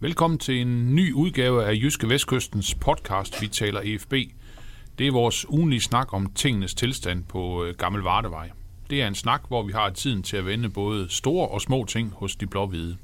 Velkommen 0.00 0.38
til 0.38 0.60
en 0.60 0.94
ny 0.94 1.12
udgave 1.12 1.64
af 1.64 1.74
Jyske 1.74 2.08
Vestkystens 2.08 2.74
podcast, 2.74 3.42
vi 3.42 3.48
taler 3.48 3.80
EFB. 3.84 4.12
Det 4.98 5.06
er 5.06 5.12
vores 5.12 5.48
ugenlige 5.48 5.80
snak 5.80 6.12
om 6.12 6.32
tingenes 6.34 6.74
tilstand 6.74 7.24
på 7.24 7.64
øh, 7.64 7.74
Gammel 7.74 8.02
Vardevej. 8.02 8.50
Det 8.90 9.02
er 9.02 9.06
en 9.06 9.14
snak, 9.14 9.42
hvor 9.48 9.62
vi 9.62 9.72
har 9.72 9.90
tiden 9.90 10.22
til 10.22 10.36
at 10.36 10.46
vende 10.46 10.68
både 10.68 11.08
store 11.08 11.48
og 11.48 11.60
små 11.60 11.84
ting 11.84 12.12
hos 12.16 12.36
de 12.36 12.46
blå-hvide. 12.46 12.96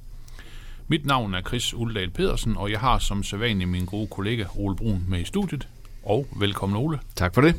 Mit 0.89 1.07
navn 1.07 1.35
er 1.35 1.43
Chris 1.43 1.75
Uldal 1.75 2.11
Pedersen, 2.11 2.57
og 2.57 2.71
jeg 2.71 2.81
har 2.81 2.99
som 2.99 3.23
sædvanlig 3.23 3.69
min 3.69 3.85
gode 3.85 4.07
kollega 4.07 4.45
Ole 4.57 4.77
Brun 4.77 5.05
med 5.09 5.21
i 5.21 5.25
studiet. 5.25 5.69
Og 6.03 6.27
velkommen 6.37 6.77
Ole. 6.77 6.99
Tak 7.17 7.35
for 7.35 7.41
det. 7.41 7.55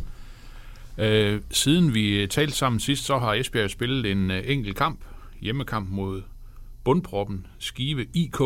Øh, 0.97 1.41
siden 1.51 1.93
vi 1.93 2.27
talte 2.29 2.53
sammen 2.53 2.79
sidst, 2.79 3.05
så 3.05 3.17
har 3.17 3.33
Esbjerg 3.33 3.69
spillet 3.69 4.11
en 4.11 4.31
øh, 4.31 4.43
enkelt 4.45 4.77
kamp, 4.77 4.99
hjemmekamp 5.41 5.89
mod 5.89 6.21
bundproppen 6.83 7.47
Skive 7.59 8.05
IK. 8.13 8.41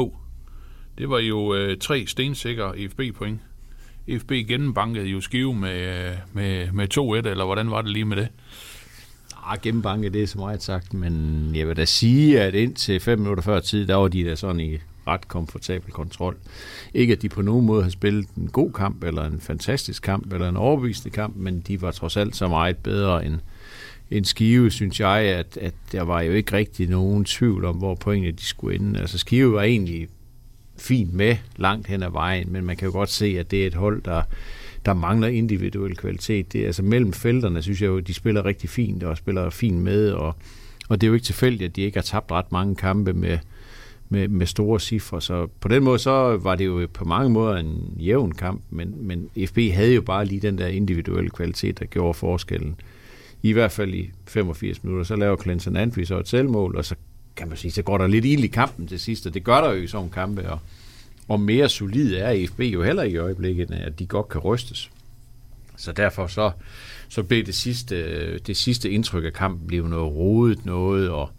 Det 1.00 1.10
var 1.10 1.20
jo 1.20 1.56
øh, 1.56 1.78
tre 1.78 2.06
stensikre 2.08 2.80
EFB-point. 2.80 3.40
EFB 4.08 4.32
gennembankede 4.48 5.06
jo 5.06 5.22
Skive 5.22 5.56
med, 5.56 6.08
øh, 6.10 6.16
med, 6.34 6.72
med 6.72 6.98
2-1, 7.26 7.30
eller 7.30 7.46
hvordan 7.46 7.72
var 7.72 7.82
det 7.82 7.92
lige 7.92 8.06
med 8.06 8.18
det? 8.18 8.28
Ah, 9.46 9.58
gennembanket, 9.62 10.14
det 10.14 10.24
er 10.24 10.28
så 10.28 10.38
meget 10.38 10.64
sagt, 10.64 10.94
men 10.94 11.52
jeg 11.56 11.68
vil 11.68 11.78
da 11.78 11.86
sige, 11.86 12.42
at 12.42 12.56
indtil 12.56 13.00
5 13.00 13.20
minutter 13.20 13.44
før 13.44 13.60
tid, 13.60 13.88
der 13.88 13.96
var 13.96 14.08
de 14.08 14.26
da 14.26 14.36
sådan 14.36 14.60
i 14.60 14.78
ret 15.08 15.28
komfortabel 15.28 15.92
kontrol. 15.92 16.38
Ikke 16.94 17.14
at 17.14 17.22
de 17.22 17.30
på 17.30 17.42
nogen 17.42 17.66
måde 17.66 17.84
har 17.84 17.90
spillet 17.90 18.28
en 18.38 18.48
god 18.48 18.72
kamp, 18.72 19.04
eller 19.04 19.26
en 19.26 19.42
fantastisk 19.42 20.04
kamp, 20.04 20.34
eller 20.34 20.50
en 20.50 20.58
overbevisende 20.58 21.10
kamp, 21.10 21.36
men 21.36 21.60
de 21.60 21.82
var 21.82 21.92
trods 21.92 22.18
alt 22.18 22.36
så 22.36 22.48
meget 22.48 22.78
bedre 22.78 23.26
end, 23.26 23.40
end 24.12 24.26
Skive, 24.26 24.72
synes 24.72 25.00
jeg, 25.00 25.20
at, 25.20 25.58
at 25.62 25.74
der 25.92 26.02
var 26.02 26.22
jo 26.22 26.32
ikke 26.32 26.54
rigtig 26.54 26.90
nogen 26.90 27.26
tvivl 27.26 27.66
om, 27.66 27.76
hvor 27.76 27.96
pointene 27.96 28.32
de 28.32 28.46
skulle 28.46 28.76
ende. 28.76 29.00
Altså 29.00 29.18
Skive 29.18 29.54
var 29.54 29.62
egentlig 29.62 30.08
fint 30.82 31.14
med 31.14 31.38
langt 31.58 31.88
hen 31.88 32.04
ad 32.04 32.12
vejen, 32.12 32.52
men 32.52 32.66
man 32.66 32.78
kan 32.78 32.86
jo 32.86 32.92
godt 32.92 33.10
se, 33.10 33.36
at 33.40 33.52
det 33.52 33.64
er 33.64 33.68
et 33.68 33.74
hold, 33.74 34.02
der, 34.02 34.22
der 34.86 34.94
mangler 34.94 35.28
individuel 35.28 35.96
kvalitet. 35.96 36.54
Det, 36.54 36.66
altså 36.66 36.84
mellem 36.84 37.14
felterne, 37.14 37.62
synes 37.62 37.82
jeg 37.82 37.88
jo, 37.88 38.00
de 38.00 38.14
spiller 38.14 38.46
rigtig 38.46 38.70
fint, 38.70 39.04
og 39.04 39.18
spiller 39.18 39.50
fint 39.50 39.78
med, 39.78 40.12
og, 40.12 40.36
og 40.90 41.02
det 41.02 41.08
er 41.08 41.10
jo 41.10 41.14
ikke 41.14 41.26
tilfældigt, 41.26 41.70
at 41.70 41.76
de 41.76 41.82
ikke 41.82 41.98
har 41.98 42.04
tabt 42.04 42.32
ret 42.32 42.52
mange 42.52 42.76
kampe 42.76 43.14
med, 43.14 43.38
med, 44.10 44.28
med 44.28 44.46
store 44.46 44.80
cifre. 44.80 45.22
Så 45.22 45.48
på 45.60 45.68
den 45.68 45.84
måde, 45.84 46.00
så 46.00 46.38
var 46.38 46.56
det 46.56 46.66
jo 46.66 46.88
på 46.94 47.06
mange 47.06 47.30
måder 47.30 47.56
en 47.56 47.94
jævn 48.00 48.32
kamp, 48.32 48.62
men, 48.70 48.96
men 48.98 49.30
FB 49.48 49.58
havde 49.74 49.94
jo 49.94 50.02
bare 50.02 50.26
lige 50.26 50.42
den 50.42 50.58
der 50.58 50.68
individuelle 50.68 51.30
kvalitet, 51.30 51.80
der 51.80 51.86
gjorde 51.86 52.14
forskellen. 52.14 52.76
I 53.42 53.52
hvert 53.52 53.72
fald 53.72 53.94
i 53.94 54.12
85 54.28 54.84
minutter, 54.84 55.04
så 55.04 55.16
laver 55.16 55.42
Clinton 55.42 55.76
Antwi 55.76 56.06
så 56.06 56.20
et 56.20 56.28
selvmål, 56.28 56.76
og 56.76 56.86
så 56.86 56.96
kan 57.40 57.48
man 57.48 57.58
sige, 57.58 57.72
så 57.72 57.82
går 57.82 57.98
der 57.98 58.08
lidt 58.08 58.26
ild 58.26 58.44
i 58.44 58.48
kampen 58.48 58.88
til 58.88 59.00
sidst, 59.00 59.26
og 59.26 59.34
det 59.34 59.44
gør 59.44 59.62
der 59.62 59.72
jo 59.72 59.82
i 59.82 59.88
sådan 59.88 60.06
en 60.06 60.12
kampe, 60.12 60.50
og, 60.50 60.60
og 61.28 61.40
mere 61.40 61.70
solid 61.70 62.16
er 62.16 62.48
FB 62.48 62.60
jo 62.60 62.84
heller 62.84 63.04
i 63.04 63.18
øjeblikket, 63.18 63.72
at 63.72 64.00
de 64.00 64.06
godt 64.06 64.30
kan 64.30 64.42
rystes. 64.42 64.90
Så 65.78 65.92
derfor 65.92 66.28
så, 66.28 66.52
så 67.10 67.24
blev 67.24 67.46
det 67.46 67.56
sidste, 67.56 68.38
det 68.38 68.58
sidste 68.58 68.92
indtryk 68.92 69.26
af 69.26 69.34
kampen 69.34 69.68
blev 69.68 69.88
noget 69.88 70.16
rodet 70.16 70.66
noget, 70.66 71.10
og, 71.10 71.30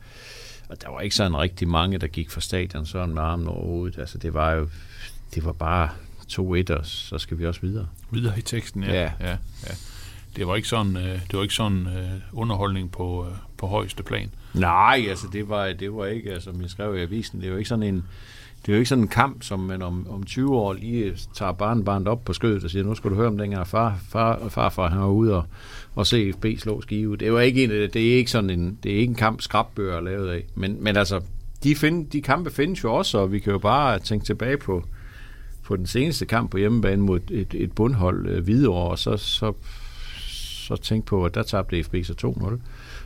og 0.69 0.83
der 0.83 0.91
var 0.91 1.01
ikke 1.01 1.17
sådan 1.17 1.37
rigtig 1.37 1.69
mange, 1.69 1.99
der 1.99 2.07
gik 2.07 2.31
fra 2.31 2.41
stadion 2.41 2.87
sådan 2.87 3.15
med 3.15 3.23
armen 3.23 3.47
over 3.47 3.67
hovedet. 3.67 3.99
Altså 3.99 4.19
det 4.19 4.35
var 4.35 4.53
jo, 4.53 4.69
det 5.35 5.45
var 5.45 5.53
bare 5.53 5.89
2-1, 6.33 6.75
og 6.75 6.87
så 6.87 7.19
skal 7.19 7.39
vi 7.39 7.47
også 7.47 7.61
videre. 7.61 7.87
Videre 8.11 8.39
i 8.39 8.43
teksten, 8.43 8.83
ja. 8.83 8.93
Ja. 8.93 9.13
ja, 9.21 9.37
ja. 9.67 9.75
Det 10.37 10.47
var 10.47 10.57
ikke 10.57 10.69
sådan, 10.69 10.97
øh, 10.97 11.03
det 11.03 11.33
var 11.33 11.43
ikke 11.43 11.55
sådan 11.55 11.87
øh, 11.87 12.21
underholdning 12.33 12.93
på, 12.93 13.27
øh, 13.27 13.37
på 13.57 13.67
højeste 13.67 14.03
plan. 14.03 14.31
Nej, 14.55 15.07
altså 15.09 15.27
det 15.33 15.49
var, 15.49 15.73
det 15.73 15.95
var 15.95 16.07
ikke, 16.07 16.33
altså, 16.33 16.51
som 16.53 16.63
jeg 16.63 16.71
skrev 16.71 16.97
i 16.97 17.01
avisen, 17.01 17.41
det 17.41 17.47
er 17.47 17.51
jo 17.51 17.57
ikke 17.57 17.69
sådan 17.69 17.83
en, 17.83 18.05
det 18.67 18.69
er 18.69 18.73
jo 18.73 18.79
ikke 18.79 18.89
sådan 18.89 19.05
en 19.05 19.09
kamp, 19.09 19.43
som 19.43 19.61
man 19.61 19.83
om, 19.83 20.07
om 20.11 20.25
20 20.25 20.57
år 20.57 20.73
lige 20.73 21.05
øh, 21.05 21.17
tager 21.35 21.53
barnbarnet 21.53 22.09
op 22.09 22.25
på 22.25 22.33
skødet 22.33 22.65
og 22.65 22.71
siger, 22.71 22.85
nu 22.85 22.95
skal 22.95 23.11
du 23.11 23.15
høre 23.15 23.27
om 23.27 23.39
dengang 23.39 23.67
far, 23.67 23.99
far, 24.09 24.49
farfar 24.49 24.89
han 24.89 25.01
var 25.01 25.07
ude 25.07 25.37
og, 25.37 25.45
og 25.95 26.07
se 26.07 26.33
FB 26.33 26.47
slå 26.59 26.81
skive. 26.81 27.17
Det 27.17 27.33
var 27.33 27.41
ikke 27.41 27.65
en, 27.65 27.71
øh, 27.71 27.93
det 27.93 28.13
er 28.13 28.17
ikke 28.17 28.31
sådan 28.31 28.51
en, 28.51 28.79
det 28.83 28.93
er 28.93 28.97
ikke 28.97 29.11
en 29.11 29.17
kamp 29.17 29.41
skrabbøger 29.41 29.97
er 29.97 30.01
lavet 30.01 30.31
af. 30.31 30.45
Men, 30.55 30.85
men 30.85 30.97
altså, 30.97 31.21
de, 31.65 31.75
find, 31.77 32.11
de 32.11 32.23
kampe 32.23 32.51
findes 32.51 32.85
jo 32.85 32.95
også, 32.95 33.19
og 33.19 33.33
vi 33.33 33.39
kan 33.39 33.53
jo 33.53 33.59
bare 33.59 33.99
tænke 33.99 34.25
tilbage 34.25 34.57
på, 34.57 34.85
på 35.63 35.77
den 35.77 35.87
seneste 35.87 36.27
kamp 36.27 36.51
på 36.51 36.59
hjemmebane 36.59 37.03
mod 37.03 37.21
et, 37.31 37.55
et 37.55 37.73
bundhold 37.73 38.29
øh, 38.29 38.47
videre, 38.47 38.73
og 38.73 38.99
så, 38.99 39.17
så, 39.17 39.53
så 40.77 40.83
tænke 40.83 41.07
på, 41.07 41.25
at 41.25 41.35
der 41.35 41.43
tabte 41.43 41.83
FB 41.83 41.95
så 42.05 42.35
2-0. 42.41 42.61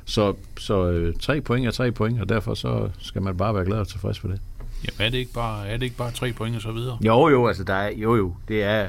Så, 0.04 0.34
så 0.58 0.86
øh, 0.90 1.14
tre 1.20 1.40
point 1.40 1.66
er 1.66 1.70
tre 1.70 1.92
point, 1.92 2.20
og 2.20 2.28
derfor 2.28 2.54
så 2.54 2.90
skal 2.98 3.22
man 3.22 3.36
bare 3.36 3.54
være 3.54 3.64
glad 3.64 3.78
og 3.78 3.88
tilfreds 3.88 4.18
for 4.18 4.28
det. 4.28 4.40
Jamen 4.84 5.06
er 5.06 5.10
det 5.10 5.18
ikke 5.18 5.32
bare, 5.32 5.68
er 5.68 5.76
det 5.76 5.82
ikke 5.82 5.96
bare 5.96 6.10
tre 6.10 6.32
point 6.32 6.56
og 6.56 6.62
så 6.62 6.72
videre? 6.72 6.98
Jo, 7.06 7.28
jo, 7.28 7.46
altså 7.48 7.64
der 7.64 7.74
er, 7.74 7.90
jo, 7.90 8.16
jo, 8.16 8.34
det 8.48 8.62
er, 8.62 8.88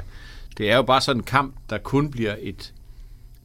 det 0.57 0.71
er 0.71 0.75
jo 0.75 0.81
bare 0.81 1.01
sådan 1.01 1.19
en 1.19 1.23
kamp, 1.23 1.55
der 1.69 1.77
kun 1.77 2.11
bliver 2.11 2.35
et 2.39 2.73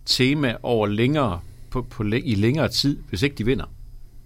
tema 0.07 0.57
over 0.63 0.87
længere, 0.87 1.41
på, 1.71 1.83
på, 1.83 2.03
i 2.03 2.35
længere 2.35 2.69
tid, 2.69 2.99
hvis 3.09 3.23
ikke 3.23 3.37
de 3.37 3.45
vinder. 3.47 3.65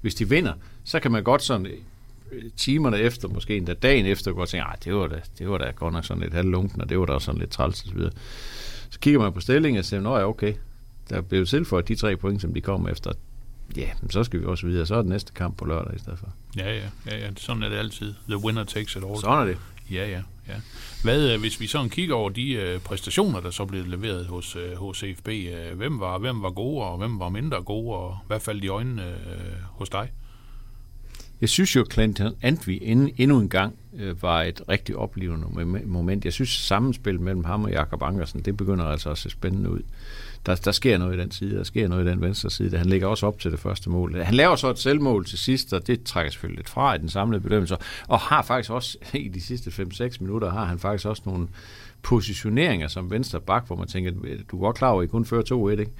Hvis 0.00 0.14
de 0.14 0.28
vinder, 0.28 0.53
så 0.84 1.00
kan 1.00 1.12
man 1.12 1.22
godt 1.25 1.43
sådan 1.43 1.66
øh, 1.66 2.43
timerne 2.56 2.98
efter, 2.98 3.28
måske 3.28 3.56
endda 3.56 3.75
dagen 3.75 4.06
efter, 4.06 4.32
godt 4.32 4.48
tænke, 4.48 4.62
"Ej, 4.64 4.76
det 4.84 4.94
var 4.94 5.06
da, 5.06 5.20
det 5.38 5.48
var 5.50 5.59
da 5.59 5.70
godt 5.76 5.93
nok 5.94 6.04
sådan 6.04 6.22
lidt 6.22 6.34
halvlunken, 6.34 6.81
og 6.81 6.88
det 6.88 6.98
var 6.98 7.06
da 7.06 7.19
sådan 7.19 7.38
lidt 7.41 7.50
træls 7.50 7.82
og 7.82 7.88
så 7.88 7.94
videre. 7.94 8.12
Så 8.91 9.00
kigger 9.00 9.20
man 9.20 9.32
på 9.32 9.41
stillingen 9.41 9.78
og 9.78 9.84
siger, 9.84 10.00
nå 10.00 10.16
ja, 10.16 10.28
okay, 10.28 10.54
der 11.10 11.20
blev 11.20 11.47
tilføjet 11.47 11.88
de 11.88 11.94
tre 11.94 12.16
point, 12.16 12.42
som 12.42 12.54
de 12.54 12.60
kommer 12.60 12.88
efter. 12.88 13.12
Ja, 13.76 13.88
men 14.00 14.10
så 14.10 14.25
skal 14.25 14.41
vi 14.41 14.44
også 14.44 14.66
videre. 14.66 14.87
Så 14.87 14.94
er 14.94 14.98
det 15.03 15.09
næste 15.09 15.32
kamp 15.32 15.56
på 15.56 15.65
lørdag 15.65 15.97
i 15.97 15.98
stedet 15.98 16.19
for. 16.19 16.28
Ja, 16.56 16.75
ja, 16.75 16.82
ja, 17.06 17.19
ja. 17.19 17.31
Sådan 17.37 17.62
er 17.62 17.69
det 17.69 17.76
altid. 17.76 18.15
The 18.28 18.44
winner 18.44 18.65
takes 18.65 18.97
it 18.97 19.03
all. 19.04 19.20
Sådan 19.20 19.38
er 19.38 19.44
det. 19.44 19.59
Ja, 19.91 20.09
ja, 20.09 20.22
ja. 20.48 20.54
Hvad, 21.03 21.32
øh, 21.32 21.41
hvis 21.41 21.60
vi 21.60 21.66
sådan 21.66 21.91
kigger 21.91 22.14
over 22.14 22.31
de 22.31 22.53
øh, 22.53 22.81
præstationer, 22.81 23.41
der 23.41 23.50
så 23.50 23.64
blev 23.64 23.87
leveret 23.87 24.26
hos, 24.26 24.56
øh, 24.56 24.76
hos 24.76 24.98
CFB, 24.98 25.28
øh, 25.28 25.76
hvem, 25.76 26.00
var, 26.00 26.19
hvem 26.19 26.43
var 26.43 26.50
gode, 26.50 26.84
og 26.84 26.98
hvem 26.98 27.19
var 27.19 27.28
mindre 27.28 27.62
gode, 27.62 27.97
og 27.97 28.19
hvad 28.26 28.41
faldt 28.41 28.64
i 28.64 28.69
øjnene 28.69 29.03
øh, 29.09 29.53
hos 29.70 29.88
dig? 29.88 30.10
Jeg 31.41 31.48
synes 31.48 31.76
jo, 31.76 31.87
Clinton 31.93 32.34
Antwi 32.43 32.78
endnu, 32.82 33.09
endnu 33.16 33.38
en 33.41 33.48
gang 33.48 33.75
øh, 33.97 34.22
var 34.22 34.43
et 34.43 34.62
rigtig 34.69 34.97
oplevende 34.97 35.47
mom- 35.47 35.87
moment. 35.87 36.25
Jeg 36.25 36.32
synes, 36.32 36.50
sammenspil 36.50 37.20
mellem 37.20 37.44
ham 37.44 37.64
og 37.64 37.70
Jakob 37.70 38.03
Ankersen, 38.03 38.41
det 38.41 38.56
begynder 38.56 38.84
altså 38.84 39.10
at 39.10 39.19
se 39.19 39.31
spændende 39.31 39.70
ud. 39.70 39.81
Der, 40.47 40.55
der 40.55 40.72
sker 40.72 40.99
noget 40.99 41.16
i 41.16 41.21
den 41.21 41.31
side, 41.31 41.56
der 41.56 41.65
sker 41.65 41.88
noget 41.88 42.06
i 42.06 42.10
den 42.10 42.21
venstre 42.21 42.50
side. 42.50 42.78
Han 42.78 42.87
ligger 42.87 43.06
også 43.06 43.27
op 43.27 43.38
til 43.38 43.50
det 43.50 43.60
første 43.60 43.91
mål. 43.91 44.16
Han 44.16 44.34
laver 44.34 44.56
så 44.56 44.71
et 44.71 44.78
selvmål 44.78 45.27
til 45.27 45.38
sidst, 45.38 45.72
og 45.72 45.87
det 45.87 46.05
trækker 46.05 46.31
selvfølgelig 46.31 46.56
lidt 46.56 46.69
fra 46.69 46.94
i 46.94 46.99
den 46.99 47.09
samlede 47.09 47.41
bedømmelse. 47.41 47.77
Og 48.09 48.19
har 48.19 48.43
faktisk 48.43 48.71
også, 48.71 48.99
i 49.15 49.28
de 49.28 49.41
sidste 49.41 49.71
5-6 49.71 50.16
minutter, 50.21 50.50
har 50.50 50.65
han 50.65 50.78
faktisk 50.78 51.09
også 51.09 51.22
nogle 51.27 51.49
positioneringer 52.03 52.88
som 52.88 53.10
venstre 53.10 53.41
bak, 53.41 53.66
hvor 53.66 53.77
man 53.77 53.88
tænker, 53.88 54.10
du 54.50 54.56
er 54.56 54.60
godt 54.60 54.77
klar 54.77 54.88
over, 54.88 55.03
at 55.03 55.05
I 55.05 55.09
kun 55.09 55.25
fører 55.25 55.75
2-1, 55.77 55.81
ikke? 55.81 55.93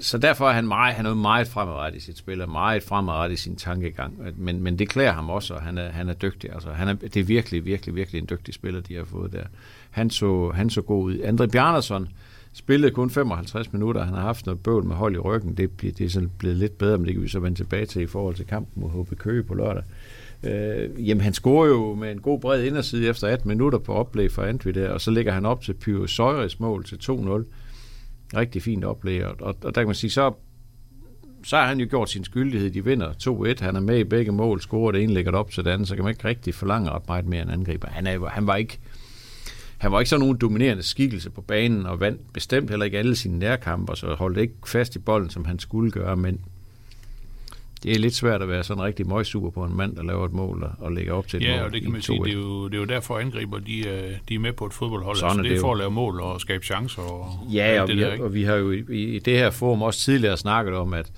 så 0.00 0.18
derfor 0.18 0.48
er 0.48 0.52
han 0.52 0.68
meget, 0.68 0.94
han 0.94 1.06
er 1.06 1.14
meget 1.14 1.48
fremadrettet 1.48 2.02
i 2.02 2.04
sit 2.04 2.18
spil, 2.18 2.40
og 2.40 2.50
meget 2.50 2.82
fremadrettet 2.82 3.38
i 3.38 3.42
sin 3.42 3.56
tankegang. 3.56 4.18
Men, 4.36 4.62
men 4.62 4.78
det 4.78 4.88
klæder 4.88 5.12
ham 5.12 5.30
også, 5.30 5.54
og 5.54 5.62
han 5.62 5.78
er, 5.78 5.88
han 5.88 6.08
er 6.08 6.12
dygtig. 6.12 6.52
Altså, 6.52 6.70
han 6.72 6.88
er, 6.88 6.92
det 6.92 7.16
er 7.16 7.24
virkelig, 7.24 7.64
virkelig, 7.64 7.94
virkelig 7.94 8.20
en 8.20 8.26
dygtig 8.30 8.54
spiller, 8.54 8.80
de 8.80 8.94
har 8.94 9.04
fået 9.04 9.32
der. 9.32 9.44
Han 9.90 10.10
så, 10.10 10.52
han 10.54 10.70
så 10.70 10.82
god 10.82 11.04
ud. 11.04 11.20
Andre 11.24 11.48
Bjarnason 11.48 12.08
spillede 12.52 12.92
kun 12.92 13.10
55 13.10 13.72
minutter. 13.72 14.04
Han 14.04 14.14
har 14.14 14.20
haft 14.20 14.46
noget 14.46 14.62
bøvl 14.62 14.84
med 14.84 14.96
hold 14.96 15.14
i 15.14 15.18
ryggen. 15.18 15.54
Det, 15.54 15.80
det 15.80 16.00
er 16.00 16.08
sådan 16.08 16.30
blevet 16.38 16.56
lidt 16.56 16.78
bedre, 16.78 16.98
men 16.98 17.06
det 17.06 17.14
kan 17.14 17.22
vi 17.22 17.28
så 17.28 17.40
vende 17.40 17.58
tilbage 17.58 17.86
til 17.86 18.02
i 18.02 18.06
forhold 18.06 18.34
til 18.34 18.46
kampen 18.46 18.82
mod 18.82 19.04
HB 19.04 19.18
Køge 19.18 19.42
på 19.42 19.54
lørdag. 19.54 19.82
Øh, 20.42 21.08
jamen, 21.08 21.20
han 21.20 21.32
scorer 21.32 21.68
jo 21.68 21.94
med 21.94 22.12
en 22.12 22.20
god 22.20 22.40
bred 22.40 22.64
inderside 22.64 23.08
efter 23.08 23.28
18 23.28 23.48
minutter 23.48 23.78
på 23.78 23.94
oplæg 23.94 24.32
for 24.32 24.42
Antwi 24.42 24.72
der, 24.72 24.88
og 24.88 25.00
så 25.00 25.10
ligger 25.10 25.32
han 25.32 25.46
op 25.46 25.62
til 25.62 25.74
Pyro 25.74 26.06
Søjres 26.06 26.60
mål 26.60 26.84
til 26.84 26.96
2-0 27.02 27.44
rigtig 28.36 28.62
fint 28.62 28.84
oplæg, 28.84 29.26
og, 29.26 29.36
og, 29.40 29.56
og 29.64 29.74
der 29.74 29.80
kan 29.80 29.86
man 29.86 29.94
sige, 29.94 30.10
så, 30.10 30.32
så 31.44 31.56
har 31.56 31.66
han 31.66 31.80
jo 31.80 31.86
gjort 31.90 32.10
sin 32.10 32.24
skyldighed. 32.24 32.70
De 32.70 32.84
vinder 32.84 33.12
2-1, 33.58 33.64
han 33.64 33.76
er 33.76 33.80
med 33.80 33.98
i 33.98 34.04
begge 34.04 34.32
mål, 34.32 34.60
scorer 34.60 34.92
det 34.92 35.02
ene, 35.02 35.12
lægger 35.12 35.30
det 35.30 35.40
op 35.40 35.50
til 35.50 35.64
det 35.64 35.70
andet, 35.70 35.88
så 35.88 35.94
kan 35.94 36.04
man 36.04 36.10
ikke 36.10 36.28
rigtig 36.28 36.54
forlange 36.54 36.90
ret 36.90 37.08
meget 37.08 37.26
mere 37.26 37.42
end 37.42 37.50
angriber. 37.50 37.88
Han, 37.88 38.06
er, 38.06 38.28
han 38.28 38.46
var 38.46 38.56
ikke 38.56 38.78
han 39.80 39.92
var 39.92 40.00
ikke 40.00 40.08
sådan 40.08 40.20
nogen 40.20 40.36
dominerende 40.36 40.82
skikkelse 40.82 41.30
på 41.30 41.40
banen, 41.40 41.86
og 41.86 42.00
vandt 42.00 42.32
bestemt 42.32 42.70
heller 42.70 42.84
ikke 42.84 42.98
alle 42.98 43.16
sine 43.16 43.38
nærkampe, 43.38 43.92
og 43.92 43.96
så 43.96 44.14
holdt 44.14 44.38
ikke 44.38 44.54
fast 44.66 44.96
i 44.96 44.98
bolden, 44.98 45.30
som 45.30 45.44
han 45.44 45.58
skulle 45.58 45.90
gøre, 45.90 46.16
men 46.16 46.40
det 47.82 47.92
er 47.92 47.98
lidt 47.98 48.14
svært 48.14 48.42
at 48.42 48.48
være 48.48 48.64
sådan 48.64 48.80
en 48.80 48.84
rigtig 48.86 49.06
møgsuger 49.06 49.50
på 49.50 49.64
en 49.64 49.76
mand, 49.76 49.96
der 49.96 50.02
laver 50.02 50.24
et 50.24 50.32
mål 50.32 50.62
og, 50.62 50.70
og 50.78 50.92
lægger 50.92 51.12
op 51.12 51.28
til 51.28 51.42
et 51.42 51.48
mål. 51.48 51.56
Ja, 51.56 51.64
og 51.64 51.72
det 51.72 51.82
kan 51.82 51.92
man 51.92 52.02
sige, 52.02 52.18
2-1. 52.18 52.24
det 52.24 52.30
er, 52.30 52.36
jo, 52.36 52.68
det 52.68 52.74
er 52.74 52.78
jo 52.78 52.84
derfor 52.84 53.18
angriber, 53.18 53.58
de, 53.58 54.18
de 54.28 54.34
er 54.34 54.38
med 54.38 54.52
på 54.52 54.66
et 54.66 54.72
fodboldhold. 54.72 55.16
Sådan 55.16 55.30
altså, 55.30 55.42
det 55.42 55.50
er 55.50 55.54
det 55.54 55.60
for 55.60 55.72
at 55.72 55.78
lave 55.78 55.90
mål 55.90 56.20
og 56.20 56.40
skabe 56.40 56.64
chancer. 56.64 57.02
Og 57.02 57.46
Ja, 57.52 57.82
og 57.82 57.88
det 57.88 57.96
vi, 57.96 58.00
der, 58.00 58.06
har, 58.06 58.12
ikke? 58.12 58.24
og 58.24 58.34
vi 58.34 58.42
har 58.42 58.54
jo 58.54 58.72
i, 58.72 59.16
i 59.16 59.18
det 59.18 59.38
her 59.38 59.50
forum 59.50 59.82
også 59.82 60.00
tidligere 60.00 60.36
snakket 60.36 60.74
om, 60.74 60.94
at, 60.94 61.12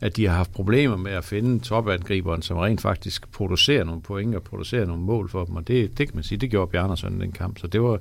at 0.00 0.16
de 0.16 0.26
har 0.26 0.34
haft 0.36 0.52
problemer 0.52 0.96
med 0.96 1.12
at 1.12 1.24
finde 1.24 1.60
topangriberen, 1.60 2.42
som 2.42 2.56
rent 2.56 2.80
faktisk 2.80 3.30
producerer 3.32 3.84
nogle 3.84 4.02
point 4.02 4.34
og 4.34 4.42
producerer 4.42 4.86
nogle 4.86 5.02
mål 5.02 5.28
for 5.28 5.44
dem, 5.44 5.56
og 5.56 5.68
det, 5.68 5.98
det 5.98 6.08
kan 6.08 6.16
man 6.16 6.24
sige, 6.24 6.38
det 6.38 6.50
gjorde 6.50 6.70
Bjarnason 6.70 7.16
i 7.16 7.24
den 7.24 7.32
kamp, 7.32 7.58
så 7.58 7.66
det 7.66 7.82
var, 7.82 7.98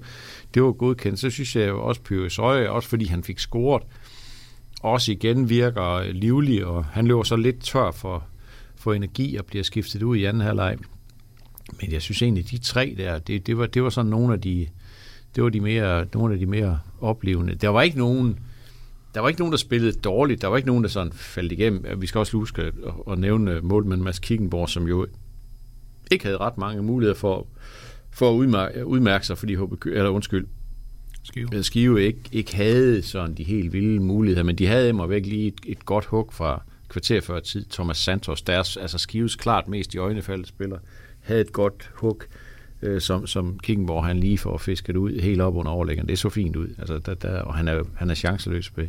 det 0.53 0.63
var 0.63 0.71
godkendt. 0.71 1.19
Så 1.19 1.29
synes 1.29 1.55
jeg 1.55 1.67
jo 1.67 1.83
også, 1.83 2.01
Pyrus 2.01 2.39
Øje, 2.39 2.69
også 2.69 2.89
fordi 2.89 3.05
han 3.05 3.23
fik 3.23 3.39
scoret, 3.39 3.83
også 4.81 5.11
igen 5.11 5.49
virker 5.49 6.11
livlig, 6.11 6.65
og 6.65 6.85
han 6.85 7.07
løber 7.07 7.23
så 7.23 7.35
lidt 7.35 7.63
tør 7.63 7.91
for, 7.91 8.23
for 8.75 8.93
energi 8.93 9.35
og 9.35 9.45
bliver 9.45 9.63
skiftet 9.63 10.03
ud 10.03 10.17
i 10.17 10.25
anden 10.25 10.41
halvleg. 10.41 10.77
Men 11.81 11.91
jeg 11.91 12.01
synes 12.01 12.21
egentlig, 12.21 12.51
de 12.51 12.57
tre 12.57 12.95
der, 12.97 13.19
det, 13.19 13.47
det, 13.47 13.57
var, 13.57 13.65
det 13.65 13.83
var 13.83 13.89
sådan 13.89 14.09
nogle 14.09 14.33
af 14.33 14.41
de, 14.41 14.67
det 15.35 15.43
var 15.43 15.49
de 15.49 15.59
mere, 15.59 16.05
nogle 16.13 16.33
af 16.33 16.39
de 16.39 16.45
mere 16.45 16.79
oplevende. 17.01 17.55
Der 17.55 17.69
var 17.69 17.81
ikke 17.81 17.97
nogen, 17.97 18.39
der 19.17 19.21
var 19.21 19.29
ikke 19.29 19.41
nogen, 19.41 19.51
der 19.51 19.57
spillede 19.57 19.91
dårligt. 19.91 20.41
Der 20.41 20.47
var 20.47 20.57
ikke 20.57 20.67
nogen, 20.67 20.83
der 20.83 20.89
sådan 20.89 21.13
faldt 21.13 21.51
igennem. 21.51 22.01
Vi 22.01 22.07
skal 22.07 22.19
også 22.19 22.37
huske 22.37 22.61
at, 22.61 22.73
at 23.11 23.19
nævne 23.19 23.61
målmand 23.61 24.01
Mads 24.01 24.19
Kickenborg, 24.19 24.69
som 24.69 24.87
jo 24.87 25.07
ikke 26.11 26.25
havde 26.25 26.37
ret 26.37 26.57
mange 26.57 26.83
muligheder 26.83 27.15
for, 27.15 27.47
for 28.11 28.31
at 28.31 28.33
udmærke, 28.33 28.85
udmærke 28.85 29.25
sig, 29.25 29.37
fordi 29.37 29.55
HB, 29.55 29.79
Kø- 29.79 29.93
eller 29.93 30.09
undskyld, 30.09 30.47
Skive. 31.23 31.63
Skive 31.63 32.03
ikke, 32.05 32.19
ikke 32.31 32.55
havde 32.55 33.01
sådan 33.01 33.35
de 33.35 33.43
helt 33.43 33.73
vilde 33.73 33.99
muligheder, 33.99 34.43
men 34.43 34.55
de 34.55 34.67
havde 34.67 34.93
mig 34.93 35.09
væk 35.09 35.25
lige 35.25 35.47
et, 35.47 35.59
et 35.65 35.85
godt 35.85 36.05
hug 36.05 36.33
fra 36.33 36.63
kvarter 36.89 37.21
før 37.21 37.39
tid. 37.39 37.65
Thomas 37.71 37.97
Santos, 37.97 38.41
deres, 38.41 38.77
altså 38.77 38.97
Skives 38.97 39.35
klart 39.35 39.67
mest 39.67 39.93
i 39.93 39.97
øjnefaldet 39.97 40.47
spiller, 40.47 40.77
havde 41.19 41.41
et 41.41 41.53
godt 41.53 41.91
hug, 41.93 42.23
øh, 42.23 42.46
Øh, 42.81 43.01
som, 43.01 43.27
som 43.27 43.59
Kickenborg 43.59 44.05
han 44.05 44.19
lige 44.19 44.37
får 44.37 44.57
fisket 44.57 44.95
ud 44.95 45.19
helt 45.19 45.41
op 45.41 45.55
under 45.55 45.71
overlæggeren. 45.71 46.09
Det 46.09 46.19
så 46.19 46.29
fint 46.29 46.55
ud, 46.55 46.67
altså, 46.77 46.97
der, 46.97 47.13
der, 47.13 47.41
og 47.41 47.55
han 47.55 47.67
er, 47.67 47.83
han 47.95 48.09
er 48.09 48.15
chanceløs 48.15 48.77
ved, 48.77 48.87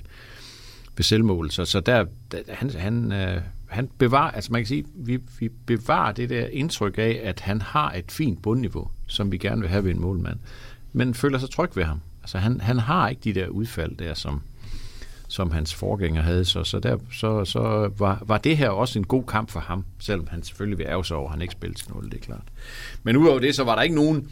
ved 0.96 1.04
selvmål. 1.04 1.50
Så, 1.50 1.64
så 1.64 1.80
der, 1.80 2.04
der 2.32 2.38
han, 2.48 2.70
han, 2.70 3.12
øh, 3.12 3.40
han 3.66 3.88
bevarer, 3.98 4.30
altså 4.30 4.52
man 4.52 4.60
kan 4.60 4.66
sige, 4.66 4.84
vi, 4.94 5.18
vi 5.38 5.48
bevarer 5.48 6.12
det 6.12 6.30
der 6.30 6.46
indtryk 6.46 6.98
af, 6.98 7.20
at 7.24 7.40
han 7.40 7.60
har 7.60 7.92
et 7.92 8.12
fint 8.12 8.42
bundniveau, 8.42 8.90
som 9.06 9.32
vi 9.32 9.38
gerne 9.38 9.60
vil 9.60 9.70
have 9.70 9.84
ved 9.84 9.90
en 9.90 10.00
målmand, 10.00 10.38
men 10.92 11.14
føler 11.14 11.38
sig 11.38 11.50
tryg 11.50 11.76
ved 11.76 11.84
ham. 11.84 12.00
Altså 12.22 12.38
han, 12.38 12.60
han 12.60 12.78
har 12.78 13.08
ikke 13.08 13.20
de 13.24 13.32
der 13.32 13.48
udfald 13.48 13.96
der, 13.96 14.14
som, 14.14 14.42
som 15.28 15.50
hans 15.50 15.74
forgænger 15.74 16.22
havde, 16.22 16.44
så, 16.44 16.64
så, 16.64 16.78
der, 16.78 16.98
så, 17.12 17.44
så 17.44 17.90
var, 17.98 18.22
var 18.26 18.38
det 18.38 18.56
her 18.56 18.68
også 18.68 18.98
en 18.98 19.06
god 19.06 19.24
kamp 19.24 19.50
for 19.50 19.60
ham, 19.60 19.84
selvom 19.98 20.26
han 20.30 20.42
selvfølgelig 20.42 20.78
vil 20.78 20.86
ærge 20.86 21.04
sig 21.04 21.16
over, 21.16 21.26
at 21.28 21.32
han 21.32 21.42
ikke 21.42 21.52
spillede 21.52 21.78
til 21.78 21.90
0, 21.94 22.04
det 22.04 22.14
er 22.14 22.18
klart. 22.18 22.44
Men 23.02 23.16
udover 23.16 23.38
det, 23.38 23.54
så 23.54 23.64
var 23.64 23.74
der 23.74 23.82
ikke 23.82 23.94
nogen, 23.94 24.30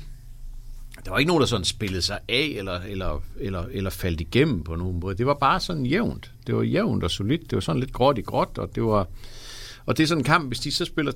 der 1.04 1.10
var 1.10 1.18
ikke 1.18 1.28
nogen, 1.28 1.40
der 1.40 1.46
sådan 1.46 1.64
spillede 1.64 2.02
sig 2.02 2.18
af, 2.28 2.54
eller, 2.58 2.80
eller, 2.80 3.22
eller, 3.40 3.64
eller 3.70 3.90
faldt 3.90 4.20
igennem 4.20 4.62
på 4.62 4.74
nogen 4.74 5.00
måde. 5.00 5.18
Det 5.18 5.26
var 5.26 5.34
bare 5.34 5.60
sådan 5.60 5.86
jævnt. 5.86 6.32
Det 6.46 6.56
var 6.56 6.62
jævnt 6.62 7.04
og 7.04 7.10
solidt. 7.10 7.42
Det 7.42 7.52
var 7.52 7.60
sådan 7.60 7.80
lidt 7.80 7.92
gråt 7.92 8.18
i 8.18 8.20
gråt, 8.20 8.58
og 8.58 8.74
det 8.74 8.82
var... 8.82 9.06
Og 9.86 9.96
det 9.96 10.02
er 10.02 10.06
sådan 10.06 10.20
en 10.20 10.24
kamp, 10.24 10.48
hvis 10.48 10.60
de 10.60 10.72
så 10.72 10.84
spiller 10.84 11.12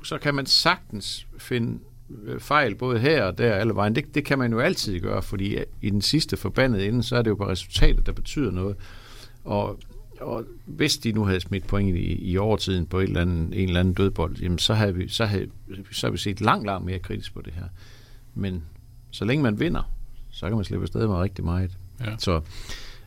2-2, 0.00 0.04
så 0.04 0.18
kan 0.18 0.34
man 0.34 0.46
sagtens 0.46 1.26
finde 1.38 1.78
øh, 2.24 2.40
fejl 2.40 2.74
både 2.74 2.98
her 2.98 3.24
og 3.24 3.38
der 3.38 3.52
alle 3.52 3.74
vejen. 3.74 3.94
Det, 3.94 4.14
det 4.14 4.24
kan 4.24 4.38
man 4.38 4.52
jo 4.52 4.60
altid 4.60 5.00
gøre, 5.00 5.22
fordi 5.22 5.58
i 5.82 5.90
den 5.90 6.02
sidste 6.02 6.36
forbandede 6.36 6.86
ende, 6.86 7.02
så 7.02 7.16
er 7.16 7.22
det 7.22 7.30
jo 7.30 7.36
bare 7.36 7.50
resultatet, 7.50 8.06
der 8.06 8.12
betyder 8.12 8.50
noget. 8.50 8.76
Og, 9.44 9.78
og 10.20 10.44
hvis 10.66 10.98
de 10.98 11.12
nu 11.12 11.24
havde 11.24 11.40
smidt 11.40 11.66
point 11.66 11.96
i, 11.96 12.30
i 12.30 12.38
overtiden 12.38 12.86
på 12.86 12.98
et 12.98 13.02
eller 13.02 13.20
andet, 13.20 13.62
en 13.62 13.68
eller 13.68 13.80
anden 13.80 13.94
dødbold, 13.94 14.36
jamen 14.36 14.58
så 14.58 14.74
havde 14.74 14.94
vi, 14.94 15.08
så 15.08 15.24
havde, 15.24 15.46
så 15.92 16.06
havde 16.06 16.12
vi 16.12 16.18
set 16.18 16.40
langt, 16.40 16.66
langt 16.66 16.86
mere 16.86 16.98
kritisk 16.98 17.34
på 17.34 17.40
det 17.40 17.52
her. 17.52 17.64
Men 18.34 18.64
så 19.10 19.24
længe 19.24 19.42
man 19.42 19.60
vinder, 19.60 19.92
så 20.30 20.46
kan 20.46 20.56
man 20.56 20.64
slippe 20.64 20.84
afsted 20.84 21.06
med 21.06 21.16
rigtig 21.16 21.44
meget. 21.44 21.78
Ja. 22.00 22.16
Så 22.18 22.40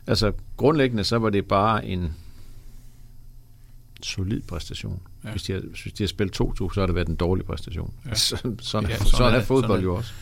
altså 0.06 0.32
grundlæggende, 0.56 1.04
så 1.04 1.18
var 1.18 1.30
det 1.30 1.46
bare 1.46 1.86
en 1.86 2.14
solid 4.02 4.40
præstation. 4.40 5.02
Ja. 5.24 5.30
Hvis, 5.30 5.42
de 5.42 5.52
har, 5.52 5.60
hvis 5.60 5.92
de 5.92 6.02
har 6.02 6.08
spillet 6.08 6.40
2-2, 6.40 6.74
så 6.74 6.80
har 6.80 6.86
det 6.86 6.94
været 6.94 7.08
en 7.08 7.16
dårlig 7.16 7.44
præstation. 7.44 7.94
Ja. 8.06 8.14
Sådan, 8.24 8.58
sådan, 8.58 8.90
Ja, 8.90 8.96
sådan 8.96 9.10
sådan, 9.10 9.34
er 9.34 9.44
fodbold 9.44 9.70
Sådan 9.70 9.84
jo 9.84 9.96
også. 9.96 10.14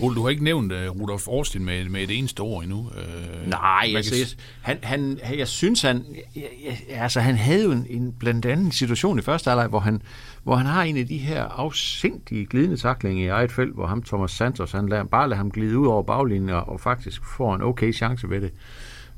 Ole, 0.00 0.14
du 0.14 0.22
har 0.22 0.28
ikke 0.28 0.44
nævnt 0.44 0.72
uh, 0.72 1.00
Rudolf 1.00 1.28
Austin 1.28 1.64
med, 1.64 1.88
med 1.88 2.02
et 2.02 2.18
eneste 2.18 2.40
ord 2.40 2.62
endnu. 2.62 2.78
Uh, 2.78 3.48
Nej, 3.50 3.92
altså, 3.96 4.14
jeg, 4.16 4.26
han, 4.62 4.78
han, 4.82 5.18
jeg 5.38 5.48
synes, 5.48 5.82
han, 5.82 6.04
jeg, 6.36 6.48
jeg, 6.64 6.78
altså, 6.90 7.20
han 7.20 7.34
havde 7.34 7.64
jo 7.64 7.70
en, 7.70 7.86
en 7.90 8.12
blandt 8.12 8.46
andet 8.46 8.66
en 8.66 8.72
situation 8.72 9.18
i 9.18 9.22
første 9.22 9.50
halvleg, 9.50 9.66
hvor 9.66 9.80
han, 9.80 10.02
hvor 10.42 10.56
han 10.56 10.66
har 10.66 10.82
en 10.82 10.96
af 10.96 11.06
de 11.06 11.18
her 11.18 11.44
afsindige 11.44 12.46
glidende 12.46 12.76
taklinger 12.76 13.24
i 13.24 13.28
eget 13.28 13.52
felt, 13.52 13.74
hvor 13.74 13.86
ham 13.86 14.02
Thomas 14.02 14.30
Santos, 14.30 14.72
han 14.72 14.88
lader, 14.88 15.04
bare 15.04 15.28
lader 15.28 15.36
ham 15.36 15.50
glide 15.50 15.78
ud 15.78 15.86
over 15.86 16.02
baglinjen 16.02 16.50
og, 16.50 16.68
og 16.68 16.80
faktisk 16.80 17.22
får 17.36 17.54
en 17.54 17.62
okay 17.62 17.92
chance 17.92 18.30
ved 18.30 18.40
det. 18.40 18.52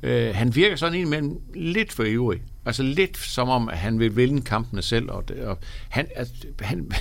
Uh, 0.03 0.35
han 0.35 0.55
virker 0.55 0.75
sådan 0.75 0.99
en 0.99 1.07
imellem 1.07 1.39
lidt 1.55 1.93
for 1.93 2.03
ivrig. 2.03 2.41
Altså 2.65 2.83
lidt 2.83 3.17
som 3.17 3.49
om, 3.49 3.69
at 3.69 3.77
han 3.77 3.99
vil 3.99 4.15
vinde 4.15 4.41
kampene 4.41 4.81
selv. 4.81 5.11
Og, 5.11 5.29
det, 5.29 5.39
og 5.39 5.57
han, 5.89 6.07
altså, 6.15 6.33
han, 6.61 6.91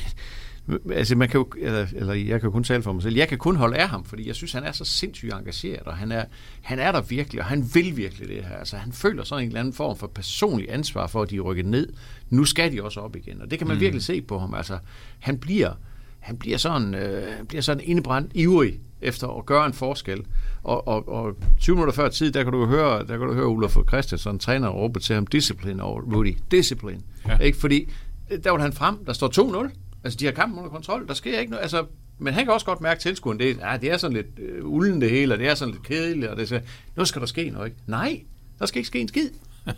altså 0.93 1.17
man 1.17 1.29
kan 1.29 1.39
jo, 1.39 1.49
eller, 1.59 1.87
eller 1.95 2.15
jeg 2.15 2.41
kan 2.41 2.47
jo 2.47 2.51
kun 2.51 2.65
tale 2.65 2.83
for 2.83 2.93
mig 2.93 3.03
selv, 3.03 3.17
jeg 3.17 3.29
kan 3.29 3.39
kun 3.39 3.57
holde 3.57 3.77
af 3.77 3.89
ham, 3.89 4.05
fordi 4.05 4.27
jeg 4.27 4.35
synes, 4.35 4.53
han 4.53 4.65
er 4.65 4.73
så 4.73 4.85
sindssygt 4.85 5.33
engageret, 5.33 5.83
og 5.83 5.97
han 5.97 6.13
er, 6.13 6.25
han 6.63 6.79
er 6.79 6.93
der 6.93 7.01
virkelig, 7.01 7.41
og 7.41 7.47
han 7.47 7.71
vil 7.75 7.97
virkelig 7.97 8.29
det 8.29 8.45
her. 8.45 8.57
Altså 8.57 8.77
han 8.77 8.93
føler 8.93 9.25
sådan 9.25 9.45
en 9.45 9.49
eller 9.49 9.61
anden 9.61 9.75
form 9.75 9.97
for 9.97 10.07
personlig 10.07 10.67
ansvar 10.71 11.07
for, 11.07 11.23
at 11.23 11.31
de 11.31 11.41
rykker 11.41 11.65
ned. 11.65 11.89
Nu 12.31 12.45
skal 12.45 12.73
de 12.73 12.83
også 12.83 13.01
op 13.01 13.17
igen, 13.17 13.43
og 13.43 13.51
det 13.51 13.59
kan 13.59 13.69
man 13.69 13.77
mm. 13.77 13.81
virkelig 13.81 14.03
se 14.03 14.21
på 14.21 14.39
ham. 14.39 14.55
Altså 14.55 14.79
han 15.19 15.39
bliver, 15.39 15.73
han 16.19 16.37
bliver 16.37 16.59
sådan, 16.59 16.95
øh, 16.95 17.37
han 17.37 17.47
bliver 17.47 17.63
sådan 17.63 17.85
indebrændt 17.85 18.33
ivrig 18.35 18.81
efter 19.01 19.29
at 19.29 19.47
gøre 19.47 19.67
en 19.67 19.73
forskel. 19.73 20.25
Og, 20.63 20.89
og, 20.89 21.09
og 21.09 21.37
20 21.61 21.77
minutter 21.77 21.95
før 21.95 22.09
tid, 22.09 22.33
der 22.33 22.43
kan 22.43 22.53
du 22.53 22.67
høre, 22.67 22.99
der 22.99 23.19
kan 23.19 23.27
du 23.27 23.35
høre 23.35 23.47
Ulf 23.47 23.77
Christensen, 23.89 24.39
træner, 24.39 24.69
råbe 24.69 25.01
til 25.01 25.15
ham, 25.15 25.27
discipline 25.27 25.83
over 25.83 26.01
Rudy, 26.01 26.37
discipline. 26.51 27.01
Ja. 27.27 27.33
Ja. 27.33 27.39
Ikke? 27.39 27.59
Fordi 27.59 27.89
øh, 28.31 28.39
der 28.45 28.51
var 28.51 28.59
han 28.59 28.73
frem, 28.73 29.05
der 29.05 29.13
står 29.13 29.65
2-0. 29.67 29.71
Altså, 30.05 30.17
de 30.17 30.25
har 30.25 30.33
kampen 30.33 30.59
under 30.59 30.71
kontrol, 30.71 31.07
der 31.09 31.15
sker 31.15 31.39
ikke 31.39 31.51
noget. 31.51 31.63
Altså, 31.63 31.87
men 32.19 32.35
han 32.35 32.45
kan 32.45 32.53
også 32.53 32.67
godt 32.67 32.81
mærke 32.81 33.01
tilskueren, 33.01 33.39
det, 33.39 33.59
ja, 33.59 33.77
det 33.77 33.91
er 33.93 33.97
sådan 33.97 34.17
lidt 34.17 34.27
øh, 34.39 34.65
ulden 34.65 35.01
det 35.01 35.11
hele, 35.11 35.35
og 35.35 35.39
det 35.39 35.49
er 35.49 35.55
sådan 35.55 35.75
lidt 35.75 35.87
kedeligt, 35.87 36.27
og 36.27 36.37
det 36.37 36.49
så, 36.49 36.61
nu 36.97 37.05
skal 37.05 37.21
der 37.21 37.27
ske 37.27 37.51
noget, 37.51 37.67
ikke? 37.67 37.79
Nej, 37.87 38.23
der 38.59 38.67
skal 38.67 38.79
ikke 38.79 38.87
ske 38.87 39.01
en 39.01 39.09
skid. 39.09 39.29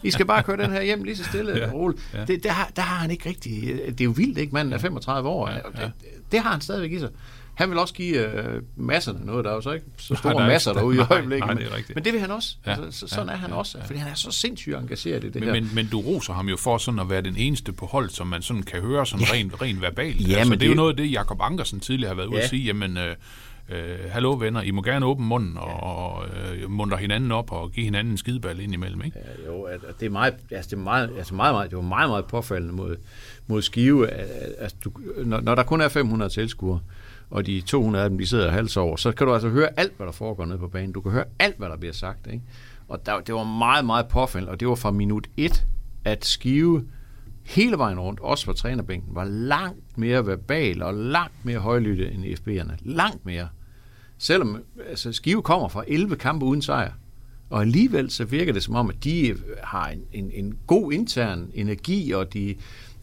I 0.02 0.10
skal 0.10 0.26
bare 0.26 0.42
køre 0.42 0.56
den 0.56 0.70
her 0.70 0.82
hjem 0.82 1.04
lige 1.04 1.16
så 1.16 1.24
stille 1.24 1.52
Ja, 1.58 1.66
og 1.66 1.72
roligt. 1.72 2.10
ja. 2.14 2.24
Det, 2.24 2.44
der, 2.44 2.50
har, 2.50 2.70
der 2.76 2.82
har 2.82 2.96
han 2.96 3.10
ikke 3.10 3.28
rigtig... 3.28 3.62
Det 3.88 4.00
er 4.00 4.04
jo 4.04 4.10
vildt, 4.10 4.38
ikke? 4.38 4.52
Manden 4.54 4.72
er 4.74 4.78
35 4.78 5.28
år. 5.28 5.48
Ja, 5.48 5.54
ja. 5.56 5.60
Det, 5.84 5.92
det 6.32 6.40
har 6.40 6.50
han 6.52 6.60
stadigvæk 6.60 6.92
i 6.92 6.98
sig. 6.98 7.08
Han 7.60 7.70
vil 7.70 7.78
også 7.78 7.94
give 7.94 8.44
øh, 8.44 8.62
masserne 8.76 9.26
noget. 9.26 9.44
Der 9.44 9.50
er 9.50 9.54
jo 9.54 9.60
så 9.60 9.72
ikke 9.72 9.86
så 9.96 10.12
Nej, 10.14 10.18
store 10.20 10.32
der 10.34 10.40
er 10.40 10.46
masser 10.46 10.72
derude 10.72 10.96
i 10.96 10.98
nej, 10.98 11.06
øjeblikket. 11.10 11.46
nej, 11.46 11.54
men, 11.54 11.64
det 11.64 11.72
er 11.72 11.76
rigtigt. 11.76 11.94
men 11.94 12.04
det 12.04 12.12
vil 12.12 12.20
han 12.20 12.30
også. 12.30 12.56
Ja, 12.66 12.70
Altså, 12.84 13.00
så, 13.08 13.14
sådan 13.14 13.26
ja, 13.28 13.32
er 13.32 13.36
han 13.36 13.50
ja, 13.50 13.56
også. 13.56 13.78
ja. 13.78 13.84
Fordi 13.84 13.98
han 13.98 14.10
er 14.10 14.14
så 14.14 14.30
sindssygt 14.30 14.76
engageret 14.76 15.24
i 15.24 15.26
det 15.30 15.34
men, 15.34 15.44
her. 15.44 15.52
men, 15.52 15.70
men 15.74 15.86
du 15.86 16.00
roser 16.00 16.32
ham 16.32 16.48
jo 16.48 16.56
for 16.56 16.78
sådan 16.78 17.00
at 17.00 17.10
være 17.10 17.22
den 17.22 17.36
eneste 17.36 17.72
på 17.72 17.86
hold, 17.86 18.10
som 18.10 18.26
man 18.26 18.42
sådan 18.42 18.62
kan 18.62 18.80
høre 18.80 19.06
sådan 19.06 19.26
rent, 19.32 19.62
rent 19.62 19.82
verbalt. 19.82 20.28
Ja, 20.28 20.34
altså, 20.36 20.50
men 20.50 20.58
det 20.60 20.66
er 20.66 20.70
jo 20.70 20.76
noget 20.76 20.90
af 20.90 20.96
det, 20.96 21.12
Jakob 21.12 21.38
Ankersen 21.40 21.80
tidligere 21.80 22.08
har 22.08 22.14
været 22.16 22.26
ude 22.26 22.36
Ja. 22.36 22.42
at 22.42 22.48
sige, 22.50 22.62
jamen, 22.64 22.96
øh, 22.98 23.16
øh, 23.68 23.98
hallo 24.10 24.32
venner, 24.38 24.62
I 24.62 24.70
må 24.70 24.82
gerne 24.82 25.06
åbne 25.06 25.26
munden 25.26 25.56
og, 25.56 25.82
og 25.82 26.24
øh, 26.26 26.70
munter 26.70 26.96
hinanden 26.96 27.32
op 27.32 27.52
og 27.52 27.72
give 27.72 27.84
hinanden 27.84 28.10
en 28.12 28.18
skideball 28.18 28.60
ind 28.60 28.72
imellem, 28.74 29.02
ikke? 29.04 29.18
Ja, 29.46 29.52
jo, 29.52 29.62
at, 29.62 29.80
at 29.88 30.00
det 30.00 30.06
er 30.06 30.10
meget, 30.10 30.34
altså 30.50 30.70
det 30.70 30.76
er 30.76 30.80
meget, 30.82 31.10
altså 31.18 31.34
meget, 31.34 31.54
meget, 31.54 31.70
det 31.70 31.76
var 31.76 31.82
meget, 31.84 32.10
meget 32.10 32.24
påfaldende 32.24 32.74
mod, 32.74 32.96
mod 33.46 33.62
Skive, 33.62 34.08
at, 34.08 34.26
at, 34.30 34.52
at 34.58 34.74
du, 34.84 34.92
når, 35.24 35.40
når 35.40 35.54
der 35.54 35.62
kun 35.62 35.80
er 35.80 35.88
500 35.88 36.30
tilskuere, 36.30 36.80
og 37.30 37.46
de 37.46 37.60
200 37.60 38.04
af 38.04 38.10
dem, 38.10 38.18
de 38.18 38.26
sidder 38.26 38.50
hals 38.50 38.76
over, 38.76 38.96
så 38.96 39.12
kan 39.12 39.26
du 39.26 39.34
altså 39.34 39.48
høre 39.48 39.68
alt, 39.76 39.92
hvad 39.96 40.06
der 40.06 40.12
foregår 40.12 40.46
nede 40.46 40.58
på 40.58 40.68
banen. 40.68 40.92
Du 40.92 41.00
kan 41.00 41.12
høre 41.12 41.24
alt, 41.38 41.58
hvad 41.58 41.68
der 41.68 41.76
bliver 41.76 41.92
sagt, 41.92 42.26
ikke? 42.26 42.44
Og 42.88 43.06
der, 43.06 43.20
det 43.20 43.34
var 43.34 43.44
meget, 43.44 43.84
meget 43.84 44.08
påfaldende, 44.08 44.52
og 44.52 44.60
det 44.60 44.68
var 44.68 44.74
fra 44.74 44.90
minut 44.90 45.26
1, 45.36 45.66
at 46.04 46.24
Skive 46.24 46.84
hele 47.42 47.78
vejen 47.78 48.00
rundt, 48.00 48.20
også 48.20 48.44
fra 48.44 48.52
trænerbænken, 48.52 49.14
var 49.14 49.24
langt 49.24 49.98
mere 49.98 50.26
verbal 50.26 50.82
og 50.82 50.94
langt 50.94 51.44
mere 51.44 51.58
højlytte 51.58 52.12
end 52.12 52.24
FB'erne. 52.24 52.72
Langt 52.82 53.26
mere. 53.26 53.48
Selvom 54.18 54.62
altså, 54.88 55.12
Skive 55.12 55.42
kommer 55.42 55.68
fra 55.68 55.84
11 55.88 56.16
kampe 56.16 56.44
uden 56.44 56.62
sejr, 56.62 56.92
og 57.50 57.60
alligevel 57.60 58.10
så 58.10 58.24
virker 58.24 58.52
det 58.52 58.62
som 58.62 58.74
om, 58.74 58.90
at 58.90 59.04
de 59.04 59.28
øh, 59.28 59.36
har 59.62 59.88
en, 59.88 60.02
en, 60.12 60.30
en 60.34 60.58
god 60.66 60.92
intern 60.92 61.50
energi, 61.54 62.10
og 62.10 62.32
de, 62.32 62.54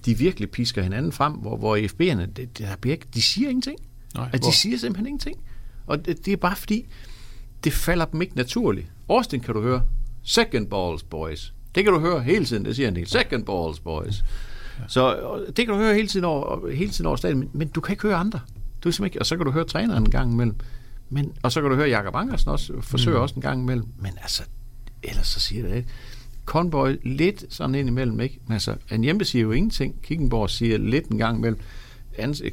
de 0.05 0.17
virkelig 0.17 0.51
pisker 0.51 0.81
hinanden 0.81 1.11
frem, 1.11 1.33
hvor, 1.33 1.57
hvor 1.57 1.77
FB'erne, 1.77 2.25
det, 2.25 2.57
de, 2.57 2.63
der 2.83 2.95
de 3.13 3.21
siger 3.21 3.49
ingenting. 3.49 3.79
Nej, 4.15 4.29
at 4.33 4.39
hvor- 4.39 4.49
de 4.49 4.55
siger 4.55 4.77
simpelthen 4.77 5.07
ingenting. 5.07 5.37
Og 5.87 6.05
det, 6.05 6.25
det 6.25 6.33
er 6.33 6.37
bare 6.37 6.55
fordi, 6.55 6.85
det 7.63 7.73
falder 7.73 8.05
dem 8.05 8.21
ikke 8.21 8.35
naturligt. 8.35 8.87
Austin 9.09 9.39
kan 9.39 9.53
du 9.53 9.61
høre, 9.61 9.81
second 10.23 10.67
balls, 10.67 11.03
boys. 11.03 11.53
Det 11.75 11.83
kan 11.83 11.93
du 11.93 11.99
høre 11.99 12.21
hele 12.23 12.45
tiden, 12.45 12.65
det 12.65 12.75
siger 12.75 12.87
han 12.87 12.97
ikke. 12.97 13.09
Second 13.09 13.45
balls, 13.45 13.79
boys. 13.79 14.23
Så 14.87 15.15
det 15.47 15.55
kan 15.55 15.67
du 15.67 15.75
høre 15.75 15.95
hele 15.95 16.07
tiden 16.07 16.25
over, 16.25 16.71
hele 16.71 16.91
tiden 16.91 17.05
over 17.05 17.15
stadion, 17.15 17.39
men, 17.39 17.49
men 17.53 17.67
du 17.67 17.81
kan 17.81 17.93
ikke 17.93 18.03
høre 18.03 18.15
andre. 18.15 18.39
Du 18.83 18.91
kan 18.91 19.05
ikke, 19.05 19.19
og 19.19 19.25
så 19.25 19.37
kan 19.37 19.45
du 19.45 19.51
høre 19.51 19.63
træneren 19.65 20.03
en 20.03 20.09
gang 20.09 20.31
imellem. 20.31 20.55
Men, 21.09 21.33
og 21.43 21.51
så 21.51 21.61
kan 21.61 21.69
du 21.69 21.75
høre 21.75 21.87
Jakob 21.89 22.15
Ankersen 22.15 22.49
også, 22.49 22.73
forsøger 22.81 23.17
mm. 23.17 23.21
også 23.21 23.35
en 23.35 23.41
gang 23.41 23.61
imellem. 23.61 23.87
Men 23.99 24.11
altså, 24.21 24.43
ellers 25.03 25.27
så 25.27 25.39
siger 25.39 25.67
det 25.67 25.75
ikke. 25.75 25.89
Conboy 26.45 26.95
lidt 27.03 27.45
sådan 27.49 27.75
ind 27.75 27.87
imellem, 27.87 28.19
ikke? 28.19 28.39
Men 28.45 28.53
altså, 28.53 28.75
en 28.91 29.03
hjemme 29.03 29.25
siger 29.25 29.43
jo 29.43 29.51
ingenting. 29.51 30.01
Kickenborg 30.01 30.49
siger 30.49 30.77
lidt 30.77 31.05
en 31.07 31.17
gang 31.17 31.37
imellem. 31.37 31.59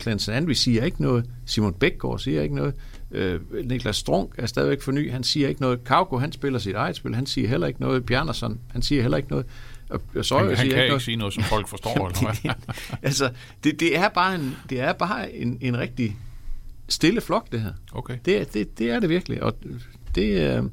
Clancy 0.00 0.30
Andby 0.30 0.50
siger 0.52 0.84
ikke 0.84 1.02
noget. 1.02 1.30
Simon 1.46 1.74
Bækgaard 1.74 2.18
siger 2.18 2.42
ikke 2.42 2.54
noget. 2.54 2.74
Øh, 3.10 3.40
Niklas 3.64 3.96
Strunk 3.96 4.34
er 4.38 4.46
stadigvæk 4.46 4.82
for 4.82 4.92
ny. 4.92 5.10
Han 5.12 5.24
siger 5.24 5.48
ikke 5.48 5.60
noget. 5.60 5.84
Kauko, 5.84 6.18
han 6.18 6.32
spiller 6.32 6.58
sit 6.58 6.74
eget 6.74 6.96
spil. 6.96 7.14
Han 7.14 7.26
siger 7.26 7.48
heller 7.48 7.66
ikke 7.66 7.80
noget. 7.80 8.06
Bjarnason, 8.06 8.60
han 8.72 8.82
siger 8.82 9.02
heller 9.02 9.16
ikke 9.16 9.30
noget. 9.30 9.46
Og 9.90 10.02
og 10.14 10.24
Søjer 10.24 10.42
Han, 10.44 10.56
han 10.56 10.56
siger 10.56 10.70
kan 10.70 10.76
ikke 10.76 10.82
ikke 10.84 10.88
noget. 10.90 11.02
sige 11.02 11.16
noget, 11.16 11.34
som 11.34 11.42
folk 11.42 11.68
forstår. 11.68 12.06
eller 12.08 12.20
hvad? 12.20 12.52
det, 12.52 12.66
det, 12.66 12.98
altså, 13.02 13.30
det, 13.64 13.80
det 13.80 13.98
er 13.98 14.08
bare, 14.08 14.34
en, 14.34 14.56
det 14.70 14.80
er 14.80 14.92
bare 14.92 15.32
en, 15.34 15.58
en 15.60 15.78
rigtig 15.78 16.16
stille 16.88 17.20
flok, 17.20 17.52
det 17.52 17.60
her. 17.60 17.72
Okay. 17.92 18.18
Det, 18.24 18.40
er- 18.40 18.44
det, 18.44 18.78
det 18.78 18.90
er 18.90 19.00
det 19.00 19.08
virkelig, 19.08 19.42
og 19.42 19.54
det, 20.14 20.42
er- 20.42 20.68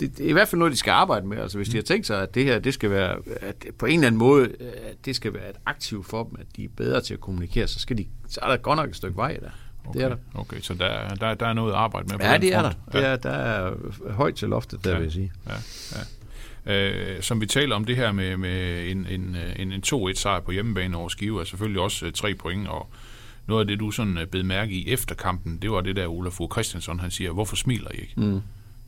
det, 0.00 0.18
det 0.18 0.26
er 0.26 0.30
i 0.30 0.32
hvert 0.32 0.48
fald 0.48 0.58
noget, 0.58 0.72
de 0.72 0.76
skal 0.76 0.90
arbejde 0.90 1.26
med. 1.26 1.38
Altså, 1.38 1.58
hvis 1.58 1.68
de 1.68 1.76
har 1.76 1.82
tænkt 1.82 2.06
sig, 2.06 2.22
at 2.22 2.34
det 2.34 2.44
her 2.44 2.58
det 2.58 2.74
skal 2.74 2.90
være, 2.90 3.16
at 3.40 3.66
på 3.78 3.86
en 3.86 3.94
eller 3.94 4.06
anden 4.06 4.18
måde, 4.18 4.44
at 4.60 4.96
det 5.04 5.16
skal 5.16 5.34
være 5.34 5.50
et 5.50 5.56
aktiv 5.66 6.04
for 6.04 6.24
dem, 6.24 6.36
at 6.40 6.46
de 6.56 6.64
er 6.64 6.68
bedre 6.76 7.00
til 7.00 7.14
at 7.14 7.20
kommunikere, 7.20 7.66
så, 7.68 7.78
skal 7.80 7.98
de, 7.98 8.06
så 8.28 8.40
er 8.42 8.48
der 8.48 8.56
godt 8.56 8.76
nok 8.76 8.88
et 8.90 8.96
stykke 8.96 9.16
vej 9.16 9.36
der. 9.42 9.50
Okay. 9.84 9.98
Det 9.98 10.04
er 10.04 10.08
der. 10.08 10.16
Okay, 10.34 10.60
så 10.60 10.74
der, 10.74 11.08
der, 11.14 11.34
der 11.34 11.46
er 11.46 11.52
noget 11.52 11.72
at 11.72 11.78
arbejde 11.78 12.08
med 12.08 12.18
på 12.18 12.24
Ja, 12.24 12.38
det 12.38 12.54
er 12.54 12.62
der. 12.62 12.70
front. 12.70 12.92
Det 12.92 13.04
er, 13.06 13.16
der 13.16 13.30
er 13.30 13.72
højt 14.12 14.34
til 14.34 14.48
loftet, 14.48 14.84
der 14.84 14.90
Ja. 14.90 14.96
vil 14.96 15.02
jeg 15.04 15.12
sige. 15.12 15.32
Ja, 15.48 15.52
ja. 15.96 16.04
Øh, 16.66 17.22
som 17.22 17.40
vi 17.40 17.46
taler 17.46 17.76
om 17.76 17.84
det 17.84 17.96
her 17.96 18.12
med, 18.12 18.36
med 18.36 18.86
en, 18.90 19.06
en, 19.10 19.36
øh, 19.36 19.52
en, 19.62 19.72
en 19.72 19.82
2-1 19.86 20.14
sejr 20.14 20.40
på 20.40 20.50
hjemmebane 20.50 20.96
over 20.96 21.08
Skive, 21.08 21.40
er 21.40 21.44
selvfølgelig 21.44 21.82
også 21.82 22.06
øh, 22.06 22.12
tre 22.12 22.34
point, 22.34 22.68
og 22.68 22.90
noget 23.46 23.60
af 23.60 23.66
det, 23.66 23.80
du 23.80 23.90
sådan 23.90 24.18
øh, 24.18 24.26
bed 24.26 24.42
mærke 24.42 24.72
i 24.72 24.88
efter 24.88 25.14
kampen, 25.14 25.58
det 25.62 25.70
var 25.70 25.80
det 25.80 25.96
der 25.96 26.06
Olaf 26.06 26.32
Fogh 26.32 27.00
han 27.00 27.10
siger, 27.10 27.32
hvorfor 27.32 27.56
smiler 27.56 27.90
I 27.94 27.96
ikke? 28.00 28.12
Mm. 28.16 28.40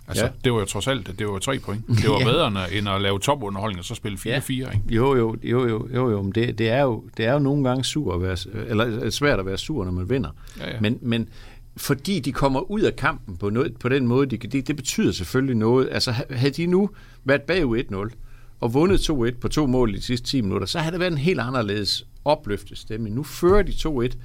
Altså, 0.09 0.25
Ja. 0.25 0.31
ja. 0.31 0.37
det 0.45 0.53
var 0.53 0.59
jo 0.59 0.65
trods 0.65 0.87
alt, 0.89 1.19
det 1.19 1.27
var 1.27 1.33
jo 1.33 1.39
tre 1.39 1.59
point. 1.59 1.87
Det 1.89 2.09
var 2.09 2.19
Ja. 2.21 2.25
bedre 2.25 2.75
end 2.79 2.89
at, 2.89 3.01
lave 3.03 3.19
topunderholdning 3.19 3.79
og 3.79 3.85
så 3.85 3.95
spille 3.95 4.19
4-4, 4.19 4.51
ikke? 4.51 4.81
Jo, 4.91 5.17
jo, 5.17 5.37
jo, 5.43 5.69
jo, 5.69 5.89
jo, 5.95 6.11
jo 6.11 6.23
men 6.23 6.33
det, 6.33 6.59
det, 6.59 6.69
er 6.71 6.83
jo, 6.83 7.05
det 7.17 7.25
er 7.27 7.33
jo 7.33 7.39
nogle 7.39 7.65
gange 7.69 7.85
sur 7.85 8.15
at 8.15 8.23
være, 8.23 8.37
eller 8.69 9.11
svært 9.11 9.39
at 9.41 9.47
være 9.47 9.59
sur, 9.59 9.85
når 9.85 9.93
man 9.93 10.11
vinder. 10.11 10.31
Ja, 10.61 10.71
ja. 10.71 10.81
Men, 10.81 10.99
men 11.03 11.29
fordi 11.77 12.21
de 12.21 12.33
kommer 12.33 12.71
ud 12.71 12.81
af 12.81 12.97
kampen 12.97 13.37
på, 13.37 13.51
noget, 13.51 13.77
på 13.79 13.89
den 13.89 14.07
måde, 14.07 14.27
de, 14.27 14.37
det, 14.37 14.69
det 14.69 14.77
betyder 14.77 15.13
selvfølgelig 15.13 15.57
noget. 15.57 15.89
Altså 15.93 16.11
ha- 16.13 16.25
havde 16.31 16.53
de 16.53 16.67
nu 16.67 16.91
været 17.25 17.43
bagud 17.43 18.09
1-0 18.13 18.17
og 18.61 18.75
vundet 18.75 19.11
2-1 19.11 19.39
på 19.41 19.49
to 19.49 19.67
mål 19.67 19.95
i 19.95 19.97
de 19.97 20.03
sidste 20.03 20.27
10 20.27 20.41
minutter, 20.41 20.67
så 20.67 20.79
havde 20.79 20.93
det 20.93 21.01
været 21.01 21.13
en 21.13 21.19
helt 21.19 21.41
anderledes 21.41 22.07
opløftet 22.25 22.79
stemning. 22.79 23.15
Nu 23.17 23.23
fører 23.23 23.63
de 23.63 23.73
2-1, 23.73 24.17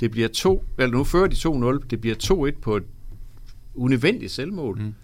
det 0.00 0.10
bliver 0.10 0.28
2, 0.28 0.64
eller 0.78 0.92
nu 0.96 1.04
fører 1.04 1.26
de 1.26 1.36
2-0, 1.80 1.86
det 1.90 2.00
bliver 2.00 2.16
2-1 2.56 2.60
på 2.60 2.76
et 2.76 2.82
unødvendigt 3.74 4.32
selvmål. 4.32 4.78
Mm. 4.82 4.94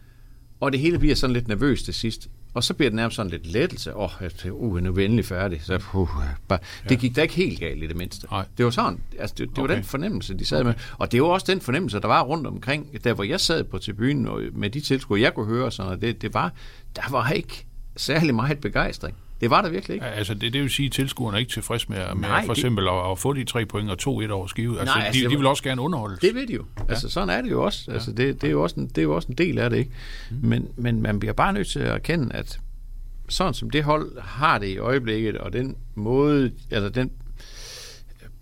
Og 0.63 0.73
det 0.73 0.81
hele 0.81 0.99
bliver 0.99 1.15
sådan 1.15 1.35
lidt 1.35 1.49
nervøst 1.49 1.85
til 1.85 1.95
sidst. 1.95 2.29
Og 2.55 2.65
så 2.65 2.75
bliver 2.75 2.91
det 2.91 2.97
nærmest 2.97 3.17
sådan 3.17 3.31
lidt 3.31 3.47
lettelse. 3.47 3.97
Åh, 3.97 4.23
oh, 4.23 4.53
uh, 4.53 4.83
nu 4.83 4.91
er 4.91 4.95
vi 4.95 5.05
endelig 5.05 5.25
færdig. 5.25 5.63
Så, 5.63 5.83
uh, 5.95 6.09
bare, 6.49 6.59
det 6.89 6.99
gik 6.99 7.17
da 7.17 7.23
ikke 7.23 7.35
helt 7.35 7.61
galt 7.61 7.83
i 7.83 7.87
det 7.87 7.97
mindste. 7.97 8.27
Nej. 8.31 8.45
Det 8.57 8.65
var 8.65 8.71
sådan, 8.71 9.01
altså 9.19 9.35
det, 9.39 9.49
det 9.49 9.59
okay. 9.59 9.69
var 9.69 9.75
den 9.75 9.85
fornemmelse, 9.85 10.35
de 10.35 10.45
sad 10.45 10.61
okay. 10.61 10.67
med. 10.67 10.75
Og 10.99 11.13
det 11.13 11.23
var 11.23 11.29
også 11.29 11.47
den 11.53 11.61
fornemmelse, 11.61 12.01
der 12.01 12.09
var 12.09 12.23
rundt 12.23 12.47
omkring, 12.47 13.05
der 13.05 13.15
hvor 13.15 13.25
jeg 13.25 13.41
sad 13.41 13.65
på 13.65 13.79
tribunen, 13.79 14.27
og 14.27 14.43
med 14.53 14.71
de 14.71 14.81
tilskuere, 14.81 15.21
jeg 15.21 15.35
kunne 15.35 15.47
høre, 15.47 15.73
sådan, 15.73 15.93
og 15.93 16.01
det, 16.01 16.23
det 16.23 16.35
var, 16.35 16.53
der 16.97 17.11
var 17.11 17.31
ikke 17.31 17.67
særlig 17.97 18.35
meget 18.35 18.61
begejstring. 18.61 19.17
Det 19.43 19.51
var 19.51 19.63
der 19.63 19.69
virkelig 19.71 19.95
ikke. 19.95 20.07
Ja, 20.07 20.13
Altså, 20.13 20.35
det, 20.35 20.53
det 20.53 20.63
vil 20.63 20.71
sige, 20.71 20.87
at 20.87 20.93
tilskuerne 20.93 21.37
er 21.37 21.39
ikke 21.41 21.53
tilfredse 21.53 21.87
med, 21.89 21.99
med 22.15 22.29
Nej, 22.29 22.47
for 22.47 22.53
det- 22.55 22.61
eksempel 22.61 22.89
at, 22.89 23.11
at 23.11 23.19
få 23.19 23.33
de 23.33 23.45
tre 23.45 23.67
point 23.67 23.91
og 23.91 23.97
2-1 24.03 24.31
over 24.31 24.47
Skive. 24.47 24.81
Altså, 24.81 24.95
Nej, 24.95 25.07
altså, 25.07 25.19
de, 25.19 25.25
det 25.25 25.31
de 25.31 25.37
vil 25.37 25.47
også 25.47 25.63
gerne 25.63 25.83
underholdes. 25.83 26.19
Det 26.21 26.35
ved 26.35 26.47
de 26.47 26.53
jo. 26.55 26.65
Altså, 26.89 27.09
sådan 27.09 27.29
er 27.31 27.43
det 27.43 27.51
jo 27.51 27.65
også. 27.65 27.91
Altså, 27.91 28.13
det, 28.13 28.43
det, 28.43 28.47
er 28.49 28.51
jo 28.51 28.63
også 28.63 28.81
en, 28.81 28.87
det 28.87 28.99
er 28.99 29.03
jo 29.03 29.15
også 29.15 29.29
en 29.29 29.35
del 29.39 29.59
af 29.59 29.71
det, 29.71 29.77
ikke? 29.79 29.91
Men, 30.43 30.69
men 30.77 31.03
man 31.03 31.19
bliver 31.21 31.33
bare 31.33 31.53
nødt 31.53 31.69
til 31.69 31.81
at 31.81 31.89
erkende, 31.91 32.35
at 32.35 32.61
sådan 33.29 33.55
som 33.55 33.71
det 33.71 33.85
hold 33.85 34.21
har 34.21 34.59
det 34.59 34.67
i 34.67 34.79
øjeblikket, 34.79 35.39
og 35.39 35.53
den 35.53 35.77
måde, 35.95 36.53
altså 36.71 36.89
den 36.89 37.11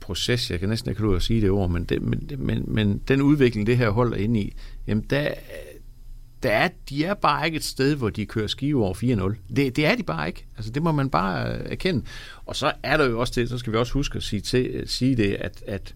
proces, 0.00 0.50
jeg 0.50 0.60
kan 0.60 0.68
næsten 0.68 0.90
ikke 0.90 1.02
lade 1.02 1.16
at 1.16 1.22
sige 1.22 1.40
det 1.40 1.50
ord, 1.50 1.70
men, 1.70 1.84
det, 1.84 2.02
men, 2.02 2.28
men, 2.38 2.64
men 2.66 2.98
den 3.08 3.22
udvikling, 3.22 3.66
det 3.66 3.76
her 3.76 3.90
hold 3.90 4.12
er 4.12 4.16
inde 4.16 4.40
i, 4.40 4.54
jamen 4.86 5.04
der, 5.10 5.28
der 6.42 6.50
er, 6.50 6.68
de 6.88 7.04
er 7.04 7.14
bare 7.14 7.46
ikke 7.46 7.56
et 7.56 7.64
sted, 7.64 7.96
hvor 7.96 8.10
de 8.10 8.26
kører 8.26 8.46
skive 8.46 8.84
over 8.84 8.94
4-0. 8.94 9.54
Det, 9.56 9.76
det 9.76 9.86
er 9.86 9.94
de 9.94 10.02
bare 10.02 10.26
ikke. 10.26 10.46
Altså, 10.56 10.72
det 10.72 10.82
må 10.82 10.92
man 10.92 11.10
bare 11.10 11.52
øh, 11.52 11.60
erkende. 11.72 12.04
Og 12.46 12.56
så 12.56 12.72
er 12.82 12.96
der 12.96 13.04
jo 13.04 13.20
også 13.20 13.32
det, 13.36 13.48
så 13.48 13.58
skal 13.58 13.72
vi 13.72 13.78
også 13.78 13.92
huske 13.92 14.16
at 14.16 14.22
sige, 14.22 14.40
til, 14.40 14.82
sige 14.86 15.16
det, 15.16 15.34
at, 15.34 15.62
at 15.66 15.94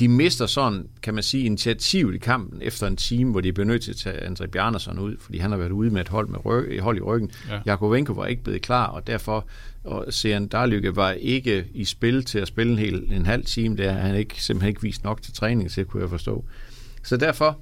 de 0.00 0.08
mister 0.08 0.46
sådan, 0.46 0.88
kan 1.02 1.14
man 1.14 1.22
sige, 1.22 1.44
initiativet 1.44 2.14
i 2.14 2.18
kampen 2.18 2.62
efter 2.62 2.86
en 2.86 2.96
time, 2.96 3.30
hvor 3.30 3.40
de 3.40 3.52
bliver 3.52 3.66
nødt 3.66 3.82
til 3.82 3.90
at 3.90 3.96
tage 3.96 4.26
André 4.26 4.46
Bjarnason 4.46 4.98
ud, 4.98 5.16
fordi 5.20 5.38
han 5.38 5.50
har 5.50 5.58
været 5.58 5.70
ude 5.70 5.90
med 5.90 6.00
et 6.00 6.08
hold, 6.08 6.28
med 6.28 6.44
ryg, 6.44 6.80
hold 6.80 6.98
i 6.98 7.00
ryggen. 7.00 7.30
Ja. 7.48 7.54
Ja. 7.54 7.60
Jakovenko 7.66 8.12
var 8.12 8.26
ikke 8.26 8.42
blevet 8.42 8.62
klar, 8.62 8.86
og 8.86 9.06
derfor 9.06 9.46
og 9.84 10.06
Sean 10.10 10.46
Darlykke 10.46 10.96
var 10.96 11.10
ikke 11.10 11.66
i 11.74 11.84
spil 11.84 12.24
til 12.24 12.38
at 12.38 12.48
spille 12.48 12.72
en, 12.72 12.78
hel, 12.78 13.12
en 13.12 13.26
halv 13.26 13.44
time. 13.44 13.76
Det 13.76 13.92
har 13.92 14.00
han 14.00 14.16
ikke, 14.16 14.42
simpelthen 14.42 14.68
ikke 14.68 14.82
vist 14.82 15.04
nok 15.04 15.22
til 15.22 15.34
træning 15.34 15.70
til, 15.70 15.84
kunne 15.84 16.02
jeg 16.02 16.10
forstå. 16.10 16.44
Så 17.02 17.16
derfor 17.16 17.58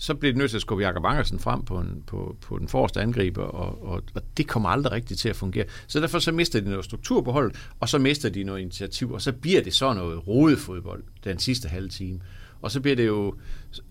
så 0.00 0.14
bliver 0.14 0.32
det 0.32 0.38
nødt 0.38 0.50
til 0.50 0.58
at 0.58 0.60
skubbe 0.60 0.84
Jakob 0.84 1.04
Angersen 1.04 1.38
frem 1.38 1.64
på, 1.64 1.78
en, 1.78 2.02
på, 2.06 2.36
på 2.40 2.58
den 2.58 2.68
forreste 2.68 3.00
angriber, 3.00 3.42
og, 3.42 3.88
og, 3.88 4.02
og 4.14 4.22
det 4.36 4.46
kommer 4.46 4.68
aldrig 4.68 4.92
rigtigt 4.92 5.20
til 5.20 5.28
at 5.28 5.36
fungere. 5.36 5.64
Så 5.86 6.00
derfor 6.00 6.18
så 6.18 6.32
mister 6.32 6.60
de 6.60 6.70
noget 6.70 6.84
struktur 6.84 7.22
på 7.22 7.32
holdet, 7.32 7.68
og 7.80 7.88
så 7.88 7.98
mister 7.98 8.28
de 8.28 8.44
noget 8.44 8.60
initiativ, 8.60 9.12
og 9.12 9.22
så 9.22 9.32
bliver 9.32 9.62
det 9.62 9.74
så 9.74 9.94
noget 9.94 10.26
rodefodbold 10.28 11.02
den 11.24 11.38
sidste 11.38 11.68
halve 11.68 11.88
time. 11.88 12.20
Og 12.62 12.70
så 12.70 12.80
bliver 12.80 12.96
det 12.96 13.06
jo, 13.06 13.34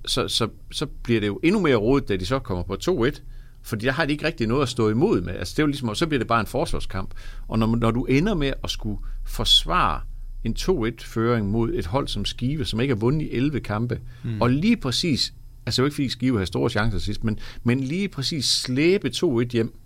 så, 0.06 0.28
så, 0.28 0.48
så 0.72 0.86
bliver 1.04 1.20
det 1.20 1.28
jo 1.28 1.40
endnu 1.44 1.60
mere 1.60 1.76
rodet, 1.76 2.10
da 2.10 2.16
de 2.16 2.26
så 2.26 2.40
kommer 2.40 2.64
på 2.64 2.78
2-1, 2.84 3.22
fordi 3.64 3.86
der 3.86 3.92
har 3.92 4.06
de 4.06 4.12
ikke 4.12 4.26
rigtig 4.26 4.48
noget 4.48 4.62
at 4.62 4.70
stå 4.70 4.90
imod 4.90 5.22
med. 5.22 5.34
Altså 5.34 5.54
det 5.54 5.60
er 5.60 5.64
jo 5.64 5.68
ligesom, 5.68 5.90
og 5.90 5.98
så 5.98 6.08
bliver 6.08 6.20
det 6.20 6.28
bare 6.28 6.40
en 6.40 6.48
forsvarskamp. 6.48 7.14
Og 7.48 7.60
når, 7.60 7.76
når 7.76 7.92
du 7.92 8.06
ender 8.06 8.34
med 8.34 8.54
at 8.64 8.70
skulle 8.70 9.00
forsvare 9.26 10.02
en 10.44 10.56
2-1-føring 10.60 11.50
mod 11.50 11.74
et 11.74 11.86
hold 11.86 12.08
som 12.08 12.26
Skive, 12.26 12.66
som 12.66 12.80
ikke 12.80 12.94
har 12.94 13.00
vundet 13.00 13.26
i 13.26 13.32
11 13.32 13.60
kampe, 13.60 14.00
mm. 14.24 14.42
og 14.42 14.50
lige 14.50 14.78
præcis, 14.78 15.34
altså 15.66 15.82
jo 15.82 15.86
ikke 15.86 15.96
fordi 15.96 16.10
Skive 16.10 16.36
havde 16.36 16.46
store 16.46 16.70
chancer 16.70 17.00
sidst, 17.00 17.24
men, 17.24 17.40
men 17.64 17.80
lige 17.80 18.08
præcis 18.08 18.46
slæbe 18.46 19.12
2-1 19.16 19.44
hjem, 19.52 19.80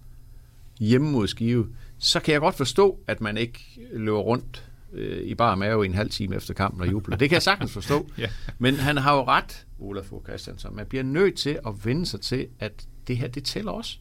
hjemme 0.80 1.12
mod 1.12 1.28
Skive, 1.28 1.68
så 1.98 2.20
kan 2.20 2.34
jeg 2.34 2.42
godt 2.42 2.56
forstå, 2.56 3.00
at 3.08 3.22
man 3.22 3.38
ikke 3.38 3.60
løber 3.94 4.20
rundt 4.20 4.70
øh, 4.94 5.24
i 5.24 5.36
bare 5.36 5.58
mave 5.58 5.86
i 5.86 5.88
en 5.88 5.94
halv 5.94 6.10
time 6.10 6.36
efter 6.36 6.54
kampen 6.54 6.82
og 6.82 6.92
jubler. 6.92 7.18
Det 7.18 7.30
kan 7.30 7.34
jeg 7.34 7.44
sagtens 7.44 7.72
forstå. 7.72 8.10
Ja. 8.18 8.30
Men 8.60 8.76
han 8.76 8.98
har 8.98 9.16
jo 9.16 9.24
ret, 9.24 9.66
Olaf 9.80 10.06
Fogh 10.06 10.24
Christiansen. 10.24 10.76
Man 10.76 10.86
bliver 10.86 11.04
nødt 11.04 11.36
til 11.36 11.60
at 11.68 11.86
vende 11.86 12.06
sig 12.06 12.22
til, 12.22 12.48
at 12.60 12.88
det 13.08 13.18
her, 13.18 13.28
det 13.28 13.44
tæller 13.44 13.72
også. 13.72 13.98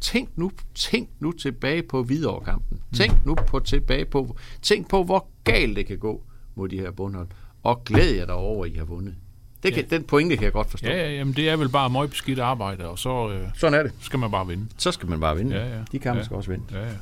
Tænk 0.00 0.28
nu, 0.36 0.52
tænk 0.74 1.08
nu 1.20 1.32
tilbage 1.32 1.82
på 1.82 2.02
Hvidovre-kampen. 2.02 2.80
Tænk 2.94 3.26
nu 3.26 3.34
på 3.34 3.58
tilbage 3.58 4.04
på, 4.04 4.36
tænk 4.62 4.88
på, 4.88 5.04
hvor 5.04 5.28
galt 5.44 5.76
det 5.76 5.86
kan 5.86 5.98
gå 5.98 6.22
mod 6.54 6.68
de 6.68 6.78
her 6.78 6.90
bundhold. 6.90 7.28
Og 7.62 7.84
glæd 7.84 8.14
jer 8.14 8.26
derover, 8.26 8.64
at 8.64 8.72
I 8.72 8.74
har 8.74 8.84
vundet. 8.84 9.14
Det 9.62 9.74
kan, 9.74 9.84
ja. 9.90 9.96
Den 9.96 10.04
pointe 10.04 10.36
kan 10.36 10.44
jeg 10.44 10.52
godt 10.52 10.70
forstå. 10.70 10.88
Ja, 10.88 10.96
ja, 10.96 11.12
jamen 11.16 11.34
det 11.34 11.48
er 11.48 11.56
vel 11.56 11.68
bare 11.68 11.90
meget 11.90 12.10
beskidt 12.10 12.38
arbejde, 12.38 12.88
og 12.88 12.98
så 12.98 13.30
øh, 13.30 13.48
Sådan 13.54 13.78
er 13.78 13.82
det. 13.82 13.92
skal 14.00 14.18
man 14.18 14.30
bare 14.30 14.46
vinde. 14.46 14.66
Så 14.78 14.92
skal 14.92 15.08
man 15.08 15.20
bare 15.20 15.36
vinde. 15.36 15.56
Ja, 15.56 15.76
ja. 15.76 15.82
De 15.92 15.98
kampe 15.98 16.18
Ja. 16.18 16.24
skal 16.24 16.36
også 16.36 16.50
vinde. 16.50 16.64
Ja, 16.72 16.80
ja. 16.80 16.92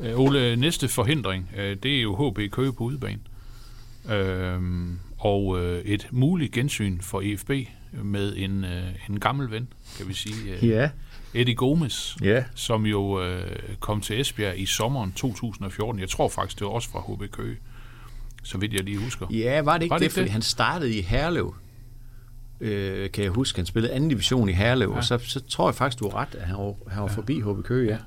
ja. 0.00 0.10
Øh, 0.10 0.20
Ole, 0.20 0.56
næste 0.56 0.88
forhindring, 0.88 1.50
øh, 1.56 1.76
det 1.82 1.96
er 1.98 2.02
jo 2.02 2.30
HB 2.30 2.50
Køge 2.52 2.72
på 2.72 2.84
udebane. 2.84 3.20
Øhm, 4.10 4.98
og 5.18 5.60
øh, 5.64 5.84
et 5.84 6.08
muligt 6.10 6.52
gensyn 6.52 7.00
for 7.00 7.20
EFB 7.24 7.50
med 7.92 8.36
en, 8.36 8.64
øh, 8.64 8.82
en 9.08 9.20
gammel 9.20 9.50
ven, 9.50 9.68
kan 9.98 10.08
vi 10.08 10.14
sige. 10.14 10.52
Øh, 10.62 10.68
Ja, 10.68 10.90
Eddie 11.34 11.54
Gomes, 11.54 12.16
ja. 12.22 12.44
som 12.54 12.86
jo 12.86 13.22
øh, 13.22 13.50
kom 13.80 14.00
til 14.00 14.20
Esbjerg 14.20 14.58
i 14.58 14.66
sommeren 14.66 15.12
2014. 15.12 16.00
Jeg 16.00 16.08
tror 16.08 16.28
faktisk, 16.28 16.58
det 16.58 16.64
var 16.66 16.72
også 16.72 16.88
fra 16.90 17.00
HB 17.00 17.30
Køge, 17.32 17.56
så 18.44 18.58
vidt 18.58 18.72
jeg 18.72 18.82
lige 18.84 18.98
husker. 18.98 19.26
Ja, 19.30 19.60
var 19.62 19.74
det 19.74 19.82
ikke 19.82 19.90
Var 19.90 19.98
det 19.98 20.04
det, 20.04 20.12
fordi 20.12 20.24
det? 20.24 20.32
han 20.32 20.42
startede 20.42 20.98
i 20.98 21.00
Herlev, 21.00 21.54
øh, 22.60 23.10
kan 23.10 23.24
jeg 23.24 23.32
huske. 23.32 23.58
Han 23.58 23.66
spillede 23.66 23.92
anden 23.94 24.08
division 24.10 24.48
i 24.48 24.52
Herlev, 24.52 24.88
ja. 24.90 24.96
og 24.96 25.04
så, 25.04 25.18
så 25.18 25.40
tror 25.40 25.68
jeg 25.68 25.74
faktisk, 25.74 25.98
du 26.00 26.08
har 26.10 26.16
ret, 26.18 26.34
at 26.34 26.46
han 26.46 26.56
var, 26.56 26.74
han 26.90 27.02
var 27.02 27.08
ja. 27.10 27.16
forbi 27.16 27.40
HB 27.40 27.62
Køge, 27.64 27.90
ja. 27.90 27.98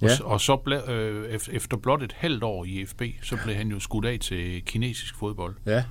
Og, 0.00 0.08
Ja. 0.08 0.16
s- 0.16 0.20
og 0.20 0.40
så 0.40 0.56
ble, 0.56 0.90
øh, 0.90 1.34
ef- 1.34 1.48
efter 1.56 1.76
blot 1.76 2.02
et 2.02 2.12
halvt 2.12 2.42
år 2.42 2.64
i 2.64 2.80
EFB, 2.82 3.02
så 3.22 3.38
blev 3.44 3.54
han 3.56 3.68
jo 3.68 3.80
skudt 3.80 4.04
af 4.04 4.18
til 4.20 4.62
kinesisk 4.66 5.14
fodbold. 5.16 5.54
Ja, 5.66 5.84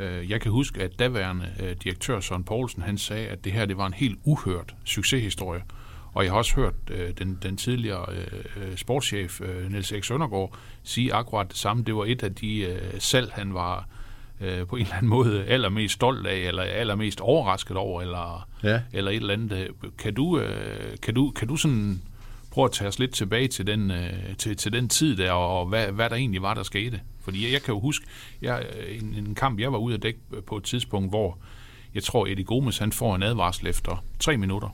Øh, 0.00 0.30
Jeg 0.30 0.40
kan 0.40 0.52
huske, 0.52 0.82
at 0.82 0.98
daværende 0.98 1.46
øh, 1.60 1.76
direktør 1.84 2.20
Søren 2.20 2.44
Poulsen, 2.44 2.82
han 2.82 2.98
sagde, 2.98 3.28
at 3.28 3.44
det 3.44 3.52
her 3.52 3.66
det 3.66 3.76
var 3.76 3.86
en 3.86 3.92
helt 3.94 4.18
uhørt 4.24 4.74
succeshistorie. 4.84 5.62
Og 6.12 6.24
jeg 6.24 6.32
har 6.32 6.38
også 6.38 6.54
hørt 6.54 6.74
øh, 6.90 7.10
den, 7.18 7.38
den 7.42 7.56
tidligere 7.56 8.06
øh, 8.56 8.76
sportschef 8.76 9.40
øh, 9.40 9.70
Niels 9.70 9.92
Erik 9.92 10.04
Søndergaard 10.04 10.56
sige 10.82 11.14
akkurat 11.14 11.48
det 11.48 11.56
samme. 11.56 11.82
Det 11.84 11.96
var 11.96 12.04
et 12.04 12.22
af 12.22 12.34
de 12.34 12.58
øh, 12.60 12.80
salg, 12.98 13.30
han 13.32 13.54
var 13.54 13.88
øh, 14.40 14.66
på 14.66 14.76
en 14.76 14.82
eller 14.82 14.94
anden 14.94 15.08
måde 15.08 15.44
allermest 15.44 15.94
stolt 15.94 16.26
af, 16.26 16.36
eller 16.36 16.62
allermest 16.62 17.20
overrasket 17.20 17.76
over, 17.76 18.02
eller, 18.02 18.48
Ja. 18.62 18.80
eller 18.92 19.10
et 19.10 19.16
eller 19.16 19.34
andet. 19.34 19.52
Øh, 19.58 19.68
Kan 19.98 20.14
du, 20.14 20.38
øh, 20.40 20.96
kan 21.02 21.14
du, 21.14 21.30
kan 21.30 21.48
du 21.48 21.56
sådan 21.56 22.02
prøve 22.50 22.64
at 22.64 22.72
tage 22.72 22.88
os 22.88 22.98
lidt 22.98 23.14
tilbage 23.14 23.48
til 23.48 23.66
den, 23.66 23.90
øh, 23.90 24.36
til, 24.38 24.56
til 24.56 24.72
den 24.72 24.88
tid 24.88 25.16
der, 25.16 25.32
og 25.32 25.66
hvad, 25.66 25.86
hvad 25.92 26.10
der 26.10 26.16
egentlig 26.16 26.42
var, 26.42 26.54
der 26.54 26.62
skete? 26.62 27.00
Fordi 27.24 27.44
jeg, 27.44 27.52
jeg 27.52 27.62
kan 27.62 27.74
jo 27.74 27.80
huske 27.80 28.06
jeg, 28.42 28.64
øh, 28.78 28.98
en, 28.98 29.14
en 29.26 29.34
kamp, 29.34 29.60
jeg 29.60 29.72
var 29.72 29.78
ude 29.78 29.94
at 29.94 30.02
dække 30.02 30.20
på 30.46 30.56
et 30.56 30.64
tidspunkt, 30.64 31.10
hvor 31.10 31.38
jeg 31.94 32.02
tror, 32.02 32.26
Eddie 32.26 32.44
Gomes 32.44 32.78
han 32.78 32.92
får 32.92 33.14
en 33.16 33.22
advarsel 33.22 33.66
efter 33.66 34.04
tre 34.18 34.36
minutter. 34.36 34.68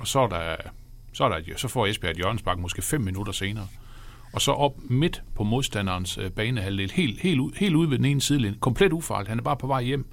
Og 0.00 0.06
så 0.06 0.20
er 0.20 0.26
der 0.28 0.56
Så, 1.12 1.24
er 1.24 1.28
der, 1.28 1.36
et- 1.36 1.60
så 1.60 1.68
får 1.68 1.86
Esbjerg 1.86 2.10
et 2.10 2.16
hjørnespark 2.16 2.58
måske 2.58 2.82
5 2.82 3.00
minutter 3.00 3.32
senere. 3.32 3.66
Og 4.32 4.40
så 4.40 4.52
op 4.52 4.76
midt 4.90 5.22
på 5.34 5.42
modstanderens 5.44 6.18
øh, 6.18 6.30
banehalvdel, 6.30 6.90
helt, 6.90 7.20
helt, 7.20 7.40
ud, 7.40 7.50
helt 7.56 7.74
ude 7.74 7.90
ved 7.90 7.96
den 7.98 8.04
ene 8.06 8.20
sidelinje, 8.20 8.56
komplet 8.60 8.92
ufarligt, 8.92 9.28
han 9.28 9.38
er 9.38 9.42
bare 9.42 9.56
på 9.56 9.66
vej 9.66 9.82
hjem 9.82 10.06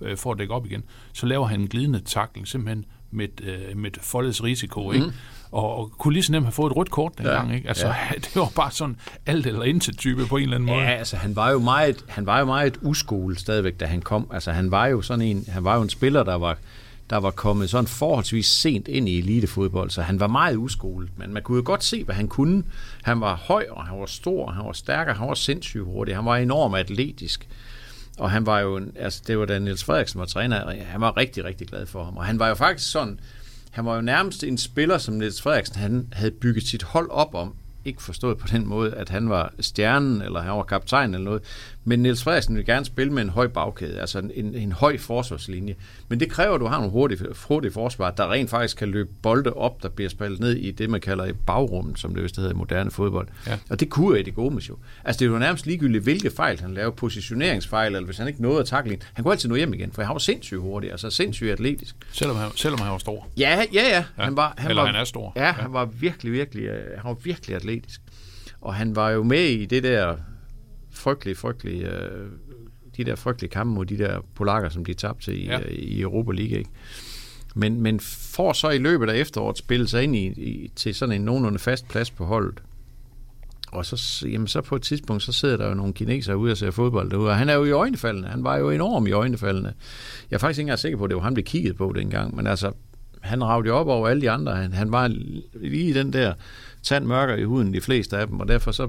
øh, 0.00 0.16
for 0.16 0.32
at 0.32 0.38
dække 0.38 0.54
op 0.54 0.66
igen, 0.66 0.82
så 1.12 1.26
laver 1.26 1.46
han 1.46 1.60
en 1.60 1.68
glidende 1.68 2.00
takling, 2.00 2.48
simpelthen 2.48 2.84
med, 3.10 3.28
øh, 3.42 3.76
med 3.76 3.90
et 3.90 3.98
foldets 4.02 4.42
risiko, 4.44 4.92
ikke? 4.92 5.06
Og, 5.52 5.76
og 5.78 5.90
kunne 5.98 6.12
lige 6.12 6.22
så 6.22 6.32
nemt 6.32 6.46
have 6.46 6.52
fået 6.52 6.70
et 6.70 6.76
rødt 6.76 6.90
kort 6.90 7.18
dengang, 7.18 7.48
Ja, 7.50 7.54
ikke? 7.56 7.68
Altså, 7.68 7.86
ja. 7.86 7.94
det 8.24 8.36
var 8.36 8.52
bare 8.56 8.70
sådan 8.70 8.96
alt 9.26 9.46
eller 9.46 9.62
intet 9.62 9.98
type 9.98 10.26
på 10.26 10.36
en 10.36 10.42
eller 10.42 10.56
anden 10.56 10.66
måde. 10.66 10.78
Ja, 10.80 10.90
altså 10.90 11.16
han 11.16 11.36
var 11.36 11.50
jo 11.50 11.58
meget, 11.58 12.04
han 12.08 12.26
var 12.26 12.38
jo 12.38 12.44
meget 12.44 12.78
uskole 12.82 13.38
stadigvæk, 13.38 13.80
da 13.80 13.86
han 13.86 14.02
kom. 14.02 14.26
Altså 14.32 14.52
han 14.52 14.70
var 14.70 14.86
jo 14.86 15.02
sådan 15.02 15.22
en, 15.22 15.44
han 15.48 15.64
var 15.64 15.76
jo 15.76 15.82
en 15.82 15.88
spiller, 15.90 16.22
der 16.22 16.34
var, 16.34 16.58
der 17.12 17.18
var 17.18 17.30
kommet 17.30 17.70
sådan 17.70 17.86
forholdsvis 17.86 18.46
sent 18.46 18.88
ind 18.88 19.08
i 19.08 19.18
elitefodbold, 19.18 19.90
så 19.90 20.02
han 20.02 20.20
var 20.20 20.26
meget 20.26 20.56
uskolet, 20.56 21.08
men 21.16 21.32
man 21.32 21.42
kunne 21.42 21.56
jo 21.56 21.62
godt 21.64 21.84
se, 21.84 22.04
hvad 22.04 22.14
han 22.14 22.28
kunne. 22.28 22.62
Han 23.02 23.20
var 23.20 23.36
høj, 23.36 23.66
og 23.70 23.86
han 23.86 24.00
var 24.00 24.06
stor, 24.06 24.50
han 24.50 24.64
var 24.66 24.72
stærk, 24.72 25.08
og 25.08 25.16
han 25.16 25.28
var 25.28 25.34
sindssygt 25.34 25.84
hurtig. 25.84 26.14
Han 26.14 26.24
var 26.24 26.36
enormt 26.36 26.76
atletisk. 26.76 27.48
Og 28.18 28.30
han 28.30 28.46
var 28.46 28.60
jo, 28.60 28.80
altså 28.96 29.22
det 29.26 29.38
var 29.38 29.44
da 29.44 29.58
Niels 29.58 29.84
Frederiksen 29.84 30.20
var 30.20 30.26
træner, 30.26 30.84
han 30.84 31.00
var 31.00 31.16
rigtig, 31.16 31.44
rigtig 31.44 31.68
glad 31.68 31.86
for 31.86 32.04
ham. 32.04 32.16
Og 32.16 32.24
han 32.24 32.38
var 32.38 32.48
jo 32.48 32.54
faktisk 32.54 32.90
sådan, 32.90 33.20
han 33.70 33.84
var 33.84 33.94
jo 33.94 34.00
nærmest 34.00 34.44
en 34.44 34.58
spiller, 34.58 34.98
som 34.98 35.14
Niels 35.14 35.42
Frederiksen 35.42 35.76
han 35.76 36.08
havde 36.12 36.30
bygget 36.30 36.66
sit 36.66 36.82
hold 36.82 37.10
op 37.10 37.34
om. 37.34 37.54
Ikke 37.84 38.02
forstået 38.02 38.38
på 38.38 38.46
den 38.46 38.66
måde, 38.66 38.94
at 38.94 39.08
han 39.08 39.28
var 39.28 39.52
stjernen, 39.60 40.22
eller 40.22 40.40
han 40.40 40.52
var 40.52 40.62
kaptajn 40.62 41.14
eller 41.14 41.24
noget. 41.24 41.42
Men 41.84 41.98
Niels 42.02 42.22
Frederiksen 42.22 42.54
ville 42.56 42.72
gerne 42.74 42.84
spille 42.84 43.12
med 43.12 43.22
en 43.22 43.28
høj 43.28 43.46
bagkæde, 43.46 44.00
altså 44.00 44.18
en, 44.18 44.30
en, 44.34 44.54
en 44.54 44.72
høj 44.72 44.98
forsvarslinje. 44.98 45.74
Men 46.08 46.20
det 46.20 46.30
kræver, 46.30 46.54
at 46.54 46.60
du 46.60 46.66
har 46.66 46.76
nogle 46.76 46.90
hurtige, 46.92 47.20
hurtige 47.48 47.72
forsvar, 47.72 48.10
der 48.10 48.32
rent 48.32 48.50
faktisk 48.50 48.76
kan 48.76 48.88
løbe 48.88 49.10
bolde 49.22 49.52
op, 49.52 49.82
der 49.82 49.88
bliver 49.88 50.08
spillet 50.10 50.40
ned 50.40 50.52
i 50.56 50.70
det, 50.70 50.90
man 50.90 51.00
kalder 51.00 51.24
i 51.24 51.32
bagrummet, 51.32 51.98
som 51.98 52.14
det 52.14 52.22
vist 52.22 52.36
hedder 52.36 52.50
i 52.50 52.54
moderne 52.54 52.90
fodbold. 52.90 53.28
Ja. 53.46 53.58
Og 53.70 53.80
det 53.80 53.90
kunne 53.90 54.18
Eddie 54.20 54.32
Gomes 54.32 54.68
jo. 54.68 54.76
Altså 55.04 55.18
det 55.18 55.26
er 55.26 55.30
jo 55.30 55.38
nærmest 55.38 55.66
ligegyldigt, 55.66 56.04
hvilke 56.04 56.30
fejl 56.30 56.60
han 56.60 56.74
lavede, 56.74 56.96
positioneringsfejl, 56.96 57.94
eller 57.94 58.06
hvis 58.06 58.18
han 58.18 58.28
ikke 58.28 58.42
nåede 58.42 58.60
at 58.60 58.66
takle 58.66 58.92
en. 58.92 59.02
Han 59.12 59.22
kunne 59.24 59.32
altid 59.32 59.48
nå 59.48 59.54
hjem 59.54 59.74
igen, 59.74 59.92
for 59.92 60.02
han 60.02 60.12
var 60.12 60.18
sindssygt 60.18 60.60
hurtig, 60.60 60.90
altså 60.90 61.10
sindssygt 61.10 61.50
atletisk. 61.52 61.96
Selvom, 62.12 62.36
han, 62.36 62.50
selvom 62.56 62.80
han 62.80 62.92
var 62.92 62.98
stor. 62.98 63.28
Ja, 63.36 63.64
ja, 63.74 63.88
ja. 63.96 64.04
Han 64.24 64.36
var, 64.36 64.54
han 64.58 64.70
Eller 64.70 64.82
var, 64.82 64.90
han 64.92 65.00
er 65.00 65.04
stor. 65.04 65.32
Ja, 65.36 65.44
Ja. 65.46 65.52
han 65.52 65.72
var 65.72 65.84
virkelig, 65.84 66.32
virkelig, 66.32 66.64
øh, 66.64 66.84
han 66.98 67.08
var 67.08 67.14
virkelig 67.24 67.56
atletisk. 67.56 68.00
Og 68.60 68.74
han 68.74 68.96
var 68.96 69.10
jo 69.10 69.22
med 69.22 69.44
i 69.44 69.66
det 69.66 69.82
der 69.82 70.16
frygtelige, 70.92 71.34
frygtelige, 71.34 71.88
øh, 71.90 72.26
de 72.96 73.04
der 73.04 73.14
frygtelige 73.16 73.50
kampe 73.50 73.74
mod 73.74 73.86
de 73.86 73.98
der 73.98 74.20
polakker, 74.34 74.68
som 74.68 74.84
de 74.84 74.94
tabte 74.94 75.36
i, 75.36 75.46
Ja. 75.46 75.58
ja. 75.58 75.64
i 75.68 76.00
Europa 76.00 76.32
League, 76.32 76.58
ikke? 76.58 76.70
Men, 77.54 77.80
men 77.80 78.00
får 78.00 78.52
så 78.52 78.70
i 78.70 78.78
løbet 78.78 79.10
af 79.10 79.16
efteråret 79.16 79.58
spillet 79.58 79.90
sig 79.90 80.02
ind 80.02 80.16
i, 80.16 80.26
i, 80.26 80.70
til 80.76 80.94
sådan 80.94 81.14
en 81.14 81.20
nogenlunde 81.20 81.58
fast 81.58 81.88
plads 81.88 82.10
på 82.10 82.24
holdet. 82.24 82.62
Og 83.72 83.86
så, 83.86 84.26
jamen, 84.28 84.46
så 84.46 84.60
på 84.60 84.76
et 84.76 84.82
tidspunkt, 84.82 85.22
så 85.22 85.32
sidder 85.32 85.56
der 85.56 85.68
jo 85.68 85.74
nogle 85.74 85.92
kinesere 85.92 86.36
ude 86.36 86.52
og 86.52 86.56
ser 86.56 86.70
fodbold 86.70 87.10
derude, 87.10 87.30
og 87.30 87.36
han 87.36 87.48
er 87.48 87.54
jo 87.54 87.64
i 87.64 87.70
øjnefaldene. 87.70 88.26
Han 88.28 88.44
var 88.44 88.56
jo 88.56 88.70
enorm 88.70 89.06
i 89.06 89.12
øjnefaldene. 89.12 89.72
Jeg 90.30 90.36
er 90.36 90.38
faktisk 90.38 90.58
ikke 90.58 90.66
engang 90.66 90.78
sikker 90.78 90.98
på, 90.98 91.04
at 91.04 91.10
det 91.10 91.16
var 91.16 91.22
ham, 91.22 91.34
der 91.34 91.42
kiggede 91.42 91.74
på 91.74 91.92
dengang, 91.96 92.36
men 92.36 92.46
altså, 92.46 92.72
han 93.20 93.44
ragte 93.44 93.68
jo 93.68 93.76
op 93.76 93.86
over 93.88 94.08
alle 94.08 94.22
de 94.22 94.30
andre. 94.30 94.56
Han, 94.56 94.72
han 94.72 94.92
var 94.92 95.08
lige 95.54 95.88
i 95.88 95.92
den 95.92 96.12
der 96.12 96.34
tand 96.82 97.04
mørker 97.04 97.36
i 97.36 97.44
huden, 97.44 97.74
de 97.74 97.80
fleste 97.80 98.18
af 98.18 98.26
dem, 98.26 98.40
og 98.40 98.48
derfor 98.48 98.72
så 98.72 98.88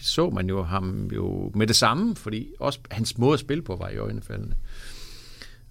så 0.00 0.30
man 0.30 0.48
jo 0.48 0.62
ham 0.62 1.10
jo 1.14 1.52
med 1.54 1.66
det 1.66 1.76
samme, 1.76 2.16
fordi 2.16 2.48
også 2.60 2.78
hans 2.90 3.18
måde 3.18 3.34
at 3.34 3.40
spille 3.40 3.62
på 3.62 3.76
var 3.76 3.88
i 3.88 3.96
øjnefaldene. 3.96 4.54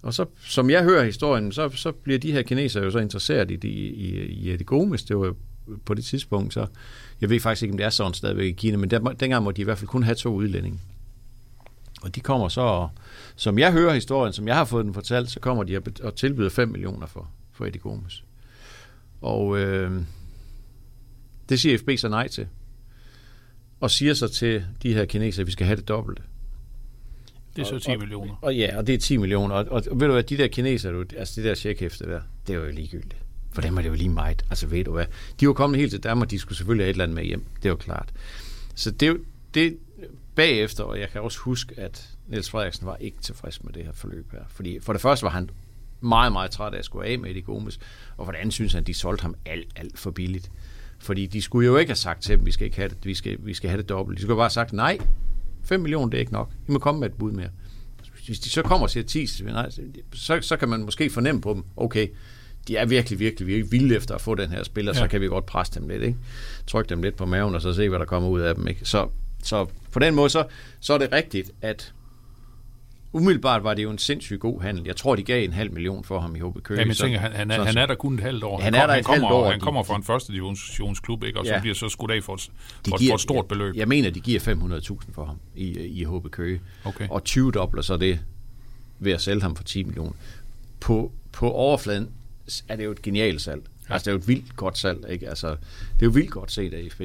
Og 0.02 0.14
så, 0.14 0.26
som 0.40 0.70
jeg 0.70 0.82
hører 0.82 1.04
historien, 1.04 1.52
så, 1.52 1.68
så 1.68 1.92
bliver 1.92 2.18
de 2.18 2.32
her 2.32 2.42
kinesere 2.42 2.84
jo 2.84 2.90
så 2.90 2.98
interesseret 2.98 3.50
i, 3.50 3.56
de, 3.56 3.68
i, 3.68 4.18
i 4.26 4.52
Eddie 4.52 4.64
Gomes. 4.64 5.02
Det 5.02 5.18
var 5.18 5.26
jo 5.26 5.36
på 5.84 5.94
det 5.94 6.04
tidspunkt, 6.04 6.54
så 6.54 6.66
jeg 7.20 7.30
ved 7.30 7.40
faktisk 7.40 7.62
ikke, 7.62 7.72
om 7.72 7.78
det 7.78 7.86
er 7.86 7.90
sådan 7.90 8.14
stadigvæk 8.14 8.46
i 8.46 8.52
Kina, 8.52 8.76
men 8.76 8.90
der, 8.90 8.98
dengang 8.98 9.44
må 9.44 9.50
de 9.50 9.60
i 9.60 9.64
hvert 9.64 9.78
fald 9.78 9.88
kun 9.88 10.02
have 10.02 10.14
to 10.14 10.34
udlændinge. 10.34 10.78
Og 12.02 12.14
de 12.14 12.20
kommer 12.20 12.48
så, 12.48 12.60
og, 12.60 12.90
som 13.36 13.58
jeg 13.58 13.72
hører 13.72 13.94
historien, 13.94 14.32
som 14.32 14.48
jeg 14.48 14.56
har 14.56 14.64
fået 14.64 14.84
den 14.84 14.94
fortalt, 14.94 15.30
så 15.30 15.40
kommer 15.40 15.64
de 15.64 15.76
og 15.76 15.82
og 16.02 16.14
tilbyder 16.16 16.50
5 16.50 16.68
millioner 16.68 17.06
for, 17.06 17.30
for 17.52 17.66
Eddie 17.66 17.80
Gomes. 17.80 18.24
Og 19.20 19.58
øh, 19.58 20.02
det 21.52 21.60
siger 21.60 21.78
FB 21.78 21.90
så 21.96 22.08
nej 22.08 22.28
til. 22.28 22.46
Og 23.80 23.90
siger 23.90 24.14
så 24.14 24.28
til 24.28 24.64
de 24.82 24.94
her 24.94 25.04
kinesere, 25.04 25.40
at 25.42 25.46
vi 25.46 25.52
skal 25.52 25.66
have 25.66 25.76
det 25.76 25.88
dobbelte. 25.88 26.22
Det 27.56 27.62
er 27.62 27.66
så 27.66 27.74
Og- 27.74 27.82
10 27.82 27.90
og- 27.90 27.98
millioner. 27.98 28.34
Og 28.42 28.56
ja, 28.56 28.76
og 28.78 28.86
det 28.86 28.94
er 28.94 28.98
10 28.98 29.16
millioner. 29.16 29.54
Og, 29.54 29.64
og, 29.70 29.82
og 29.90 30.00
ved 30.00 30.06
du 30.06 30.12
hvad, 30.12 30.22
de 30.22 30.36
der 30.36 30.46
kinesere, 30.48 31.04
altså 31.16 31.34
det 31.36 31.44
der 31.44 31.54
checkhæfte 31.54 32.04
der, 32.04 32.20
det 32.46 32.54
er 32.54 32.58
jo 32.58 32.70
ligegyldigt. 32.70 33.16
For 33.52 33.62
dem 33.62 33.76
er 33.78 33.82
det 33.82 33.88
jo 33.88 33.94
lige 33.94 34.08
meget. 34.08 34.44
Altså 34.50 34.66
ved 34.66 34.84
du 34.84 34.92
hvad, 34.92 35.06
de 35.40 35.46
var 35.46 35.52
kommet 35.52 35.80
helt 35.80 35.90
til 35.90 36.02
Danmark, 36.02 36.30
de 36.30 36.38
skulle 36.38 36.56
selvfølgelig 36.58 36.84
have 36.84 36.90
et 36.90 36.94
eller 36.94 37.04
andet 37.04 37.14
med 37.14 37.24
hjem. 37.24 37.44
Det 37.56 37.64
er 37.64 37.68
jo 37.70 37.76
klart. 37.76 38.12
Så 38.74 38.90
det, 38.90 39.16
det 39.54 39.76
bagefter, 40.34 40.84
og 40.84 41.00
jeg 41.00 41.08
kan 41.10 41.20
også 41.20 41.38
huske, 41.38 41.74
at 41.80 42.08
Niels 42.28 42.50
Frederiksen 42.50 42.86
var 42.86 42.96
ikke 42.96 43.18
tilfreds 43.22 43.64
med 43.64 43.72
det 43.72 43.84
her 43.84 43.92
forløb 43.92 44.32
her. 44.32 44.42
Fordi 44.48 44.78
for 44.80 44.92
det 44.92 45.02
første 45.02 45.24
var 45.24 45.30
han 45.30 45.50
meget, 46.00 46.32
meget 46.32 46.50
træt 46.50 46.74
af 46.74 46.78
at 46.78 46.84
skulle 46.84 47.08
af 47.08 47.18
med 47.18 47.30
Eddie 47.30 47.42
Gomes, 47.42 47.78
og 48.16 48.24
for 48.26 48.32
det 48.32 48.38
andet 48.38 48.54
synes 48.54 48.72
han, 48.72 48.80
at 48.80 48.86
de 48.86 48.94
solgte 48.94 49.22
ham 49.22 49.34
alt, 49.46 49.68
alt 49.76 49.98
for 49.98 50.10
billigt. 50.10 50.50
Fordi 51.02 51.26
de 51.26 51.42
skulle 51.42 51.66
jo 51.66 51.76
ikke 51.76 51.90
have 51.90 51.96
sagt 51.96 52.22
til 52.22 52.36
dem, 52.38 52.46
vi 52.46 52.50
skal 52.52 52.64
ikke 52.64 52.76
have 52.76 52.88
det, 52.88 52.98
vi 53.02 53.14
skal, 53.14 53.36
vi 53.40 53.54
skal 53.54 53.70
have 53.70 53.78
det 53.82 53.88
dobbelt. 53.88 54.18
De 54.18 54.22
skulle 54.22 54.36
bare 54.36 54.44
have 54.44 54.50
sagt, 54.50 54.72
nej, 54.72 54.98
5 55.64 55.80
millioner, 55.80 56.08
det 56.10 56.16
er 56.16 56.20
ikke 56.20 56.32
nok. 56.32 56.50
I 56.68 56.72
må 56.72 56.78
komme 56.78 57.00
med 57.00 57.08
et 57.08 57.14
bud 57.14 57.32
mere. 57.32 57.48
Hvis 58.26 58.38
de 58.40 58.50
så 58.50 58.62
kommer 58.62 58.86
og 58.86 58.90
siger 58.90 59.04
10, 59.04 59.26
så- 60.12 60.38
så, 60.42 60.56
kan 60.56 60.68
man 60.68 60.80
måske 60.82 61.10
fornemme 61.10 61.40
på 61.40 61.54
dem, 61.54 61.64
okay, 61.76 62.08
de 62.68 62.76
er 62.76 62.86
virkelig, 62.86 63.18
virkelig, 63.18 63.46
virkelig 63.48 63.72
vilde 63.72 63.96
efter 63.96 64.14
at 64.14 64.20
få 64.20 64.34
den 64.34 64.50
her 64.50 64.62
spiller, 64.62 64.92
ja. 64.94 64.98
så 64.98 65.08
kan 65.08 65.20
vi 65.20 65.26
godt 65.26 65.46
presse 65.46 65.80
dem 65.80 65.88
lidt, 65.88 66.02
ikke? 66.02 66.18
Trykke 66.66 66.88
dem 66.88 67.02
lidt 67.02 67.16
på 67.16 67.26
maven, 67.26 67.54
og 67.54 67.62
så 67.62 67.72
se, 67.72 67.88
hvad 67.88 67.98
der 67.98 68.04
kommer 68.04 68.28
ud 68.28 68.40
af 68.40 68.54
dem, 68.54 68.68
ikke? 68.68 68.80
Så, 68.84 69.08
så 69.42 69.66
på 69.92 69.98
den 69.98 70.14
måde, 70.14 70.30
så, 70.30 70.44
så 70.80 70.92
er 70.94 70.98
det 70.98 71.12
rigtigt, 71.12 71.50
at 71.62 71.92
umiddelbart 73.12 73.64
var 73.64 73.74
det 73.74 73.82
jo 73.82 73.90
en 73.90 73.98
sindssygt 73.98 74.40
god 74.40 74.60
handel. 74.62 74.84
Jeg 74.86 74.96
tror, 74.96 75.16
de 75.16 75.22
gav 75.22 75.44
en 75.44 75.52
halv 75.52 75.72
million 75.72 76.04
for 76.04 76.20
ham 76.20 76.36
i 76.36 76.38
HB 76.38 76.62
Køge. 76.62 76.80
Ja, 76.80 76.86
men 76.86 76.94
så- 76.94 77.02
tænker, 77.02 77.18
han, 77.18 77.32
han, 77.32 77.50
er, 77.50 77.56
så- 77.56 77.64
han 77.64 77.78
er 77.78 77.86
der 77.86 77.94
kun 77.94 78.14
et 78.14 78.20
halvt 78.20 78.44
år. 78.44 78.60
Han 78.60 78.72
kom- 78.72 78.80
er 78.80 78.86
der 78.86 78.92
han 78.92 79.00
et 79.00 79.06
kommer, 79.06 79.28
halvt 79.28 79.32
år. 79.46 79.50
Han 79.50 79.60
kommer 79.60 79.82
fra 79.82 79.96
en 79.96 80.02
første 80.02 80.32
divisionsklub, 80.32 81.24
ikke? 81.24 81.38
og 81.40 81.46
så 81.46 81.52
Ja. 81.54 81.60
bliver 81.60 81.74
så 81.74 81.88
skudt 81.88 82.10
af 82.10 82.22
for, 82.22 82.34
et- 82.34 82.50
de 82.86 82.90
for, 82.90 82.98
for 83.08 83.14
et 83.14 83.20
stort 83.20 83.46
beløb. 83.48 83.76
Jeg 83.76 83.88
mener, 83.88 84.10
de 84.10 84.20
giver 84.20 84.40
500.000 84.40 85.12
for 85.14 85.24
ham 85.24 85.36
i, 85.56 85.64
i 85.78 86.04
HB 86.04 86.30
Køge. 86.30 86.60
Okay. 86.84 87.08
Og 87.10 87.24
20 87.24 87.52
dobler 87.52 87.82
så 87.82 87.96
det 87.96 88.20
ved 88.98 89.12
at 89.12 89.20
sælge 89.20 89.42
ham 89.42 89.56
for 89.56 89.64
10 89.64 89.84
millioner. 89.84 90.12
På, 90.80 91.12
på 91.32 91.50
overfladen 91.50 92.08
er 92.68 92.76
det 92.76 92.84
jo 92.84 92.90
et 92.90 93.02
genialt 93.02 93.40
salg. 93.40 93.62
Ja. 93.88 93.94
Altså, 93.94 94.04
det 94.04 94.10
er 94.10 94.12
jo 94.12 94.18
et 94.18 94.28
vildt 94.28 94.56
godt 94.56 94.78
salg, 94.78 95.04
ikke? 95.10 95.28
Altså, 95.28 95.48
det 95.48 95.56
er 96.02 96.06
jo 96.06 96.10
vildt 96.10 96.30
godt 96.30 96.52
set 96.52 96.74
af 96.74 96.88
FB. 96.92 97.00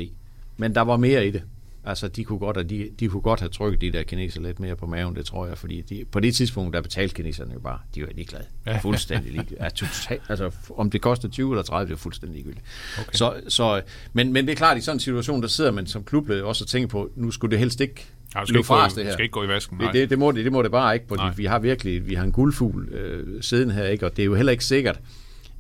Men 0.57 0.75
der 0.75 0.81
var 0.81 0.97
mere 0.97 1.27
i 1.27 1.31
det. 1.31 1.43
Altså, 1.87 2.07
de 2.07 2.23
kunne 2.23 2.39
godt, 2.39 2.69
de, 2.69 2.89
de 2.99 3.07
kunne 3.07 3.21
godt 3.21 3.39
have 3.39 3.49
trykket 3.49 3.81
de 3.81 3.91
der 3.91 4.03
kineser 4.03 4.41
lidt 4.41 4.59
mere 4.59 4.75
på 4.75 4.85
maven, 4.85 5.15
det 5.15 5.25
tror 5.25 5.47
jeg, 5.47 5.57
fordi 5.57 5.81
de, 5.81 6.05
på 6.11 6.19
det 6.19 6.35
tidspunkt, 6.35 6.73
der 6.73 6.81
betalte 6.81 7.15
kineserne 7.15 7.53
jo 7.53 7.59
bare, 7.59 7.79
de 7.95 8.01
var 8.01 8.07
ligeglade. 8.15 8.45
Ja. 8.65 8.79
Fuldstændig 8.81 9.31
ligeglade. 9.31 9.69
Total, 9.69 10.19
altså, 10.29 10.51
om 10.77 10.89
det 10.89 11.01
koster 11.01 11.29
20 11.29 11.51
eller 11.51 11.63
30, 11.63 11.87
det 11.87 11.93
er 11.93 11.97
fuldstændig 11.97 12.35
ligegyldigt. 12.35 12.65
Okay. 12.99 13.11
Så, 13.13 13.33
så, 13.47 13.81
men, 14.13 14.33
men 14.33 14.45
det 14.45 14.51
er 14.51 14.55
klart, 14.55 14.77
i 14.77 14.81
sådan 14.81 14.95
en 14.95 14.99
situation, 14.99 15.41
der 15.41 15.47
sidder 15.47 15.71
man 15.71 15.87
som 15.87 16.03
klubled 16.03 16.41
også 16.41 16.63
og 16.63 16.67
tænker 16.67 16.87
på, 16.87 17.11
nu 17.15 17.31
skulle 17.31 17.51
det 17.51 17.59
helst 17.59 17.81
ikke 17.81 18.05
Ja, 18.35 18.39
det 18.39 18.47
skal, 18.47 18.57
ikke 18.57 18.67
gå, 18.67 18.75
det 18.95 19.05
her. 19.05 19.13
skal 19.13 19.23
ikke 19.23 19.33
gå 19.33 19.43
i 19.43 19.47
vasken. 19.47 19.77
Det, 19.77 19.83
Nej. 19.83 19.91
det, 19.91 20.09
det, 20.09 20.19
må 20.19 20.31
det, 20.31 20.43
det 20.43 20.51
må 20.51 20.61
det 20.61 20.71
bare 20.71 20.93
ikke, 20.93 21.05
fordi 21.07 21.23
Nej. 21.23 21.33
vi 21.37 21.45
har 21.45 21.59
virkelig 21.59 22.07
vi 22.07 22.13
har 22.13 22.23
en 22.23 22.31
guldfugl 22.31 22.89
øh, 22.93 23.43
siden 23.43 23.71
her, 23.71 23.83
ikke? 23.83 24.05
og 24.05 24.17
det 24.17 24.21
er 24.21 24.25
jo 24.25 24.35
heller 24.35 24.51
ikke 24.51 24.65
sikkert, 24.65 24.99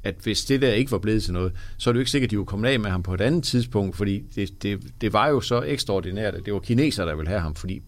at 0.07 0.15
hvis 0.23 0.45
det 0.45 0.61
der 0.61 0.73
ikke 0.73 0.91
var 0.91 0.97
blevet 0.97 1.23
til 1.23 1.33
noget, 1.33 1.51
så 1.77 1.89
er 1.89 1.91
det 1.91 1.97
jo 1.97 2.01
ikke 2.01 2.11
sikkert, 2.11 2.27
at 2.27 2.31
de 2.31 2.37
var 2.37 2.43
kommet 2.43 2.69
af 2.69 2.79
med 2.79 2.89
ham 2.89 3.03
på 3.03 3.13
et 3.13 3.21
andet 3.21 3.43
tidspunkt, 3.43 3.97
fordi 3.97 4.23
det, 4.35 4.63
det, 4.63 4.79
det 5.01 5.13
var 5.13 5.27
jo 5.27 5.41
så 5.41 5.61
ekstraordinært, 5.61 6.35
at 6.35 6.45
det 6.45 6.53
var 6.53 6.59
kinesere, 6.59 7.07
der 7.07 7.15
ville 7.15 7.29
have 7.29 7.41
ham, 7.41 7.55
fordi 7.55 7.81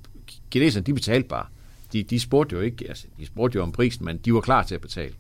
kineserne, 0.50 0.86
de 0.86 0.94
betalte 0.94 1.28
bare. 1.28 1.46
De, 1.94 2.04
de 2.04 2.20
spurgte 2.20 2.56
jo 2.56 2.62
ikke, 2.62 2.86
altså, 2.88 3.06
de 3.20 3.26
spurgte 3.26 3.56
jo 3.56 3.64
om 3.64 3.72
prisen, 3.72 4.06
men 4.06 4.18
de 4.18 4.34
var 4.34 4.42
klar 4.42 4.64
til 4.64 4.76
at 4.76 4.82
betale. 4.82 5.14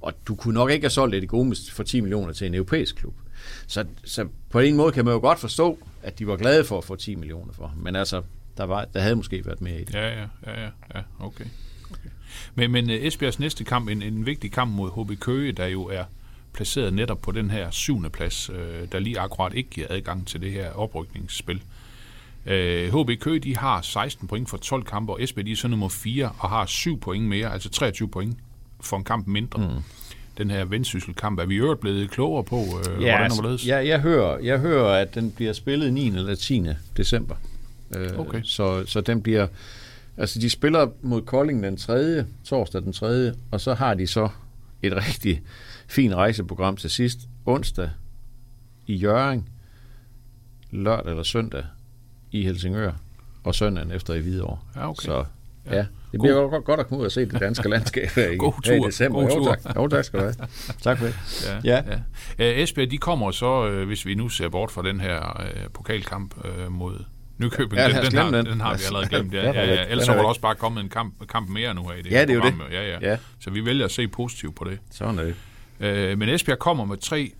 Og 0.00 0.12
du 0.28 0.34
kunne 0.34 0.54
nok 0.54 0.70
ikke 0.70 0.84
have 0.84 0.90
solgt 0.90 1.14
et 1.14 1.28
Gomes 1.28 1.70
for 1.70 1.82
10 1.82 2.00
millioner 2.00 2.32
til 2.32 2.46
en 2.46 2.54
europæisk 2.54 2.96
klub. 2.96 3.14
Så, 3.66 3.84
så 4.04 4.28
på 4.50 4.58
en 4.58 4.76
måde 4.76 4.92
kan 4.92 5.04
man 5.04 5.14
jo 5.14 5.20
godt 5.20 5.38
forstå, 5.38 5.78
at 6.02 6.18
de 6.18 6.26
var 6.26 6.36
glade 6.36 6.64
for 6.64 6.78
at 6.78 6.84
få 6.84 6.96
10 6.96 7.14
millioner 7.14 7.52
for 7.52 7.66
ham. 7.66 7.78
Men 7.78 7.96
altså, 7.96 8.22
der, 8.56 8.64
var, 8.64 8.84
der 8.84 9.00
havde 9.00 9.16
måske 9.16 9.46
været 9.46 9.60
mere 9.60 9.80
i 9.80 9.84
det. 9.84 9.94
Ja, 9.94 10.08
ja, 10.08 10.26
ja, 10.46 10.60
ja, 10.60 10.70
ja 10.94 11.00
okay. 11.18 11.44
okay. 11.90 12.10
Men, 12.54 12.72
men 12.72 12.90
øh, 12.90 12.96
Esbjergs 12.96 13.38
næste 13.38 13.64
kamp, 13.64 13.88
en, 13.88 14.02
en 14.02 14.26
vigtig 14.26 14.52
kamp 14.52 14.72
mod 14.72 15.04
HB 15.04 15.20
Køge, 15.20 15.52
der 15.52 15.66
jo 15.66 15.84
er 15.84 16.04
placeret 16.54 16.92
netop 16.92 17.20
på 17.20 17.32
den 17.32 17.50
her 17.50 17.70
syvende 17.70 18.10
plads, 18.10 18.50
øh, 18.50 18.88
der 18.92 18.98
lige 18.98 19.20
akkurat 19.20 19.54
ikke 19.54 19.70
giver 19.70 19.86
adgang 19.90 20.26
til 20.26 20.40
det 20.40 20.52
her 20.52 20.70
oprykningsspil. 20.70 21.62
Øh, 22.46 22.94
HB 22.94 23.20
Køge, 23.20 23.38
de 23.38 23.56
har 23.56 23.80
16 23.80 24.28
point 24.28 24.50
for 24.50 24.56
12 24.56 24.84
kampe, 24.84 25.12
og 25.12 25.22
Esbjerg, 25.22 25.46
de 25.46 25.52
er 25.52 25.56
så 25.56 25.68
nummer 25.68 25.88
4 25.88 26.32
og 26.38 26.48
har 26.48 26.66
7 26.66 27.00
point 27.00 27.24
mere, 27.24 27.52
altså 27.52 27.68
23 27.68 28.08
point 28.08 28.36
for 28.80 28.96
en 28.96 29.04
kamp 29.04 29.26
mindre. 29.26 29.60
Mm. 29.60 29.82
Den 30.38 30.50
her 30.50 30.64
vendsysselkamp, 30.64 31.38
er 31.38 31.46
vi 31.46 31.56
øvrigt 31.56 31.80
blevet 31.80 32.10
klogere 32.10 32.44
på, 32.44 32.56
øh, 32.56 33.02
ja, 33.02 33.16
hvordan 33.16 33.44
og 33.44 33.50
altså, 33.50 33.66
ja, 33.66 33.86
jeg, 33.86 34.00
hører, 34.00 34.38
jeg 34.38 34.58
hører, 34.58 35.00
at 35.00 35.14
den 35.14 35.30
bliver 35.30 35.52
spillet 35.52 35.92
9. 35.92 36.06
eller 36.06 36.34
10. 36.34 36.62
december. 36.96 37.34
Øh, 37.96 38.18
Okay. 38.18 38.40
Så, 38.42 38.84
så 38.86 39.00
den 39.00 39.22
bliver... 39.22 39.46
Altså, 40.16 40.38
de 40.38 40.50
spiller 40.50 40.88
mod 41.02 41.22
Kolding 41.22 41.62
den 41.62 41.76
3. 41.76 42.24
torsdag 42.44 42.82
den 42.82 42.92
3. 42.92 43.32
Og 43.50 43.60
så 43.60 43.74
har 43.74 43.94
de 43.94 44.06
så 44.06 44.28
et 44.86 44.96
rigtig 44.96 45.42
fint 45.88 46.14
rejseprogram 46.14 46.76
til 46.76 46.90
sidst 46.90 47.18
onsdag 47.46 47.90
i 48.86 48.94
Jøring, 48.94 49.50
lørdag 50.70 51.10
eller 51.10 51.22
søndag 51.22 51.64
i 52.32 52.44
Helsingør, 52.44 52.92
og 53.44 53.54
søndagen 53.54 53.90
efter 53.90 54.14
i 54.14 54.20
Hvidovre. 54.20 54.58
Ja, 54.76 54.88
okay. 54.88 55.04
Så 55.04 55.24
ja, 55.70 55.86
det 56.12 56.20
bliver 56.20 56.40
jo 56.40 56.48
godt, 56.48 56.64
godt 56.64 56.80
at 56.80 56.86
komme 56.86 57.00
ud 57.00 57.06
og 57.06 57.12
se 57.12 57.20
det 57.26 57.40
danske 57.40 57.68
landskab 57.68 58.08
her 58.08 58.30
i, 58.30 58.36
God 58.36 58.66
her 58.66 58.74
i 58.74 58.78
tur. 58.78 58.86
december. 58.86 59.20
God 59.20 59.28
jo, 59.28 59.34
tur. 59.34 59.54
tak. 59.54 59.76
jo, 59.76 59.88
tak 59.88 60.04
skal 60.04 60.20
du 60.20 60.24
have. 60.24 60.34
Tak 60.82 60.98
for 60.98 61.06
det. 61.06 61.14
Ja. 61.64 61.82
ja. 61.86 61.98
Øh, 62.38 62.58
Esbjerg, 62.58 62.90
de 62.90 62.98
kommer 62.98 63.30
så, 63.30 63.68
øh, 63.68 63.86
hvis 63.86 64.06
vi 64.06 64.14
nu 64.14 64.28
ser 64.28 64.48
bort 64.48 64.70
fra 64.70 64.82
den 64.82 65.00
her 65.00 65.42
øh, 65.42 65.70
pokalkamp 65.72 66.34
øh, 66.44 66.72
mod 66.72 67.04
Nykøbing, 67.38 67.78
Ja, 67.80 67.88
den, 67.88 68.10
den, 68.10 68.18
har, 68.18 68.30
den. 68.30 68.46
den 68.46 68.60
har 68.60 68.74
vi 68.76 68.82
allerede 68.86 69.08
glemt. 69.08 69.34
Ja, 69.34 69.44
ja, 69.52 69.74
ja. 69.74 69.84
Ellers 69.88 70.08
er 70.08 70.12
var 70.14 70.20
der 70.22 70.28
også 70.28 70.40
bare 70.40 70.54
kommet 70.54 70.82
en 70.84 70.88
kamp, 70.88 71.28
kamp 71.28 71.48
mere 71.48 71.74
nu 71.74 71.88
her 71.88 71.94
i 71.94 72.02
det 72.02 72.10
Ja, 72.10 72.20
det 72.20 72.30
er 72.30 72.34
jo 72.34 72.40
det. 72.40 72.54
Ja, 72.72 72.82
ja. 72.92 72.98
Ja. 73.10 73.16
Så 73.40 73.50
vi 73.50 73.64
vælger 73.64 73.84
at 73.84 73.90
se 73.90 74.08
positivt 74.08 74.56
på 74.56 74.64
det. 74.64 74.78
Sådan 74.90 75.18
er 75.18 75.22
det. 75.24 75.34
Øh, 75.80 76.18
men 76.18 76.28
Esbjerg 76.28 76.58
kommer 76.58 76.84
med 76.84 76.96
tre 76.96 77.32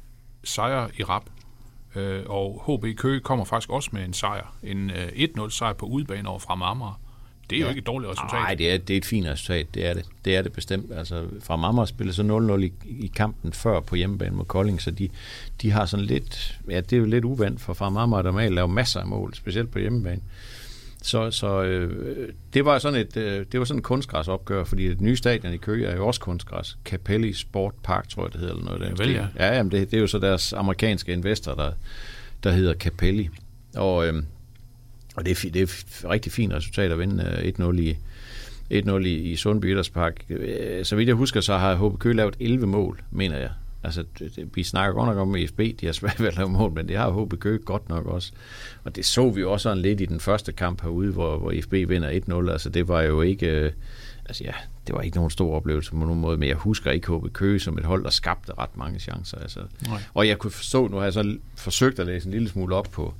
sejre 0.44 0.88
i 0.98 1.02
rap, 1.04 1.22
øh, 1.94 2.22
og 2.26 2.62
HB 2.66 2.96
Køge 2.98 3.20
kommer 3.20 3.44
faktisk 3.44 3.70
også 3.70 3.90
med 3.92 4.04
en 4.04 4.12
sejr. 4.12 4.54
En 4.62 4.90
øh, 4.90 5.06
1-0 5.06 5.50
sejr 5.50 5.72
på 5.72 5.86
udebane 5.86 6.28
over 6.28 6.38
fra 6.38 6.52
Amager. 6.70 7.00
Det 7.50 7.56
er 7.56 7.62
jo 7.62 7.68
ikke 7.68 7.78
et 7.78 7.86
dårligt 7.86 8.10
resultat. 8.10 8.32
Nej, 8.32 8.54
det 8.54 8.72
er, 8.72 8.78
det 8.78 8.94
er 8.94 8.98
et 8.98 9.04
fint 9.04 9.26
resultat, 9.26 9.66
det 9.74 9.86
er 9.86 9.94
det. 9.94 10.04
Det 10.24 10.36
er 10.36 10.42
det 10.42 10.52
bestemt. 10.52 10.92
Altså, 10.92 11.24
fra 11.42 11.56
Mamma 11.56 11.86
spillede 11.86 12.16
så 12.16 12.22
0-0 12.22 12.62
i, 12.62 12.72
i 13.04 13.12
kampen 13.16 13.52
før 13.52 13.80
på 13.80 13.96
hjemmebane 13.96 14.36
mod 14.36 14.44
Kolding, 14.44 14.82
så 14.82 14.90
de, 14.90 15.08
de 15.62 15.70
har 15.70 15.86
sådan 15.86 16.06
lidt, 16.06 16.58
ja, 16.70 16.80
det 16.80 16.92
er 16.92 16.96
jo 16.96 17.04
lidt 17.04 17.24
uvandt 17.24 17.60
for 17.60 17.72
fra 17.72 17.90
Mamma, 17.90 18.16
der 18.16 18.22
normalt 18.22 18.54
laver 18.54 18.68
masser 18.68 19.00
af 19.00 19.06
mål, 19.06 19.34
specielt 19.34 19.70
på 19.70 19.78
hjemmebane. 19.78 20.20
Så, 21.02 21.30
så 21.30 21.62
øh, 21.62 22.28
det 22.54 22.64
var 22.64 22.78
sådan 22.78 23.00
et 23.00 23.16
øh, 23.16 23.46
det 23.52 23.60
var 23.60 23.66
sådan 23.66 23.78
et 23.78 23.84
kunstgræsopgør, 23.84 24.64
fordi 24.64 24.88
det 24.88 25.00
nye 25.00 25.16
stadion 25.16 25.54
i 25.54 25.56
Køge 25.56 25.86
er 25.86 25.96
jo 25.96 26.06
også 26.06 26.20
kunstgræs. 26.20 26.78
Capelli 26.84 27.32
Sport 27.32 27.74
Park, 27.82 28.08
tror 28.08 28.24
jeg 28.24 28.32
det 28.32 28.40
hedder. 28.40 28.54
Eller 28.54 28.64
noget 28.64 28.98
Ja, 28.98 29.04
vel, 29.04 29.10
ja. 29.10 29.26
Ja, 29.36 29.56
jamen 29.56 29.72
det, 29.72 29.90
det 29.90 29.96
er 29.96 30.00
jo 30.00 30.06
så 30.06 30.18
deres 30.18 30.52
amerikanske 30.52 31.12
investor, 31.12 31.54
der, 31.54 31.72
der 32.44 32.52
hedder 32.52 32.74
Capelli. 32.74 33.28
Og, 33.76 34.06
øh, 34.06 34.22
og 35.14 35.26
det 35.26 35.44
er, 35.44 35.50
det 35.50 35.56
er 35.56 35.62
et 35.62 36.04
rigtig 36.10 36.32
fint 36.32 36.52
resultat 36.52 36.92
at 36.92 36.98
vinde 36.98 37.54
øh, 37.60 37.68
1-0 37.68 37.78
i, 37.80 37.96
1-0 38.72 38.90
i, 38.96 39.14
i 39.14 39.36
Sundby 39.36 39.72
Idrætspark. 39.72 40.24
Øh, 40.30 40.84
Så 40.84 40.96
vidt 40.96 41.06
jeg 41.08 41.16
husker, 41.16 41.40
så 41.40 41.56
har 41.58 41.74
HB 41.88 41.98
Køge 41.98 42.14
lavet 42.14 42.36
11 42.40 42.66
mål, 42.66 43.02
mener 43.10 43.38
jeg. 43.38 43.50
Altså, 43.84 44.04
det, 44.18 44.48
vi 44.54 44.62
snakker 44.62 44.94
godt 44.94 45.08
nok 45.08 45.18
om 45.18 45.36
EFB, 45.36 45.58
de 45.80 45.86
har 45.86 45.92
svært 45.92 46.20
ved 46.20 46.28
at 46.28 46.36
lave 46.36 46.48
mål, 46.48 46.72
men 46.72 46.88
det 46.88 46.96
har 46.96 47.24
HB 47.24 47.40
Køge 47.40 47.58
godt 47.58 47.88
nok 47.88 48.06
også. 48.06 48.32
Og 48.84 48.96
det 48.96 49.04
så 49.04 49.30
vi 49.30 49.40
jo 49.40 49.52
også 49.52 49.62
sådan 49.62 49.78
lidt 49.78 50.00
i 50.00 50.06
den 50.06 50.20
første 50.20 50.52
kamp 50.52 50.82
herude, 50.82 51.12
hvor, 51.12 51.38
hvor 51.38 51.52
EFB 51.52 51.72
vinder 51.72 52.44
1-0. 52.46 52.50
Altså, 52.52 52.68
det 52.70 52.88
var 52.88 53.02
jo 53.02 53.22
ikke... 53.22 53.46
Øh, 53.46 53.72
altså 54.26 54.44
ja, 54.44 54.52
det 54.86 54.94
var 54.94 55.00
ikke 55.00 55.16
nogen 55.16 55.30
stor 55.30 55.56
oplevelse 55.56 55.90
på 55.90 55.96
nogen 55.96 56.20
måde, 56.20 56.36
men 56.38 56.48
jeg 56.48 56.56
husker 56.56 56.90
ikke 56.90 57.30
Køge 57.32 57.60
som 57.60 57.78
et 57.78 57.84
hold, 57.84 58.04
der 58.04 58.10
skabte 58.10 58.52
ret 58.58 58.76
mange 58.76 58.98
chancer. 58.98 59.38
Altså. 59.38 59.60
Nej. 59.88 60.00
Og 60.14 60.28
jeg 60.28 60.38
kunne 60.38 60.50
forstå, 60.50 60.88
nu 60.88 60.96
har 60.96 61.04
jeg 61.04 61.12
så 61.12 61.36
forsøgt 61.56 61.98
at 61.98 62.06
læse 62.06 62.26
en 62.26 62.32
lille 62.32 62.48
smule 62.48 62.74
op 62.74 62.88
på, 62.92 63.14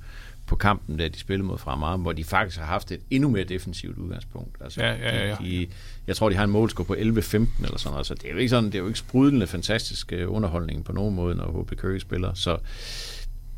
på 0.47 0.55
kampen, 0.55 0.97
da 0.97 1.07
de 1.07 1.19
spillede 1.19 1.47
mod 1.47 1.57
Fremad, 1.57 1.99
hvor 1.99 2.11
de 2.11 2.23
faktisk 2.23 2.59
har 2.59 2.65
haft 2.65 2.91
et 2.91 2.99
endnu 3.09 3.29
mere 3.29 3.43
defensivt 3.43 3.97
udgangspunkt. 3.97 4.57
Altså, 4.61 4.81
Ja, 4.83 4.93
ja, 4.93 5.27
ja. 5.27 5.35
De, 5.41 5.67
jeg 6.07 6.15
tror, 6.15 6.29
de 6.29 6.35
har 6.35 6.43
en 6.43 6.49
målscore 6.49 6.85
på 6.85 6.93
11-15 6.93 6.97
eller 6.99 7.17
sådan 7.17 7.45
noget. 7.85 7.97
Altså, 7.97 8.13
det 8.13 8.25
er 8.25 8.31
jo 8.31 8.37
ikke 8.37 8.49
sådan, 8.49 8.65
det 8.65 8.75
er 8.75 8.79
jo 8.79 8.87
ikke 8.87 8.99
sprudlende 8.99 9.47
fantastisk 9.47 10.13
øh, 10.13 10.31
underholdning 10.31 10.85
på 10.85 10.91
nogen 10.91 11.15
måde, 11.15 11.35
når 11.35 11.61
HB 11.61 11.77
Køge 11.77 11.99
spiller. 11.99 12.33
Så 12.33 12.57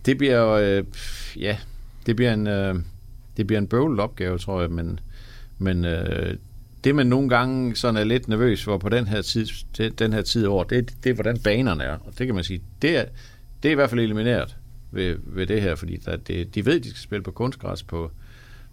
det 0.06 0.17
bliver 0.17 0.36
jo, 0.36 0.60
øh, 0.60 0.84
ja, 1.36 1.58
det 2.06 2.15
bliver 2.15 2.34
en, 2.34 2.47
øh, 2.47 2.76
det 3.38 3.47
bliver 3.47 3.60
en 3.60 3.67
bøvlet 3.67 4.00
opgave, 4.00 4.38
tror 4.38 4.62
jeg, 4.62 4.69
men, 4.71 5.00
men 5.58 5.86
øh, 5.86 6.38
det 6.84 6.95
man 6.95 7.08
nogle 7.08 7.30
gange 7.30 7.76
sådan 7.76 7.97
er 7.97 8.04
lidt 8.04 8.28
nervøs 8.28 8.63
for 8.63 8.78
på 8.78 8.89
den 8.89 9.08
her 9.08 9.21
tid, 9.21 9.47
den 9.91 10.13
her 10.13 10.21
tid 10.21 10.45
over, 10.45 10.63
det, 10.63 10.93
det 11.04 11.10
er, 11.10 11.13
hvordan 11.13 11.39
banerne 11.39 11.84
er. 11.84 11.97
Og 11.97 12.13
det 12.17 12.26
kan 12.26 12.36
man 12.36 12.43
sige, 12.43 12.62
det 12.82 12.97
er, 12.97 13.06
det 13.63 13.69
er 13.69 13.71
i 13.71 13.76
hvert 13.76 13.89
fald 13.89 14.02
elimineret 14.02 14.56
ved, 14.91 15.17
ved 15.23 15.47
det 15.47 15.62
her, 15.62 15.76
fordi 15.76 15.97
der, 15.97 16.15
det, 16.15 16.56
de 16.56 16.65
ved, 16.65 16.76
at 16.76 16.84
de 16.84 16.89
skal 16.89 17.02
spille 17.02 17.23
på 17.23 17.32
kunstgræs 17.32 17.84
på, 17.84 18.12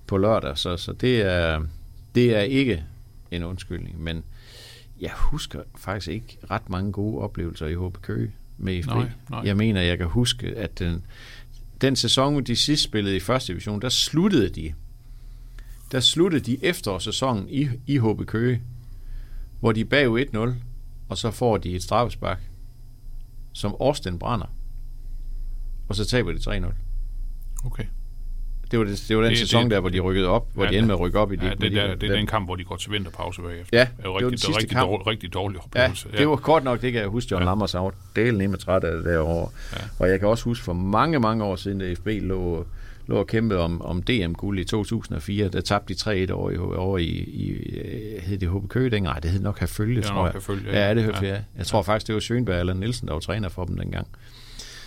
på 0.07 0.16
lørdag, 0.16 0.59
så, 0.59 0.77
så 0.77 0.92
det, 0.92 1.20
er, 1.22 1.62
det 2.14 2.37
er 2.37 2.40
ikke 2.40 2.85
en 3.31 3.42
undskyldning, 3.42 4.03
men 4.03 4.24
jeg 5.00 5.11
husker 5.16 5.62
faktisk 5.77 6.09
ikke 6.09 6.38
ret 6.50 6.70
mange 6.70 6.92
gode 6.92 7.22
oplevelser 7.22 7.66
i 7.66 7.74
HB 7.74 8.03
Køge 8.03 8.33
med 8.59 8.74
IFB. 8.74 8.88
Nej, 8.88 9.11
nej. 9.31 9.42
Jeg 9.44 9.57
mener, 9.57 9.81
jeg 9.81 9.98
kan 9.98 10.07
huske, 10.07 10.46
at 10.46 10.79
den, 10.79 11.07
den 11.81 11.96
sæson, 11.96 12.44
de 12.44 12.57
sidst 12.57 12.83
spillede 12.83 13.16
i 13.16 13.20
første 13.20 13.53
division, 13.53 13.83
der 13.83 13.88
sluttede 13.88 14.48
de 14.48 14.74
der 15.92 16.00
sluttede 16.00 16.44
de 16.44 16.64
efterårssæsonen 16.64 17.48
i, 17.48 17.68
i 17.87 17.98
HB 17.98 18.27
Køge, 18.27 18.62
hvor 19.61 19.72
de 19.72 19.81
er 19.81 19.85
bagud 19.85 20.20
1-0, 20.20 20.55
og 21.09 21.18
så 21.18 21.31
får 21.31 21.57
de 21.57 21.74
et 21.74 21.83
straffespark, 21.83 22.50
som 23.53 23.77
Austin 23.81 24.18
brænder. 24.18 24.46
Og 25.88 25.94
så 25.97 26.05
taber 26.05 26.33
de 26.33 26.38
3-0. 26.38 26.73
Okay. 27.66 27.85
Det 28.70 28.79
var, 28.79 28.85
det, 28.85 29.05
det 29.09 29.16
var 29.16 29.23
den 29.23 29.31
Det- 29.31 29.38
sæson 29.38 29.62
det- 29.62 29.70
der, 29.70 29.81
hvor 29.81 29.88
de 29.88 30.01
rykkede 30.01 30.29
op, 30.29 30.47
hvor 30.55 30.64
Ja, 30.64 30.70
de 30.70 30.77
endte 30.77 30.87
med 30.87 30.94
at 30.94 31.01
rykke 31.01 31.18
op 31.18 31.33
i 31.33 31.37
de, 31.37 31.44
Ja, 31.47 31.51
det, 31.51 31.61
de, 31.61 31.77
der, 31.77 31.94
det 31.94 32.11
er 32.11 32.16
den 32.16 32.27
kamp, 32.27 32.47
hvor 32.49 32.57
de 32.57 32.64
går 32.64 32.77
til 32.77 32.92
vinterpause 32.92 33.42
bagefter. 33.42 33.79
Ja, 33.79 33.88
det 33.97 34.05
er 34.05 34.09
jo 34.09 34.09
det 34.09 34.12
var 34.14 34.18
den 34.18 34.27
rigtig, 34.27 34.40
sidste 34.40 34.59
rigtig, 34.59 34.77
kamp. 34.77 34.88
dårlig, 34.88 35.07
rigtig 35.07 35.35
dårlig 35.35 35.57
Ja, 35.57 35.64
oplevelse. 35.64 36.09
det 36.18 36.29
var 36.29 36.37
kort 36.37 36.64
nok, 36.64 36.83
det 36.83 36.92
kan 36.92 37.01
jeg 37.01 37.09
huske, 37.09 37.29
John 37.31 37.42
ja. 37.42 37.49
Lammers 37.49 37.73
har 37.73 37.94
delen 38.16 38.38
ned 38.38 38.49
med 38.49 38.59
træt 38.59 38.85
af 38.85 38.97
det 38.97 39.05
derovre. 39.05 39.51
Ja. 39.73 39.79
Ja. 39.81 39.87
Og 39.99 40.09
jeg 40.11 40.18
kan 40.20 40.29
også 40.29 40.44
huske 40.44 40.64
for 40.64 40.73
mange, 40.73 41.20
mange 41.20 41.44
år 41.44 41.57
siden, 41.57 41.79
da 41.79 41.94
FB 41.94 42.07
lå, 42.07 42.66
lå 43.07 43.16
og 43.16 43.27
kæmpede 43.27 43.61
om, 43.61 43.83
om 43.83 44.03
DM-guld 44.03 44.59
i 44.59 44.64
2004, 44.64 45.49
der 45.49 45.61
tabte 45.61 45.94
de 45.94 46.25
3-1 46.27 46.33
over 46.33 46.51
i, 46.51 46.57
over 46.57 46.99
i, 46.99 47.05
i 47.07 47.51
øh, 47.51 48.23
hed 48.23 48.38
det 48.38 48.49
HB 48.51 48.68
Køge 48.68 48.90
dengang? 48.90 49.05
Nej, 49.14 49.20
det 49.20 49.31
hed 49.31 49.40
nok 49.40 49.61
Herfølge, 49.61 49.99
er 50.01 50.03
tror 50.05 50.25
jeg. 50.25 50.33
Herfølge, 50.33 50.70
ja. 50.70 50.79
ja. 50.81 50.88
ja, 50.88 50.94
det 50.94 51.03
hørte 51.03 51.18
Ja. 51.23 51.27
ja. 51.27 51.33
jeg. 51.33 51.44
Jeg 51.59 51.66
tror 51.66 51.83
faktisk, 51.83 52.07
det 52.07 52.14
var 52.14 52.20
Schönberg 52.20 52.61
eller 52.61 52.75
Nielsen, 52.75 53.09
der 53.09 53.12
var 53.14 53.20
træner 53.20 53.49
for 53.49 53.64
dem 53.64 53.77
dengang. 53.77 54.07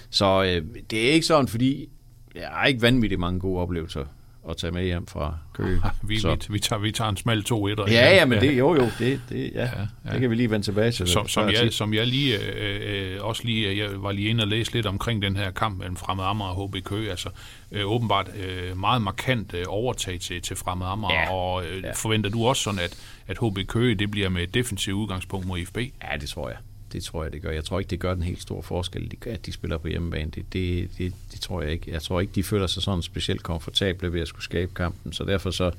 Så 0.09 0.43
øh, 0.43 0.65
det 0.91 1.07
er 1.09 1.11
ikke 1.11 1.25
sådan, 1.25 1.47
fordi 1.47 1.89
jeg 2.35 2.47
har 2.51 2.65
ikke 2.65 2.81
vanvittigt 2.81 3.19
mange 3.19 3.39
gode 3.39 3.61
oplevelser 3.61 4.05
at 4.49 4.57
tage 4.57 4.71
med 4.71 4.83
hjem 4.83 5.07
fra 5.07 5.37
Køge. 5.53 5.81
Vi, 6.03 6.19
så. 6.19 6.35
vi, 6.35 6.53
vi, 6.53 6.59
tager, 6.59 6.79
vi 6.79 6.91
tager 6.91 7.09
en 7.09 7.17
smal 7.17 7.43
2 7.43 7.67
1 7.67 7.79
Ja, 7.87 8.15
ja, 8.15 8.25
men 8.25 8.41
det, 8.41 8.57
jo, 8.57 8.75
jo, 8.75 8.89
det, 8.99 9.21
det, 9.29 9.51
ja, 9.55 9.61
Ja, 9.63 9.69
ja, 10.05 10.11
det 10.11 10.19
kan 10.21 10.29
vi 10.29 10.35
lige 10.35 10.51
vende 10.51 10.65
tilbage 10.65 10.91
til. 10.91 11.07
som, 11.07 11.27
som, 11.27 11.49
jeg, 11.49 11.73
som 11.73 11.93
jeg 11.93 12.07
lige 12.07 12.37
øh, 12.55 13.13
øh, 13.15 13.23
også 13.25 13.41
lige, 13.45 13.77
jeg 13.77 14.03
var 14.03 14.11
lige 14.11 14.29
inde 14.29 14.43
og 14.43 14.47
læse 14.47 14.73
lidt 14.73 14.85
omkring 14.85 15.21
den 15.21 15.35
her 15.35 15.51
kamp 15.51 15.77
mellem 15.77 15.95
Fremad 15.95 16.25
Amager 16.25 16.49
og 16.51 16.67
HB 16.67 16.83
Køge, 16.83 17.09
altså 17.09 17.29
øh, 17.71 17.91
åbenbart 17.91 18.29
øh, 18.37 18.77
meget 18.77 19.01
markant 19.01 19.53
øh, 19.53 19.63
overtag 19.67 20.19
til, 20.19 20.41
til 20.41 20.55
Fremad 20.55 20.87
Amager, 20.87 21.13
Ja. 21.13 21.33
og 21.33 21.65
øh, 21.65 21.83
Ja. 21.83 21.91
forventer 21.91 22.29
du 22.29 22.45
også 22.45 22.63
sådan, 22.63 22.79
at, 22.79 22.97
at 23.27 23.37
HB 23.37 23.67
Køge, 23.67 23.95
det 23.95 24.11
bliver 24.11 24.29
med 24.29 24.43
et 24.43 24.53
defensivt 24.53 24.95
udgangspunkt 24.95 25.47
mod 25.47 25.65
FB? 25.65 25.77
Ja, 25.77 26.17
det 26.21 26.29
tror 26.29 26.49
jeg. 26.49 26.57
Det 26.93 27.03
tror 27.03 27.23
jeg, 27.23 27.33
det 27.33 27.41
gør. 27.41 27.51
Jeg 27.51 27.63
tror 27.63 27.79
ikke, 27.79 27.89
det 27.89 27.99
gør 27.99 28.13
den 28.13 28.23
helt 28.23 28.41
store 28.41 28.63
forskel, 28.63 29.17
at 29.25 29.45
de 29.45 29.51
spiller 29.51 29.77
på 29.77 29.87
hjemmebane. 29.87 30.31
Det, 30.35 30.53
det, 30.53 30.89
det, 30.97 31.13
det 31.31 31.41
tror 31.41 31.61
jeg 31.61 31.71
ikke. 31.71 31.91
Jeg 31.91 32.01
tror 32.01 32.19
ikke, 32.19 32.33
de 32.35 32.43
føler 32.43 32.67
sig 32.67 32.83
sådan 32.83 33.01
specielt 33.01 33.43
komfortable 33.43 34.13
ved 34.13 34.21
at 34.21 34.27
skulle 34.27 34.43
skabe 34.43 34.71
kampen. 34.75 35.13
Så 35.13 35.23
derfor 35.23 35.51
så, 35.51 35.71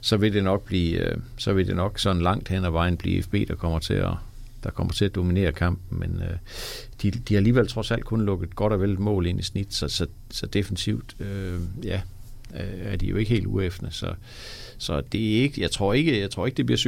så 0.00 0.16
vil 0.16 0.32
det 0.32 0.44
nok 0.44 0.64
blive, 0.64 0.98
øh, 0.98 1.16
så 1.36 1.52
vil 1.52 1.66
det 1.66 1.76
nok 1.76 1.98
sådan 1.98 2.22
langt 2.22 2.48
hen 2.48 2.64
ad 2.64 2.70
vejen 2.70 2.96
blive 2.96 3.22
FB, 3.22 3.34
der 3.48 3.54
kommer 3.54 3.78
til 3.78 3.94
at, 3.94 4.12
der 4.62 4.70
kommer 4.70 4.92
til 4.92 5.04
at 5.04 5.14
dominere 5.14 5.52
kampen, 5.52 5.98
men 5.98 6.22
øh, 6.22 6.36
de, 7.02 7.10
de 7.10 7.34
har 7.34 7.38
alligevel 7.38 7.68
trods 7.68 7.90
alt 7.90 8.04
kun 8.04 8.22
lukket 8.22 8.56
godt 8.56 8.72
og 8.72 8.80
vel 8.80 8.92
et 8.92 8.98
mål 8.98 9.26
ind 9.26 9.40
i 9.40 9.42
snit, 9.42 9.74
så, 9.74 9.88
så, 9.88 10.06
så 10.30 10.46
defensivt, 10.46 11.16
øh, 11.20 11.60
ja, 11.84 12.00
øh, 12.54 12.92
er 12.92 12.96
de 12.96 13.06
jo 13.06 13.16
ikke 13.16 13.30
helt 13.30 13.46
uæffende, 13.46 13.90
så, 13.92 14.14
så 14.78 15.00
det 15.00 15.20
er 15.38 15.42
ikke, 15.42 15.60
jeg 15.60 15.70
tror 15.70 15.94
ikke, 15.94 16.20
jeg 16.20 16.30
tror 16.30 16.46
ikke 16.46 16.56
det 16.56 16.66
bliver 16.66 16.78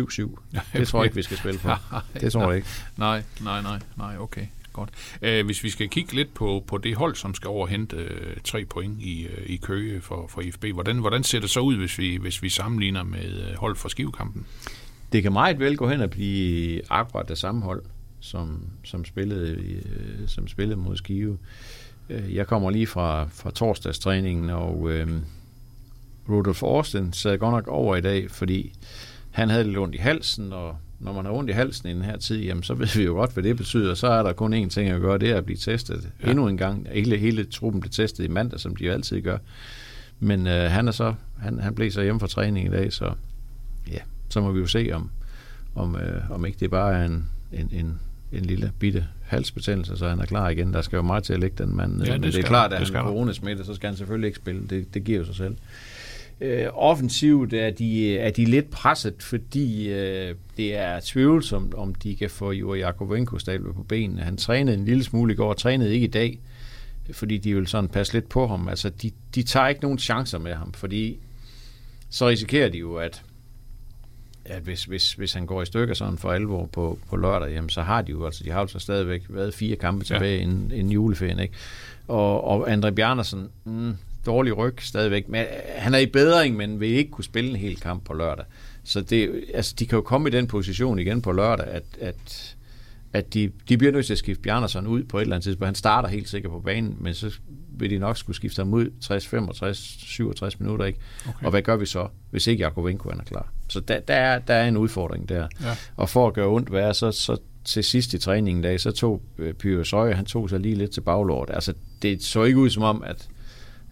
7-7. 0.70 0.78
Det 0.78 0.86
tror 0.88 0.98
jeg 0.98 1.04
ikke, 1.04 1.16
vi 1.16 1.22
skal 1.22 1.36
spille 1.36 1.60
på. 1.60 1.68
Det 2.20 2.32
tror 2.32 2.48
jeg 2.48 2.56
ikke. 2.56 2.68
Nej, 2.96 3.22
nej, 3.40 3.62
nej, 3.62 3.78
nej, 3.96 4.18
okay. 4.18 4.46
Godt. 4.72 4.90
Øh, 5.22 5.44
hvis 5.46 5.64
vi 5.64 5.70
skal 5.70 5.88
kigge 5.88 6.14
lidt 6.14 6.34
på, 6.34 6.64
på 6.66 6.78
det 6.78 6.96
hold, 6.96 7.14
som 7.14 7.34
skal 7.34 7.48
overhente 7.48 7.96
øh, 7.96 8.36
tre 8.44 8.64
point 8.64 9.02
i, 9.02 9.26
øh, 9.26 9.46
i 9.46 9.56
Køge 9.56 10.00
for, 10.00 10.26
for 10.28 10.40
IFB, 10.40 10.64
hvordan, 10.72 10.98
hvordan 10.98 11.22
ser 11.24 11.40
det 11.40 11.50
så 11.50 11.60
ud, 11.60 11.76
hvis 11.76 11.98
vi, 11.98 12.16
hvis 12.16 12.42
vi 12.42 12.48
sammenligner 12.48 13.02
med 13.02 13.48
øh, 13.50 13.54
hold 13.56 13.76
for 13.76 13.88
skivekampen? 13.88 14.46
Det 15.12 15.22
kan 15.22 15.32
meget 15.32 15.58
vel 15.58 15.76
gå 15.76 15.88
hen 15.88 16.00
og 16.00 16.10
blive 16.10 16.80
akkurat 16.90 17.28
det 17.28 17.38
samme 17.38 17.62
hold, 17.62 17.82
som, 18.20 18.60
som, 18.84 19.04
spillede, 19.04 19.50
øh, 19.52 20.28
som 20.28 20.48
spillede 20.48 20.76
mod 20.76 20.96
Skive. 20.96 21.38
Øh, 22.10 22.34
Jeg 22.34 22.46
kommer 22.46 22.70
lige 22.70 22.86
fra, 22.86 23.28
fra 23.32 23.50
torsdagstræningen, 23.50 24.50
og 24.50 24.90
øh, 24.90 25.08
Rudolf 26.30 26.62
Austin 26.62 27.12
sad 27.12 27.38
godt 27.38 27.52
nok 27.52 27.68
over 27.68 27.96
i 27.96 28.00
dag, 28.00 28.30
fordi 28.30 28.72
han 29.30 29.50
havde 29.50 29.64
lidt 29.64 29.78
ondt 29.78 29.94
i 29.94 29.98
halsen, 29.98 30.52
og 30.52 30.76
når 31.00 31.12
man 31.12 31.24
har 31.24 31.32
ondt 31.32 31.50
i 31.50 31.52
halsen 31.52 31.88
i 31.88 31.94
den 31.94 32.02
her 32.02 32.16
tid, 32.16 32.42
jamen, 32.42 32.62
så 32.62 32.74
ved 32.74 32.86
vi 32.96 33.04
jo 33.04 33.12
godt, 33.12 33.32
hvad 33.32 33.42
det 33.42 33.56
betyder. 33.56 33.94
Så 33.94 34.06
er 34.06 34.22
der 34.22 34.32
kun 34.32 34.54
én 34.64 34.68
ting 34.68 34.90
at 34.90 35.00
gøre, 35.00 35.18
det 35.18 35.30
er 35.30 35.36
at 35.36 35.44
blive 35.44 35.56
testet 35.58 36.08
Ja. 36.24 36.30
endnu 36.30 36.48
en 36.48 36.56
gang. 36.56 36.86
Hele, 36.92 37.16
hele 37.16 37.44
truppen 37.44 37.80
blev 37.80 37.90
testet 37.90 38.24
i 38.24 38.28
mandag, 38.28 38.60
som 38.60 38.76
de 38.76 38.84
jo 38.84 38.92
altid 38.92 39.22
gør. 39.22 39.38
Men 40.20 40.46
øh, 40.46 40.70
han 40.70 40.88
er 40.88 40.92
så, 40.92 41.14
han, 41.38 41.58
han 41.60 41.74
blev 41.74 41.90
så 41.90 42.02
hjemme 42.02 42.20
fra 42.20 42.26
træning 42.26 42.66
i 42.66 42.70
dag, 42.70 42.92
så 42.92 43.12
ja, 43.90 43.98
så 44.28 44.40
må 44.40 44.52
vi 44.52 44.60
jo 44.60 44.66
se, 44.66 44.90
om, 44.92 45.10
om, 45.74 45.96
øh, 45.96 46.30
om 46.30 46.44
ikke 46.46 46.58
det 46.60 46.70
bare 46.70 46.94
er 46.94 47.04
en, 47.04 47.28
en, 47.52 47.68
en, 47.72 47.98
en 48.32 48.44
lille 48.44 48.72
bitte 48.78 49.06
halsbetændelse, 49.22 49.96
så 49.96 50.08
han 50.08 50.18
er 50.20 50.26
klar 50.26 50.48
igen. 50.48 50.72
Der 50.74 50.82
skal 50.82 50.96
jo 50.96 51.02
meget 51.02 51.24
til 51.24 51.32
at 51.32 51.40
lægge 51.40 51.64
den 51.64 51.76
mand. 51.76 52.02
Ja, 52.04 52.12
det 52.12 52.20
Men 52.20 52.32
det 52.32 52.38
er 52.38 52.42
klart, 52.42 52.72
at 52.72 52.80
Det 52.80 52.88
han 52.88 52.96
er 52.96 53.02
coronasmittet, 53.02 53.66
så 53.66 53.74
skal 53.74 53.88
han 53.88 53.96
selvfølgelig 53.96 54.26
ikke 54.26 54.36
spille. 54.38 54.62
Det, 54.70 54.94
det 54.94 55.04
giver 55.04 55.18
jo 55.18 55.24
sig 55.24 55.34
selv. 55.34 55.56
Øh, 56.40 56.66
offensivt 56.72 57.52
er 57.52 57.70
de, 57.70 58.18
er 58.18 58.30
de 58.30 58.44
lidt 58.44 58.70
presset, 58.70 59.22
fordi 59.22 59.88
øh, 59.88 60.34
det 60.56 60.76
er 60.76 61.00
tvivlsomt, 61.02 61.74
om 61.74 61.94
de 61.94 62.16
kan 62.16 62.30
få 62.30 62.52
Juri 62.52 62.78
Jakovenko 62.78 63.38
stadigvæk 63.38 63.74
på 63.74 63.82
benene. 63.82 64.22
Han 64.22 64.36
trænede 64.36 64.76
en 64.76 64.84
lille 64.84 65.04
smule 65.04 65.32
i 65.32 65.36
går, 65.36 65.52
trænede 65.52 65.94
ikke 65.94 66.04
i 66.04 66.10
dag. 66.10 66.40
fordi 67.12 67.38
de 67.38 67.54
vil 67.54 67.66
sådan 67.66 67.88
passe 67.88 68.12
lidt 68.12 68.28
på 68.28 68.46
ham. 68.46 68.68
Altså, 68.68 68.90
de, 68.90 69.10
de 69.34 69.42
tager 69.42 69.68
ikke 69.68 69.82
nogen 69.82 69.98
chancer 69.98 70.38
med 70.38 70.54
ham, 70.54 70.72
fordi 70.72 71.18
så 72.10 72.28
risikerer 72.28 72.68
de 72.68 72.78
jo, 72.78 72.96
at, 72.96 73.22
at 74.44 74.62
hvis, 74.62 74.84
hvis, 74.84 75.12
hvis 75.12 75.32
han 75.32 75.46
går 75.46 75.62
i 75.62 75.66
stykker 75.66 75.94
sådan 75.94 76.18
for 76.18 76.32
alvor 76.32 76.66
på, 76.66 76.98
på 77.08 77.16
lørdag, 77.16 77.52
jamen, 77.52 77.70
så 77.70 77.82
har 77.82 78.02
de 78.02 78.10
jo, 78.10 78.24
altså 78.24 78.44
de 78.44 78.50
har 78.50 78.60
jo 78.60 78.66
så 78.66 78.78
stadigvæk 78.78 79.22
været 79.28 79.54
fire 79.54 79.76
kampe 79.76 80.04
tilbage 80.04 80.36
ja. 80.36 80.42
inden, 80.42 80.70
inden 80.70 80.92
juleferien, 80.92 81.38
ikke? 81.38 81.54
Og, 82.08 82.44
og 82.44 82.72
André 82.72 82.90
Bjarnersen, 82.90 83.48
mm, 83.64 83.94
dårlig 84.26 84.56
ryg 84.56 84.74
stadigvæk, 84.80 85.28
men 85.28 85.44
han 85.76 85.94
er 85.94 85.98
i 85.98 86.06
bedring, 86.06 86.56
men 86.56 86.80
vil 86.80 86.88
ikke 86.88 87.10
kunne 87.10 87.24
spille 87.24 87.50
en 87.50 87.56
hel 87.56 87.80
kamp 87.80 88.04
på 88.04 88.12
lørdag. 88.12 88.44
Så 88.84 89.00
det, 89.00 89.44
altså, 89.54 89.74
de 89.78 89.86
kan 89.86 89.96
jo 89.96 90.02
komme 90.02 90.28
i 90.28 90.32
den 90.32 90.46
position 90.46 90.98
igen 90.98 91.22
på 91.22 91.32
lørdag, 91.32 91.66
at, 91.66 91.84
at, 92.00 92.56
at 93.12 93.34
de, 93.34 93.50
de 93.68 93.78
bliver 93.78 93.92
nødt 93.92 94.06
til 94.06 94.12
at 94.12 94.18
skifte 94.18 94.42
Bjarnason 94.42 94.86
ud 94.86 95.02
på 95.02 95.18
et 95.18 95.22
eller 95.22 95.36
andet 95.36 95.44
tidspunkt. 95.44 95.66
Han 95.66 95.74
starter 95.74 96.08
helt 96.08 96.28
sikkert 96.28 96.52
på 96.52 96.60
banen, 96.60 96.96
men 97.00 97.14
så 97.14 97.32
vil 97.70 97.90
de 97.90 97.98
nok 97.98 98.16
skulle 98.16 98.36
skifte 98.36 98.60
ham 98.60 98.74
ud 98.74 98.90
60, 99.00 99.26
65, 99.26 99.78
67 99.78 100.60
minutter. 100.60 100.84
Ikke? 100.84 100.98
Okay. 101.28 101.44
Og 101.44 101.50
hvad 101.50 101.62
gør 101.62 101.76
vi 101.76 101.86
så, 101.86 102.08
hvis 102.30 102.46
ikke 102.46 102.62
Jakovenko 102.62 103.08
er 103.08 103.14
klar? 103.26 103.52
Så 103.68 103.80
der, 103.80 104.00
der, 104.00 104.14
er, 104.14 104.38
der 104.38 104.54
er 104.54 104.68
en 104.68 104.76
udfordring 104.76 105.28
der. 105.28 105.48
Ja. 105.62 105.76
Og 105.96 106.08
for 106.08 106.26
at 106.26 106.34
gøre 106.34 106.46
ondt 106.46 106.72
værre, 106.72 106.94
så, 106.94 107.12
så 107.12 107.36
til 107.64 107.84
sidst 107.84 108.14
i 108.14 108.18
træningen 108.18 108.62
dag, 108.62 108.80
så 108.80 108.90
tog 108.90 109.22
øh, 109.38 109.54
Pyre 109.54 109.84
Søje, 109.84 110.14
han 110.14 110.24
tog 110.24 110.50
sig 110.50 110.60
lige 110.60 110.74
lidt 110.74 110.90
til 110.90 111.00
baglort. 111.00 111.50
Altså, 111.52 111.74
det 112.02 112.22
så 112.22 112.44
ikke 112.44 112.58
ud 112.58 112.70
som 112.70 112.82
om, 112.82 113.02
at, 113.06 113.28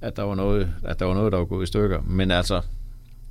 at, 0.01 0.17
der 0.17 0.23
var 0.23 0.35
noget, 0.35 0.75
at 0.85 0.99
der 0.99 1.07
var 1.07 1.15
noget, 1.15 1.33
der 1.33 1.39
var 1.39 1.45
gået 1.45 1.63
i 1.63 1.67
stykker. 1.67 2.01
Men 2.03 2.31
altså, 2.31 2.63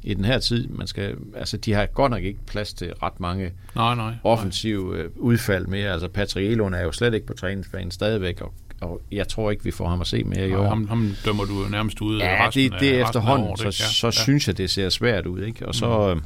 i 0.03 0.13
den 0.13 0.25
her 0.25 0.39
tid, 0.39 0.67
man 0.67 0.87
skal, 0.87 1.15
altså 1.35 1.57
de 1.57 1.73
har 1.73 1.85
godt 1.85 2.11
nok 2.11 2.23
ikke 2.23 2.39
plads 2.47 2.73
til 2.73 2.93
ret 3.03 3.19
mange 3.19 3.51
nej, 3.75 3.95
nej, 3.95 4.13
offensive 4.23 4.91
nej. 4.91 5.01
Øh, 5.01 5.09
udfald 5.15 5.67
mere. 5.67 5.91
Altså 5.91 6.07
Patrick 6.07 6.51
Elund 6.51 6.75
er 6.75 6.81
jo 6.81 6.91
slet 6.91 7.13
ikke 7.13 7.27
på 7.27 7.33
træningsbanen 7.33 7.91
stadigvæk, 7.91 8.41
og, 8.41 8.53
og 8.81 9.01
jeg 9.11 9.27
tror 9.27 9.51
ikke, 9.51 9.63
vi 9.63 9.71
får 9.71 9.89
ham 9.89 10.01
at 10.01 10.07
se 10.07 10.23
mere 10.23 10.49
i 10.49 10.53
år. 10.53 10.67
Ham, 10.67 10.87
ham 10.87 11.15
dømmer 11.25 11.45
du 11.45 11.65
nærmest 11.71 12.01
ud 12.01 12.19
ja, 12.19 12.47
resten 12.47 12.71
det, 12.71 12.79
det 12.79 12.95
er 12.95 13.05
efterhånden, 13.05 13.47
året, 13.47 13.59
så, 13.59 13.71
så, 13.71 13.91
så 13.93 14.07
ja. 14.07 14.11
synes 14.11 14.47
jeg, 14.47 14.57
det 14.57 14.69
ser 14.69 14.89
svært 14.89 15.25
ud. 15.25 15.41
Ikke? 15.41 15.67
Og 15.67 15.75
så, 15.75 16.13
mm. 16.13 16.21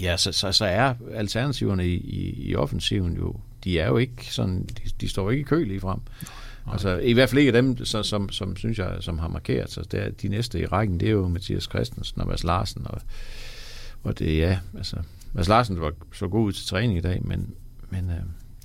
ja, 0.00 0.16
så, 0.16 0.32
så, 0.32 0.52
så 0.52 0.64
er 0.64 0.94
alternativerne 1.14 1.88
i, 1.88 1.94
i, 1.94 2.48
i 2.50 2.54
offensiven 2.54 3.16
jo, 3.16 3.36
de 3.64 3.78
er 3.78 3.86
jo 3.86 3.96
ikke 3.96 4.34
sådan, 4.34 4.62
de, 4.64 4.90
de 5.00 5.08
står 5.08 5.30
ikke 5.30 5.40
i 5.40 5.44
kø 5.44 5.64
lige 5.64 5.80
frem. 5.80 6.00
Altså, 6.66 6.98
I 6.98 7.12
hvert 7.12 7.28
fald 7.28 7.38
ikke 7.38 7.52
dem, 7.52 7.84
så, 7.84 8.02
som, 8.02 8.28
som 8.30 8.56
synes 8.56 8.78
jeg, 8.78 8.96
som 9.00 9.18
har 9.18 9.28
markeret 9.28 9.70
sig. 9.70 9.92
Det 9.92 10.00
er, 10.00 10.10
de 10.10 10.28
næste 10.28 10.60
i 10.60 10.66
rækken, 10.66 11.00
det 11.00 11.08
er 11.08 11.12
jo 11.12 11.28
Mathias 11.28 11.64
Christensen 11.64 12.20
og 12.20 12.28
Mads 12.28 12.44
Larsen. 12.44 12.86
Og, 12.86 13.00
og 14.02 14.18
det 14.18 14.38
ja, 14.38 14.58
altså, 14.76 14.96
Mads 15.32 15.48
Larsen 15.48 15.80
var 15.80 15.92
så 16.12 16.28
god 16.28 16.46
ud 16.46 16.52
til 16.52 16.66
træning 16.66 16.98
i 16.98 17.00
dag, 17.00 17.20
men, 17.24 17.54
men 17.90 18.10
øh, 18.10 18.16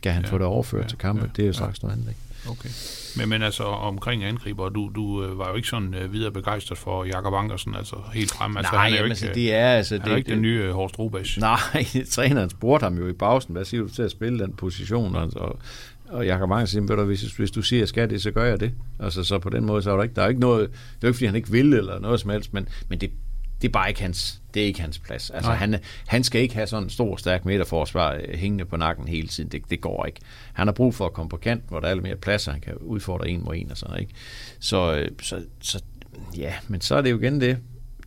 kan 0.04 0.14
han 0.14 0.24
ja, 0.24 0.30
få 0.30 0.38
det 0.38 0.46
overført 0.46 0.84
ja, 0.84 0.88
til 0.88 0.98
kampen? 0.98 1.26
Ja, 1.26 1.32
det 1.36 1.44
er 1.44 1.48
jo 1.48 1.54
straks 1.54 1.84
ja. 1.84 1.88
noget 1.88 1.98
andet, 1.98 2.10
ikke? 2.10 2.22
Okay. 2.50 2.70
Men, 3.18 3.30
men 3.30 3.42
altså 3.42 3.64
omkring 3.64 4.24
angriber, 4.24 4.70
du, 4.70 4.92
du 4.96 5.24
øh, 5.24 5.40
var 5.40 5.50
jo 5.50 5.56
ikke 5.56 5.68
sådan 5.68 5.96
uh, 6.04 6.14
videre 6.14 6.32
begejstret 6.32 6.78
for 6.78 7.04
Jakob 7.04 7.34
Ankersen, 7.34 7.76
altså 7.76 7.96
helt 8.14 8.32
frem. 8.32 8.58
Altså, 8.58 8.74
nej, 8.74 8.84
han 8.84 8.94
er 8.94 8.98
jo 8.98 9.04
ikke, 9.04 9.12
altså, 9.12 9.32
det 9.34 9.54
er, 9.54 9.70
altså, 9.70 9.96
han 9.96 10.06
det, 10.06 10.12
er 10.12 10.18
ikke 10.18 10.28
det, 10.28 10.34
den 10.34 10.42
nye 10.42 10.70
uh, 10.70 10.76
Horst 10.76 11.00
Rubas. 11.00 11.38
Nej, 11.38 11.58
træneren 12.12 12.50
spurgte 12.50 12.84
ham 12.84 12.98
jo 12.98 13.08
i 13.08 13.14
pausen, 13.14 13.54
hvad 13.54 13.66
siger 13.66 13.84
du 13.84 13.90
til 13.90 14.02
at 14.02 14.12
spille 14.12 14.40
den 14.40 14.54
position, 14.54 15.16
og, 15.16 15.32
og 15.36 15.60
og 16.10 16.26
Jakob 16.26 16.50
Mange 16.50 16.68
siger, 16.68 16.86
du, 16.86 17.04
hvis, 17.04 17.22
hvis 17.22 17.52
du 17.52 17.62
siger, 17.62 17.80
at 17.80 17.82
jeg 17.82 17.88
skal 17.88 18.10
det, 18.10 18.22
så 18.22 18.32
gør 18.32 18.46
jeg 18.46 18.60
det. 18.60 18.72
Altså, 19.00 19.24
så 19.24 19.40
på 19.40 19.50
den 19.50 19.66
måde, 19.66 19.82
så 19.82 19.92
er 19.92 19.96
der 19.96 20.04
ikke, 20.04 20.16
der 20.16 20.22
er 20.22 20.28
ikke 20.28 20.42
noget, 20.42 20.70
det 20.70 21.04
er 21.04 21.08
ikke, 21.08 21.18
fordi 21.18 21.26
han 21.26 21.36
ikke 21.36 21.52
vil, 21.52 21.74
eller 21.74 22.00
noget 22.00 22.20
som 22.20 22.30
helst, 22.30 22.54
men, 22.54 22.68
men 22.90 23.02
det, 23.02 23.12
det 23.62 23.68
er 23.68 23.72
bare 23.72 23.90
ikke 23.90 24.02
hans, 24.02 24.42
det 24.54 24.62
er 24.62 24.66
ikke 24.66 24.82
hans 24.82 25.00
plads. 25.00 25.30
Altså, 25.30 25.52
han, 25.52 25.80
han 26.08 26.24
skal 26.24 26.42
ikke 26.42 26.56
have 26.56 26.68
sådan 26.68 26.84
en 26.84 26.90
stor, 26.90 27.16
stærk 27.16 27.46
midterforsvar 27.46 28.14
øh, 28.14 28.36
hængende 28.36 28.66
på 28.66 28.78
nakken 28.78 29.08
hele 29.08 29.28
tiden. 29.28 29.50
Det, 29.52 29.62
det 29.70 29.82
går 29.82 30.06
ikke. 30.06 30.20
Han 30.54 30.68
har 30.68 30.74
brug 30.74 30.96
for 30.96 31.06
at 31.06 31.14
komme 31.14 31.30
på 31.30 31.38
kant, 31.38 31.64
hvor 31.68 31.80
der 31.80 31.88
er 31.88 31.94
lidt 31.94 32.04
mere 32.04 32.16
plads, 32.16 32.48
og 32.48 32.54
han 32.54 32.62
kan 32.62 32.78
udfordre 32.78 33.30
en 33.30 33.44
mod 33.44 33.56
en 33.56 33.72
og 33.72 33.78
sådan, 33.78 34.00
ikke? 34.00 34.14
Så, 34.60 34.96
øh, 34.96 35.10
så, 35.22 35.42
så, 35.62 35.84
ja, 36.38 36.54
men 36.68 36.82
så 36.82 36.96
er 36.96 37.02
det 37.02 37.12
jo 37.12 37.20
igen 37.20 37.42
det 37.42 37.58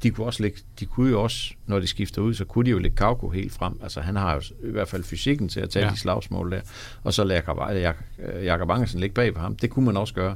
de 0.02 0.10
kunne, 0.10 0.26
også 0.26 0.42
lægge, 0.42 0.60
de 0.80 0.86
kunne 0.86 1.10
jo 1.10 1.22
også, 1.22 1.54
når 1.66 1.80
de 1.80 1.86
skifter 1.86 2.22
ud, 2.22 2.34
så 2.34 2.44
kunne 2.44 2.64
de 2.64 2.70
jo 2.70 2.78
lægge 2.78 2.96
Kauko 2.96 3.30
helt 3.30 3.52
frem. 3.52 3.80
Altså 3.82 4.00
han 4.00 4.16
har 4.16 4.34
jo 4.34 4.40
i 4.68 4.70
hvert 4.70 4.88
fald 4.88 5.04
fysikken 5.04 5.48
til 5.48 5.60
at 5.60 5.70
tage 5.70 5.86
ja. 5.86 5.92
de 5.92 5.98
slagsmål 5.98 6.50
der. 6.50 6.60
Og 7.02 7.14
så 7.14 7.24
lader 7.24 7.40
Jakob, 7.72 8.04
Jakob 8.44 8.70
Angersen 8.70 9.00
ligge 9.00 9.14
bag 9.14 9.34
på 9.34 9.40
ham. 9.40 9.56
Det 9.56 9.70
kunne 9.70 9.84
man 9.84 9.96
også 9.96 10.14
gøre. 10.14 10.34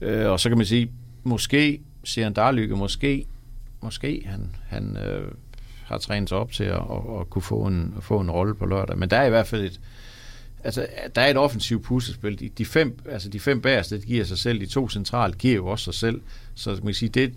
Øh, 0.00 0.30
og 0.30 0.40
så 0.40 0.48
kan 0.48 0.58
man 0.58 0.66
sige, 0.66 0.90
måske 1.24 1.80
siger 2.04 2.28
Darlykke, 2.28 2.76
måske, 2.76 3.26
måske 3.82 4.22
han, 4.26 4.50
han 4.68 4.96
øh, 4.96 5.32
har 5.84 5.98
trænet 5.98 6.28
sig 6.28 6.38
op 6.38 6.52
til 6.52 6.64
at, 6.64 6.74
at, 6.74 7.20
at 7.20 7.30
kunne 7.30 7.42
få 7.42 7.66
en, 7.66 7.94
at 7.96 8.04
få 8.04 8.20
en 8.20 8.30
rolle 8.30 8.54
på 8.54 8.66
lørdag. 8.66 8.98
Men 8.98 9.10
der 9.10 9.16
er 9.16 9.26
i 9.26 9.30
hvert 9.30 9.46
fald 9.46 9.64
et, 9.64 9.80
altså, 10.64 10.86
der 11.14 11.20
er 11.20 11.30
et 11.30 11.36
offensivt 11.36 11.82
puslespil. 11.82 12.40
De, 12.40 12.48
de, 12.48 12.64
fem, 12.64 12.98
altså 13.08 13.28
de 13.28 13.40
fem 13.40 13.60
bagerste, 13.60 13.96
det 13.96 14.06
giver 14.06 14.24
sig 14.24 14.38
selv. 14.38 14.60
De 14.60 14.66
to 14.66 14.88
centralt 14.88 15.38
giver 15.38 15.54
jo 15.54 15.66
også 15.66 15.84
sig 15.84 15.94
selv. 15.94 16.20
Så 16.54 16.70
man 16.70 16.82
kan 16.82 16.94
sige, 16.94 17.08
det, 17.08 17.34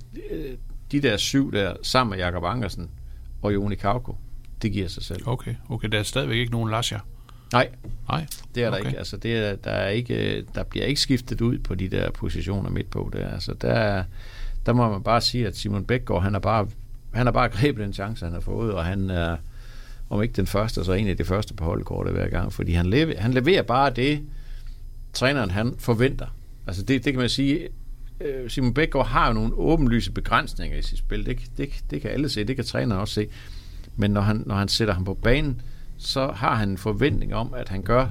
de 0.91 1.01
der 1.01 1.17
syv 1.17 1.51
der, 1.51 1.73
sammen 1.83 2.09
med 2.09 2.17
Jakob 2.25 2.43
Angersen 2.43 2.89
og 3.41 3.53
Joni 3.53 3.75
Kauko, 3.75 4.15
det 4.61 4.71
giver 4.71 4.87
sig 4.87 5.03
selv. 5.03 5.21
Okay, 5.25 5.55
okay. 5.69 5.87
Der 5.87 5.99
er 5.99 6.03
stadigvæk 6.03 6.37
ikke 6.37 6.51
nogen 6.51 6.71
Lasja? 6.71 6.99
Nej, 7.53 7.69
Nej. 8.09 8.25
det 8.55 8.63
er 8.63 8.69
der 8.69 8.77
okay. 8.77 8.87
ikke. 8.87 8.97
Altså, 8.97 9.17
det 9.17 9.37
er, 9.37 9.55
der, 9.55 9.71
er 9.71 9.89
ikke, 9.89 10.45
der 10.55 10.63
bliver 10.63 10.85
ikke 10.85 11.01
skiftet 11.01 11.41
ud 11.41 11.59
på 11.59 11.75
de 11.75 11.89
der 11.89 12.11
positioner 12.11 12.69
midt 12.69 12.89
på. 12.89 13.09
Der. 13.13 13.29
Altså, 13.29 13.53
der, 13.53 14.03
der 14.65 14.73
må 14.73 14.89
man 14.89 15.03
bare 15.03 15.21
sige, 15.21 15.47
at 15.47 15.57
Simon 15.57 15.85
Bækgaard, 15.85 16.23
han 16.23 16.33
har 16.33 16.39
bare, 16.39 16.67
han 17.13 17.25
har 17.27 17.31
bare 17.31 17.49
grebet 17.49 17.85
den 17.85 17.93
chance, 17.93 18.25
han 18.25 18.33
har 18.33 18.41
fået, 18.41 18.73
og 18.73 18.85
han 18.85 19.09
er, 19.09 19.37
om 20.09 20.23
ikke 20.23 20.33
den 20.33 20.47
første, 20.47 20.85
så 20.85 20.93
en 20.93 21.07
af 21.07 21.17
de 21.17 21.23
første 21.23 21.53
på 21.53 21.63
holdkortet 21.63 22.13
hver 22.13 22.29
gang, 22.29 22.53
fordi 22.53 22.73
han 22.73 22.85
leverer, 22.85 23.21
han 23.21 23.33
leverer 23.33 23.61
bare 23.61 23.89
det, 23.89 24.21
træneren 25.13 25.51
han 25.51 25.75
forventer. 25.77 26.27
Altså 26.67 26.83
det, 26.83 27.05
det 27.05 27.13
kan 27.13 27.19
man 27.19 27.29
sige, 27.29 27.67
øh, 28.21 28.49
Simon 28.49 28.73
Bækgaard 28.73 29.07
har 29.07 29.27
jo 29.27 29.33
nogle 29.33 29.53
åbenlyse 29.53 30.11
begrænsninger 30.11 30.77
i 30.77 30.81
sit 30.81 30.97
spil. 30.97 31.25
Det, 31.25 31.39
det, 31.57 31.69
det 31.89 32.01
kan 32.01 32.11
alle 32.11 32.29
se, 32.29 32.43
det 32.43 32.55
kan 32.55 32.65
træneren 32.65 33.01
også 33.01 33.13
se. 33.13 33.27
Men 33.95 34.11
når 34.11 34.21
han, 34.21 34.43
når 34.45 34.55
han 34.55 34.67
sætter 34.67 34.93
ham 34.93 35.03
på 35.03 35.13
banen, 35.13 35.61
så 35.97 36.31
har 36.31 36.55
han 36.55 36.69
en 36.69 36.77
forventning 36.77 37.35
om, 37.35 37.53
at 37.53 37.69
han 37.69 37.81
gør 37.81 38.07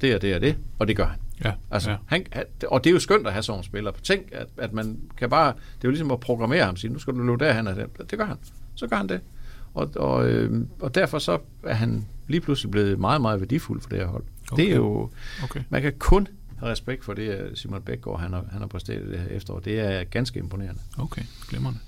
det 0.00 0.14
og 0.14 0.22
det 0.22 0.34
og 0.34 0.40
det, 0.40 0.56
og 0.78 0.88
det 0.88 0.96
gør 0.96 1.06
han. 1.06 1.18
Ja, 1.44 1.52
altså, 1.70 1.90
ja. 1.90 1.96
Han, 2.06 2.26
og 2.66 2.84
det 2.84 2.90
er 2.90 2.94
jo 2.94 3.00
skønt 3.00 3.26
at 3.26 3.32
have 3.32 3.42
sådan 3.42 3.60
en 3.60 3.64
spiller. 3.64 3.92
Tænk, 4.02 4.22
at, 4.32 4.46
at 4.58 4.72
man 4.72 5.00
kan 5.16 5.30
bare... 5.30 5.46
Det 5.46 5.56
er 5.56 5.88
jo 5.88 5.90
ligesom 5.90 6.10
at 6.10 6.20
programmere 6.20 6.64
ham, 6.64 6.76
sige, 6.76 6.92
nu 6.92 6.98
skal 6.98 7.14
du 7.14 7.22
løbe 7.22 7.44
derhen, 7.44 7.66
og 7.66 7.76
det, 7.76 8.10
det 8.10 8.18
gør 8.18 8.26
han. 8.26 8.36
Så 8.74 8.86
gør 8.86 8.96
han 8.96 9.08
det. 9.08 9.20
Og, 9.74 9.90
og, 9.96 10.28
øh, 10.28 10.66
og 10.80 10.94
derfor 10.94 11.18
så 11.18 11.38
er 11.62 11.74
han 11.74 12.06
lige 12.28 12.40
pludselig 12.40 12.70
blevet 12.70 12.98
meget, 12.98 13.20
meget 13.20 13.40
værdifuld 13.40 13.80
for 13.80 13.88
det 13.88 13.98
her 13.98 14.06
hold. 14.06 14.24
Okay. 14.52 14.62
Det 14.62 14.72
er 14.72 14.76
jo... 14.76 15.10
Okay. 15.44 15.60
Man 15.68 15.82
kan 15.82 15.92
kun 15.98 16.28
respekt 16.70 17.04
for 17.04 17.14
det, 17.14 17.50
Simon 17.54 17.82
Bækgaard 17.82 18.20
han 18.20 18.32
har, 18.32 18.44
han 18.52 18.60
har 18.60 18.68
præsteret 18.68 19.08
det 19.08 19.18
her 19.18 19.28
efterår. 19.28 19.60
Det 19.60 19.80
er 19.80 20.04
ganske 20.04 20.38
imponerende. 20.38 20.80
Okay, 20.98 21.22
glimrende. 21.48 21.78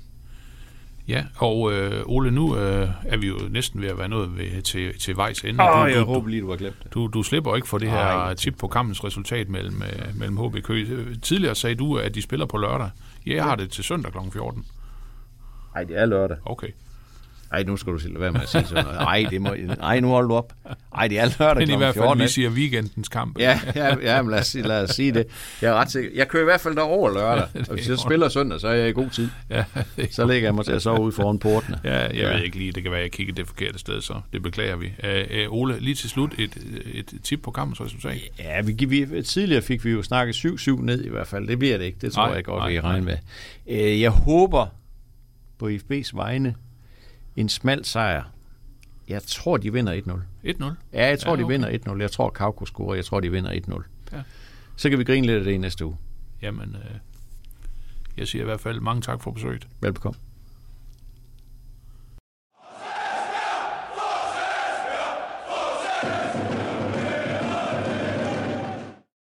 Ja, 1.08 1.24
og 1.36 1.72
øh, 1.72 2.02
Ole, 2.06 2.30
nu 2.30 2.56
øh, 2.56 2.88
er 3.04 3.16
vi 3.16 3.26
jo 3.26 3.38
næsten 3.50 3.82
ved 3.82 3.88
at 3.88 3.98
være 3.98 4.08
nået 4.08 4.38
ved, 4.38 4.62
til, 4.62 4.98
til 4.98 5.16
vejs 5.16 5.40
ende. 5.40 5.64
Åh, 5.64 5.80
oh, 5.80 5.90
jeg 5.90 6.00
du, 6.00 6.04
håber 6.04 6.28
lige, 6.28 6.42
du 6.42 6.50
har 6.50 6.56
glemt 6.56 6.76
det. 6.84 6.94
Du, 6.94 7.06
du 7.06 7.22
slipper 7.22 7.56
ikke 7.56 7.68
for 7.68 7.78
det 7.78 7.90
her 7.90 7.98
Ej, 7.98 8.34
tip 8.34 8.54
på 8.58 8.68
kampens 8.68 9.04
resultat 9.04 9.48
mellem, 9.48 9.82
øh, 9.82 10.18
mellem 10.18 10.36
HB 10.36 10.62
Køge. 10.62 11.16
Tidligere 11.22 11.54
sagde 11.54 11.74
du, 11.74 11.98
at 11.98 12.14
de 12.14 12.22
spiller 12.22 12.46
på 12.46 12.56
lørdag. 12.56 12.90
Ja, 13.26 13.34
jeg 13.34 13.44
har 13.44 13.56
det 13.56 13.70
til 13.70 13.84
søndag 13.84 14.12
kl. 14.12 14.18
14. 14.32 14.64
Nej, 15.74 15.84
det 15.84 15.98
er 15.98 16.06
lørdag. 16.06 16.36
Okay. 16.44 16.68
Ej, 17.52 17.62
nu 17.62 17.76
skal 17.76 17.92
du 17.92 17.98
sige, 17.98 18.20
være 18.20 18.32
med 18.32 18.40
at 18.40 18.48
sige 18.48 18.64
sådan 18.64 18.84
noget. 18.84 18.98
Ej, 18.98 19.26
det 19.30 19.42
må, 19.42 19.54
ej 19.80 20.00
nu 20.00 20.08
hold 20.08 20.28
du 20.28 20.34
op. 20.34 20.52
Ej, 20.94 21.08
det 21.08 21.18
er 21.18 21.28
lørdag 21.38 21.66
Men 21.66 21.74
i 21.74 21.76
hvert 21.76 21.94
fald, 21.94 22.18
vi 22.18 22.28
siger 22.28 22.50
weekendens 22.50 23.08
kamp. 23.08 23.38
Ja, 23.38 23.60
ja, 23.74 23.96
ja 24.02 24.22
men 24.22 24.30
lad, 24.30 24.38
os, 24.38 24.54
lad 24.54 24.82
os 24.82 24.90
sige 24.90 25.12
det. 25.12 25.26
Jeg 25.62 25.70
er 25.70 25.74
ret 25.74 25.90
sikker. 25.90 26.10
Jeg 26.14 26.28
kører 26.28 26.42
i 26.42 26.44
hvert 26.44 26.60
fald 26.60 26.76
derover 26.76 27.10
lørdag. 27.10 27.48
Og 27.68 27.74
hvis 27.74 27.88
jeg 27.88 27.98
spiller 27.98 28.28
søndag, 28.28 28.60
så 28.60 28.68
er 28.68 28.74
jeg 28.74 28.88
i 28.88 28.92
god 28.92 29.10
tid. 29.10 29.28
Ja, 29.50 29.64
så 30.10 30.26
lægger 30.26 30.48
jeg 30.48 30.54
mig 30.54 30.64
til 30.64 30.72
at 30.72 30.82
sove 30.82 31.00
ude 31.00 31.12
foran 31.12 31.38
portene. 31.38 31.80
Ja, 31.84 31.98
jeg 31.98 32.14
ja. 32.14 32.34
ved 32.34 32.42
ikke 32.42 32.56
lige. 32.56 32.72
Det 32.72 32.82
kan 32.82 32.92
være, 32.92 33.00
at 33.00 33.04
jeg 33.04 33.12
kigger 33.12 33.34
det 33.34 33.46
forkerte 33.46 33.78
sted, 33.78 34.00
så 34.00 34.20
det 34.32 34.42
beklager 34.42 34.76
vi. 34.76 34.92
Uh, 35.46 35.52
Ole, 35.52 35.80
lige 35.80 35.94
til 35.94 36.10
slut 36.10 36.34
et, 36.38 36.56
et 36.94 37.14
tip 37.22 37.40
på 37.42 37.50
kampens 37.50 37.80
resultat. 37.80 38.20
Ja, 38.38 38.60
vi, 38.60 38.84
vi, 38.84 39.22
tidligere 39.22 39.62
fik 39.62 39.84
vi 39.84 39.90
jo 39.90 40.02
snakket 40.02 40.36
7-7 40.36 40.82
ned 40.82 41.04
i 41.04 41.08
hvert 41.08 41.26
fald. 41.26 41.48
Det 41.48 41.58
bliver 41.58 41.78
det 41.78 41.84
ikke. 41.84 41.98
Det 42.00 42.12
tror 42.12 42.26
nej, 42.26 42.34
jeg 42.34 42.44
godt, 42.44 42.58
nej, 42.58 42.68
vi 42.68 42.74
kan 42.74 42.84
regne 42.84 43.04
med. 43.04 43.16
Uh, 43.66 44.00
jeg 44.00 44.10
håber 44.10 44.66
på 45.58 45.68
IFB's 45.68 46.10
vegne, 46.14 46.54
en 47.36 47.48
smal 47.48 47.84
sejr. 47.84 48.22
Jeg 49.08 49.22
tror, 49.22 49.56
de 49.56 49.72
vinder 49.72 50.20
1-0. 50.44 50.48
1-0? 50.48 50.64
Ja, 50.92 51.06
jeg 51.06 51.18
tror, 51.18 51.30
ja, 51.30 51.32
okay. 51.32 51.42
de 51.42 51.48
vinder 51.48 51.94
1-0. 51.96 52.00
Jeg 52.00 52.10
tror, 52.10 52.30
Kauko 52.30 52.64
scorer. 52.64 52.94
Jeg 52.94 53.04
tror, 53.04 53.20
de 53.20 53.30
vinder 53.30 53.50
1-0. 53.50 53.82
Ja. 54.12 54.22
Så 54.76 54.90
kan 54.90 54.98
vi 54.98 55.04
grine 55.04 55.26
lidt 55.26 55.38
af 55.38 55.44
det 55.44 55.52
i 55.52 55.58
næste 55.58 55.86
uge. 55.86 55.96
Jamen, 56.42 56.76
øh, 56.76 56.96
jeg 58.16 58.28
siger 58.28 58.42
i 58.42 58.44
hvert 58.44 58.60
fald 58.60 58.80
mange 58.80 59.02
tak 59.02 59.22
for 59.22 59.30
besøget. 59.30 59.68
Velbekomme. 59.80 60.18